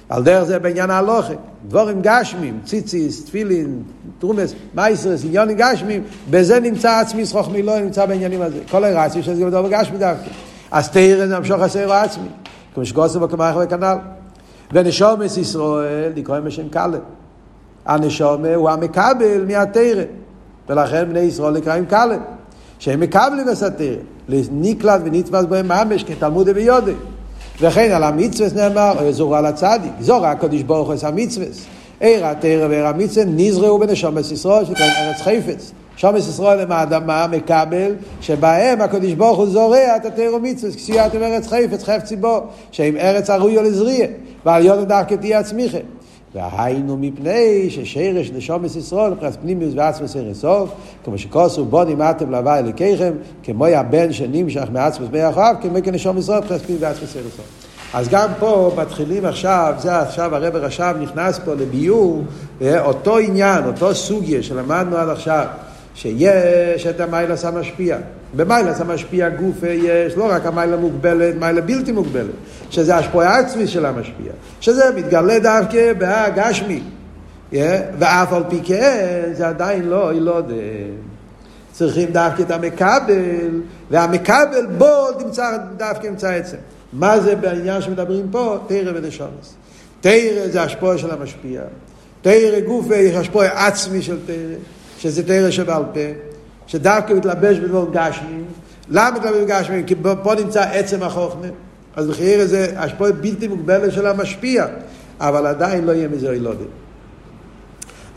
על 0.09 0.22
דרך 0.22 0.45
זה 0.45 0.59
בעניין 0.59 0.91
ההלוכה. 0.91 1.35
דבורים 1.68 2.03
גשמים, 2.03 2.61
ציציס, 2.64 3.24
תפילין, 3.24 3.83
תרומס, 4.18 4.55
מייסרס, 4.74 5.24
עניונים 5.24 5.57
גשמים, 5.57 6.03
בזה 6.31 6.61
נמצא 6.61 6.99
עצמי 6.99 7.27
סחוך 7.27 7.51
מילוא, 7.51 7.79
נמצא 7.79 8.07
בעניינים 8.07 8.43
הזה. 8.43 8.59
כל 8.70 8.85
הרצי 8.85 9.22
שזה 9.22 9.43
גם 9.43 9.51
דבר 9.51 9.68
גשמי 9.70 9.99
דווקא. 9.99 10.31
אז 10.70 10.91
תראה 10.91 11.29
זה 11.29 11.37
המשוך 11.37 11.61
הסער 11.61 11.93
עצמי. 11.93 12.29
כמו 12.77 12.87
שגוסר 12.87 13.18
בו 13.18 13.29
כמערך 13.29 13.57
וכנ"ל. 13.66 13.97
ונשומס 14.72 15.37
ישראל, 15.37 16.12
לקרוא 16.16 16.39
בשם 16.39 16.68
קלב. 16.68 17.01
הנשומה 17.87 18.55
הוא 18.55 18.70
המקבל 18.70 19.45
מהתרא. 19.47 20.03
ולכן 20.68 21.09
בני 21.09 21.20
ישראל 21.20 21.57
נקראים 21.57 21.87
קלב. 21.87 22.20
שהם 22.79 23.01
מקבלים 23.01 23.49
את 23.49 23.62
התרא. 23.62 23.97
נקלט 24.53 25.01
ונתפס 25.05 25.45
בהם 25.45 25.68
ממש 25.68 26.05
כתלמוד 26.05 26.49
ויודע. 26.55 26.93
וכן 27.61 27.91
על 27.91 28.03
המצווה 28.03 28.49
נאמר, 28.55 29.12
זור 29.12 29.37
על 29.37 29.47
הצדיק, 29.47 29.93
זור 30.01 30.27
הקדוש 30.27 30.62
ברוך 30.62 30.87
הוא 30.87 30.95
עשה 30.95 31.11
מצווה. 31.11 31.47
עיר 32.01 32.27
התרא 32.27 32.66
ועיר 32.68 32.87
המצווה 32.87 33.24
נזרעו 33.27 33.79
בנשומת 33.79 34.33
ישראל, 34.33 34.64
שקוראים 34.64 34.93
ארץ 34.99 35.20
חפץ. 35.20 35.72
שומס 35.97 36.28
ישראל 36.28 36.61
הם 36.61 36.72
האדמה 36.72 37.26
מקבל, 37.26 37.94
שבהם 38.20 38.80
הקדוש 38.80 39.12
ברוך 39.12 39.38
הוא 39.38 39.47
זורע 39.47 39.97
את 39.97 40.05
התרא 40.05 40.34
ומצווה, 40.34 40.72
כסיית 40.72 41.14
ארץ 41.14 41.47
חפץ, 41.47 41.84
חפץ 41.84 42.05
ציבור, 42.05 42.40
שהם 42.70 42.97
ארץ 42.97 43.30
הראויה 43.30 43.62
לזריע, 43.62 44.07
ועל 44.47 44.64
יודו 44.64 44.84
דווקא 44.84 45.14
תהיה 45.14 45.38
עצמיכם. 45.38 45.80
והיינו 46.34 46.97
מפני 46.97 47.70
ששרש 47.70 48.30
נשומת 48.30 48.76
ישראל, 48.76 49.11
מבחינת 49.11 49.36
פנימיוס 49.42 49.74
ועצמוס 49.76 50.16
אין 50.16 50.34
סוף, 50.34 50.70
כמו 51.05 51.18
שכוסו 51.18 51.64
בוני 51.64 51.94
מטם 51.94 52.30
להווה 52.30 52.59
אליקיכם, 52.59 53.12
כמו 53.42 53.66
הבן 53.66 54.12
שנמשך 54.12 54.64
מעצמוס 54.72 55.09
מי 55.12 55.28
אחריו, 55.28 55.55
כמו 55.62 55.78
כנשומת 55.84 56.18
ישראל, 56.18 56.38
מבחינת 56.38 56.61
פנימיוס 56.62 56.82
ועצמוס 56.82 57.16
אין 57.16 57.24
סוף. 57.36 57.66
אז 57.94 58.09
גם 58.09 58.28
פה 58.38 58.72
מתחילים 58.76 59.24
עכשיו, 59.24 59.74
זה 59.78 59.99
עכשיו 59.99 60.34
הרב 60.34 60.57
עכשיו 60.57 60.97
נכנס 61.01 61.40
פה 61.44 61.55
לביור, 61.55 62.22
אותו 62.78 63.18
עניין, 63.18 63.64
אותו 63.64 63.94
סוגיה 63.94 64.42
שלמדנו 64.42 64.97
עד 64.97 65.09
עכשיו, 65.09 65.47
שיש 65.97 66.86
את 66.86 67.01
המיילס 67.01 67.44
המשפיע. 67.44 67.99
במיילס 68.36 68.80
המשפיע 68.80 69.28
גוף 69.28 69.57
יש 69.62 70.16
לא 70.16 70.30
רק 70.30 70.47
המיילה 70.47 70.76
מוגבלת, 70.76 71.34
מיילה 71.34 71.61
בלתי 71.61 71.92
מוגבלת, 71.92 72.30
שזה 72.70 72.97
השפועה 72.97 73.38
עצמי 73.38 73.66
של 73.66 73.86
המשפיע, 73.86 74.32
שזה 74.61 74.84
מתגלה 74.97 75.38
דווקא 75.38 75.92
בהגשמי. 75.92 76.82
Yeah, 77.53 77.57
ואף 77.99 78.32
על 78.32 78.42
פי 78.49 78.61
כן 78.64 79.30
זה 79.32 79.49
עדיין 79.49 79.88
לא 79.88 80.14
ילוד. 80.14 80.53
צריכים 81.72 82.09
דווקא 82.12 82.42
את 82.42 82.51
המקבל, 82.51 83.61
והמקבל 83.90 84.66
בו 84.78 85.07
נמצא 85.24 85.57
דווקא 85.76 86.07
נמצא 86.07 86.28
עצם. 86.28 86.57
מה 86.92 87.20
זה 87.20 87.36
בעניין 87.36 87.82
שמדברים 87.82 88.26
פה? 88.30 88.59
תרא 88.66 88.92
ונשומס. 88.94 89.55
תרא 90.01 90.47
זה 90.51 90.62
השפועה 90.62 90.99
של 90.99 91.11
המשפיע. 91.11 91.61
תרא 92.22 92.61
גוף 92.66 92.86
יש 92.94 93.16
השפועה 93.16 93.66
עצמי 93.66 94.03
של 94.03 94.16
תרא. 94.26 94.57
שזה 95.07 95.26
תרא 95.26 95.50
שבעל 95.50 95.82
פה, 95.94 96.00
שדווקא 96.66 97.12
מתלבש 97.12 97.59
בדבור 97.59 97.90
גשמים. 97.92 98.44
למה 98.88 99.18
מתלבש 99.18 99.36
בגשמים? 99.36 99.86
כי 99.86 99.94
פה 100.22 100.34
נמצא 100.34 100.62
עצם 100.62 101.02
החוכמה. 101.02 101.46
אז 101.96 102.07
בחייר 102.07 102.46
זה 102.46 102.72
השפעה 102.76 103.12
בלתי 103.12 103.48
מוגבלת 103.48 103.92
של 103.92 104.07
המשפיע, 104.07 104.66
אבל 105.20 105.46
עדיין 105.46 105.84
לא 105.84 105.92
יהיה 105.92 106.09
מזה 106.09 106.30
אילודים. 106.30 106.66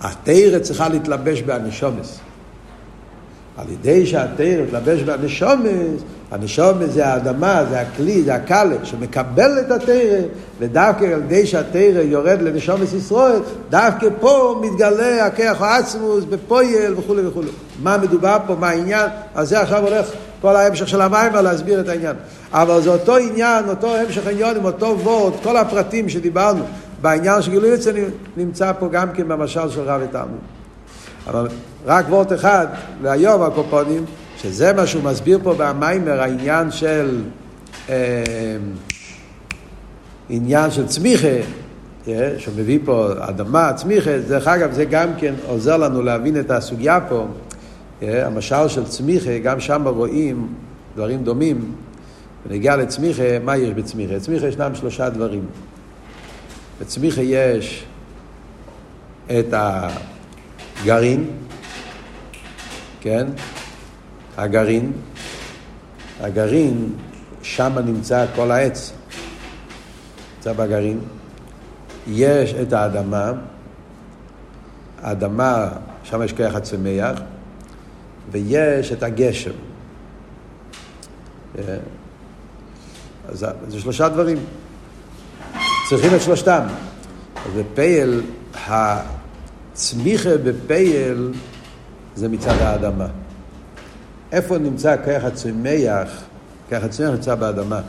התרא 0.02 0.60
צריכה 0.60 0.90
להתלבש 0.90 1.42
באנשומס. 1.42 2.20
על 3.58 3.66
ידי 3.70 4.06
שהתרא 4.06 4.64
מתלבש 4.64 5.02
באנשומס, 5.02 6.02
הנשומס 6.32 6.90
זה 6.90 7.08
האדמה, 7.08 7.66
זה 7.70 7.82
הכלי, 7.82 8.24
זה 8.24 8.36
הקלה, 8.36 8.76
שמקבל 8.84 9.60
את 9.60 9.72
התרא, 9.72 10.20
ודווקא 10.60 11.06
על 11.06 11.22
ידי 11.24 11.46
שהתרא 11.46 12.02
יורד 12.02 12.42
לנשומס 12.42 12.94
ישראל, 12.94 13.40
דווקא 13.70 14.08
פה 14.20 14.62
מתגלה 14.64 15.26
הכח 15.26 15.58
העצמוס 15.60 16.24
בפויל 16.24 16.94
וכולי 16.98 17.28
וכולי. 17.28 17.50
מה 17.84 17.98
מדובר 17.98 18.38
פה, 18.48 18.56
מה 18.56 18.70
העניין, 18.70 19.10
אז 19.36 19.50
זה 19.50 19.62
עכשיו 19.62 19.84
הולך 19.84 20.12
כל 20.42 20.56
ההמשך 20.56 20.88
של 20.88 21.02
המים 21.02 21.34
להסביר 21.34 21.80
את 21.80 21.90
העניין. 21.90 22.16
אבל 22.52 22.82
זה 22.82 22.90
אותו 22.90 23.18
עניין, 23.18 23.70
אותו 23.70 23.96
המשך 23.96 24.28
עניין 24.28 24.58
עם 24.58 24.66
אותו 24.66 25.00
וורד, 25.00 25.34
כל 25.44 25.58
הפרטים 25.58 26.10
שדיברנו 26.10 26.64
בעניין 27.02 27.42
של 27.42 27.52
גילוי 27.52 27.74
עצמי 27.74 28.02
נמצא 28.38 28.72
פה 28.80 28.88
גם 28.92 29.12
כן 29.14 29.28
במשל 29.28 29.70
של 29.70 29.82
רב 29.82 30.02
ותלמוד. 30.04 30.40
אבל 31.28 31.48
רק 31.86 32.06
וורד 32.10 32.34
אחד 32.34 32.68
להיום 33.04 33.42
הקופונים, 33.42 34.06
שזה 34.38 34.74
מה 34.74 34.88
שהוא 34.88 35.04
מסביר 35.04 35.40
פה 35.44 35.54
במיימר, 35.58 36.22
העניין 36.22 36.72
של 36.72 37.22
אה, 37.90 37.96
עניין 40.30 40.72
של 40.72 40.88
צמיחה, 40.88 41.28
אה, 42.08 42.34
שהוא 42.38 42.54
מביא 42.58 42.80
פה 42.86 43.10
אדמה, 43.20 43.74
צמיחה, 43.74 44.18
דרך 44.28 44.48
אגב 44.48 44.72
זה 44.72 44.86
גם 44.86 45.10
כן 45.18 45.34
עוזר 45.48 45.78
לנו 45.78 46.02
להבין 46.02 46.40
את 46.40 46.52
הסוגיה 46.52 47.00
פה, 47.10 47.26
אה, 48.02 48.28
המשל 48.28 48.68
של 48.68 48.86
צמיחה, 48.86 49.38
גם 49.38 49.60
שם 49.60 49.88
רואים 49.88 50.48
דברים 50.96 51.24
דומים, 51.24 51.72
ונגיע 52.48 52.76
לצמיחה, 52.76 53.40
מה 53.44 53.58
יש 53.58 53.70
בצמיחה? 53.70 54.16
בצמיחה 54.16 54.48
ישנם 54.48 54.76
שלושה 54.76 55.10
דברים. 55.10 55.46
בצמיחה 56.82 57.22
יש 57.22 57.86
את 59.28 59.54
הגרעין, 59.54 61.26
כן? 63.02 63.28
הגרעין, 64.38 64.92
הגרעין, 66.22 66.90
שם 67.42 67.78
נמצא 67.86 68.26
כל 68.36 68.52
העץ, 68.52 68.94
נמצא 70.40 70.54
בגרעין. 70.54 71.00
יש 72.08 72.54
את 72.54 72.74
האדמה, 72.74 73.32
האדמה, 75.02 75.70
שם 76.04 76.22
יש 76.24 76.34
כרך 76.34 76.56
הצמח, 76.56 77.20
ויש 78.32 78.92
את 78.92 79.04
הגשם. 79.04 79.52
אה, 81.58 81.78
אז 83.30 83.46
זה 83.68 83.80
שלושה 83.80 84.10
דברים. 84.10 84.38
צריכים 85.90 86.16
את 86.16 86.22
שלושתם. 86.22 86.62
בפייל, 87.58 88.22
הצמיחה 88.68 90.38
בפייל 90.44 91.34
זה 92.16 92.30
מצד 92.30 92.56
האדמה. 92.62 93.08
איפה 94.32 94.58
נמצא 94.58 94.96
כרך 95.06 95.24
הצומח? 95.24 96.24
כרך 96.70 96.84
הצומח 96.84 97.10
נמצא 97.10 97.36
באדמה. 97.36 97.82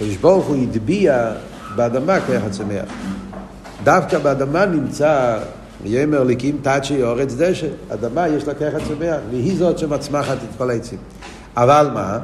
הקדוש 0.00 0.16
ברוך 0.16 0.46
הוא 0.46 0.56
הטביע 0.56 1.32
באדמה 1.76 2.20
כרך 2.20 2.44
הצומח. 2.44 2.84
דווקא 3.84 4.18
באדמה 4.18 4.66
נמצא, 4.66 5.38
יאמר 5.84 6.24
ליקים 6.24 6.58
תצ'י 6.62 7.02
אורץ 7.02 7.34
דשא, 7.34 7.66
אדמה 7.88 8.28
יש 8.28 8.48
לה 8.48 8.54
כרך 8.54 8.74
הצומח, 8.74 9.16
והיא 9.30 9.58
זאת 9.58 9.78
שמצמחת 9.78 10.36
את 10.36 10.58
כל 10.58 10.70
העצים. 10.70 10.98
אבל 11.56 11.90
מה? 11.94 12.18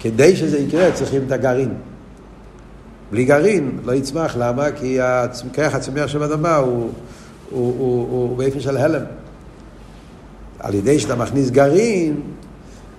כדי 0.00 0.36
שזה 0.36 0.58
יקרה 0.58 0.92
צריכים 0.92 1.22
את 1.26 1.32
הגרעין. 1.32 1.74
בלי 3.10 3.24
גרעין 3.24 3.78
לא 3.84 3.92
יצמח, 3.92 4.36
למה? 4.36 4.70
כי 4.70 4.98
כרך 5.52 5.74
הצומח 5.74 6.06
של 6.06 6.22
האדמה 6.22 6.56
הוא, 6.56 6.72
הוא, 6.72 6.90
הוא, 7.50 7.72
הוא, 7.78 8.28
הוא 8.28 8.38
באופן 8.38 8.60
של 8.60 8.76
הלם. 8.76 9.04
על 10.58 10.74
ידי 10.74 10.98
שאתה 10.98 11.14
מכניס 11.14 11.50
גרעין, 11.50 12.20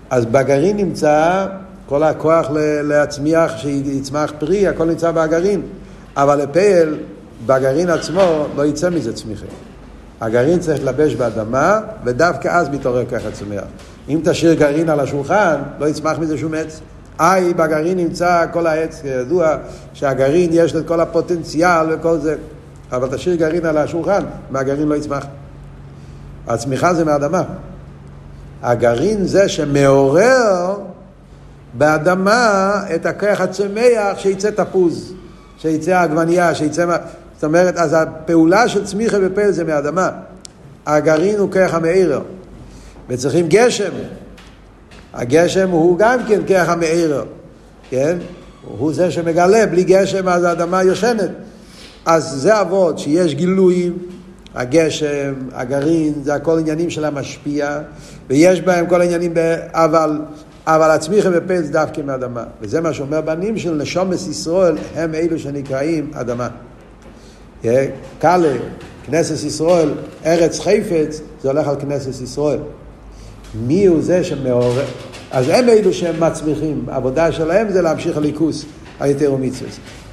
אז 0.09 0.25
בגרעין 0.25 0.77
נמצא 0.77 1.47
כל 1.87 2.03
הכוח 2.03 2.47
להצמיח, 2.83 3.57
שיצמח 3.57 4.33
פרי, 4.39 4.67
הכל 4.67 4.85
נמצא 4.85 5.11
בגרעין. 5.11 5.61
אבל 6.15 6.41
לפעל, 6.41 6.97
בגרעין 7.45 7.89
עצמו 7.89 8.45
לא 8.55 8.65
יצא 8.65 8.89
מזה 8.89 9.13
צמיחה. 9.13 9.45
הגרעין 10.21 10.59
צריך 10.59 10.79
להתלבש 10.83 11.15
באדמה, 11.15 11.79
ודווקא 12.03 12.47
אז 12.47 12.69
מתעורר 12.69 13.05
ככה 13.05 13.31
צומח. 13.31 13.63
אם 14.09 14.21
תשאיר 14.23 14.53
גרעין 14.53 14.89
על 14.89 14.99
השולחן, 14.99 15.55
לא 15.79 15.85
יצמח 15.85 16.19
מזה 16.19 16.37
שום 16.37 16.53
עץ. 16.53 16.79
איי, 17.19 17.53
בגרעין 17.53 17.97
נמצא 17.97 18.45
כל 18.51 18.67
העץ, 18.67 19.01
כידוע 19.01 19.55
שהגרעין 19.93 20.49
יש 20.53 20.73
לו 20.73 20.79
את 20.79 20.87
כל 20.87 20.99
הפוטנציאל 20.99 21.85
וכל 21.89 22.17
זה. 22.17 22.35
אבל 22.91 23.07
תשאיר 23.11 23.35
גרעין 23.35 23.65
על 23.65 23.77
השולחן, 23.77 24.23
מהגרעין 24.49 24.87
לא 24.87 24.95
יצמח. 24.95 25.25
הצמיחה 26.47 26.93
זה 26.93 27.05
מהאדמה. 27.05 27.43
הגרעין 28.63 29.27
זה 29.27 29.49
שמעורר 29.49 30.75
באדמה 31.73 32.81
את 32.95 33.05
הכוח 33.05 33.41
הצומח 33.41 34.17
שיצא 34.17 34.49
תפוז, 34.49 35.13
שיצא 35.57 36.01
עגבנייה, 36.01 36.55
שיצא... 36.55 36.97
זאת 37.35 37.43
אומרת, 37.43 37.77
אז 37.77 37.95
הפעולה 37.99 38.67
של 38.67 38.85
צמיחה 38.85 39.17
ופה 39.21 39.51
זה 39.51 39.63
מהאדמה. 39.63 40.09
הגרעין 40.85 41.39
הוא 41.39 41.51
כוח 41.51 41.73
המאירר. 41.73 42.21
וצריכים 43.09 43.45
גשם. 43.49 43.91
הגשם 45.13 45.69
הוא 45.69 45.97
גם 45.97 46.19
כן 46.27 46.41
כוח 46.47 46.69
המאירר, 46.69 47.25
כן? 47.89 48.17
הוא 48.77 48.93
זה 48.93 49.11
שמגלה, 49.11 49.65
בלי 49.65 49.83
גשם 49.83 50.27
אז 50.27 50.43
האדמה 50.43 50.83
יושנת. 50.83 51.31
אז 52.05 52.23
זה 52.23 52.61
אבות 52.61 52.99
שיש 52.99 53.35
גילויים, 53.35 53.97
הגשם, 54.55 55.33
הגרעין, 55.53 56.13
זה 56.23 56.33
הכל 56.33 56.59
עניינים 56.59 56.89
של 56.89 57.05
המשפיע, 57.05 57.79
ויש 58.29 58.61
בהם 58.61 58.85
כל 58.85 59.01
העניינים, 59.01 59.33
אבל, 59.71 60.19
אבל 60.67 60.91
הצמיחה 60.91 61.29
זה 61.47 61.71
דווקא 61.71 62.01
מאדמה. 62.01 62.43
וזה 62.61 62.81
מה 62.81 62.93
שאומר 62.93 63.21
בנים 63.21 63.57
של 63.57 63.73
נשומס 63.73 64.27
ישראל, 64.27 64.77
הם 64.95 65.15
אלו 65.15 65.39
שנקראים 65.39 66.11
אדמה. 66.13 66.47
קאלה, 68.19 68.53
כנסת 69.05 69.45
ישראל, 69.45 69.89
ארץ 70.25 70.59
חפץ, 70.59 71.21
זה 71.41 71.49
הולך 71.49 71.67
על 71.67 71.75
כנסת 71.79 72.21
ישראל. 72.21 72.59
מי 73.67 73.85
הוא 73.85 74.01
זה 74.01 74.23
שמעורר? 74.23 74.85
אז 75.31 75.49
הם 75.49 75.69
אלו 75.69 75.93
שהם 75.93 76.23
מצמיחים, 76.23 76.85
העבודה 76.87 77.31
שלהם 77.31 77.69
זה 77.69 77.81
להמשיך 77.81 78.17
הליכוס 78.17 78.65
היתר 78.99 79.33
ומצווה. 79.33 79.69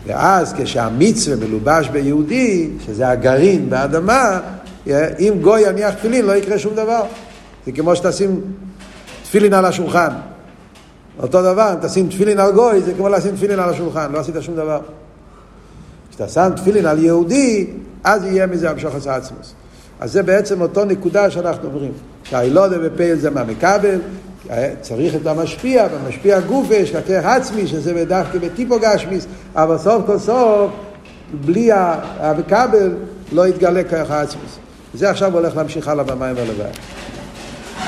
ואז 0.07 0.55
כשהמצווה 0.59 1.36
מלובש 1.36 1.88
ביהודי, 1.88 2.70
שזה 2.86 3.09
הגרעין 3.09 3.70
באדמה, 3.70 4.40
אם 5.18 5.34
גוי 5.42 5.68
יניח 5.68 5.94
תפילין 5.94 6.26
לא 6.26 6.32
יקרה 6.32 6.59
שום 6.59 6.74
דבר. 6.74 7.02
זה 7.66 7.72
כמו 7.72 7.96
שתשים 7.96 8.40
תפילין 9.22 9.55
על 9.55 9.64
השולחן. 9.64 10.11
אותו 11.23 11.43
דבר, 11.43 11.73
אם 11.73 11.87
תשים 11.89 12.09
תפילין 12.09 12.41
על 12.41 12.53
גוי, 12.53 12.81
זה 12.83 12.95
כמו 12.95 13.09
לשים 13.09 13.37
תפילין 13.37 13.59
על 13.59 13.71
השולחן, 13.71 14.12
לא 14.12 14.19
עשית 14.19 14.35
שום 14.41 14.57
דבר. 14.57 14.81
כשאתה 16.11 16.29
שם 16.29 16.51
תפילין 16.57 16.87
על 16.87 17.05
יהודי, 17.05 17.67
אז 18.05 18.25
יהיה 18.25 18.47
מזה 18.47 18.71
המשוך 18.71 18.95
עשה 18.95 19.17
עצמוס. 19.17 19.55
אז 20.01 20.12
זה 20.12 20.23
בעצם 20.23 20.61
אותו 20.61 20.85
נקודה 20.85 21.31
שאנחנו 21.31 21.69
אומרים. 21.69 21.93
שהאילודה 22.25 22.79
בפייל 22.79 23.17
זה 23.17 23.31
מה 23.31 23.45
מקבל, 23.45 23.99
צריך 24.81 25.15
את 25.15 25.27
המשפיע, 25.27 25.89
במשפיע 25.89 26.41
גוף 26.41 26.67
יש 26.71 26.91
ככך 26.91 27.25
עצמי, 27.25 27.67
שזה 27.67 28.05
דווקא 28.05 28.39
בטיפו 28.39 28.79
גשמיס, 28.81 29.27
אבל 29.55 29.79
סוף 29.79 30.03
כל 30.07 30.19
סוף, 30.19 30.71
בלי 31.45 31.71
המקבל, 31.73 32.95
לא 33.33 33.49
יתגלה 33.49 33.85
ככה 33.85 34.21
עצמיס. 34.21 34.59
זה 34.95 35.11
עכשיו 35.11 35.35
הולך 35.35 35.57
להמשיך 35.57 35.89
הלאה 35.89 36.05
במים 36.05 36.37
ולבד. 36.37 36.71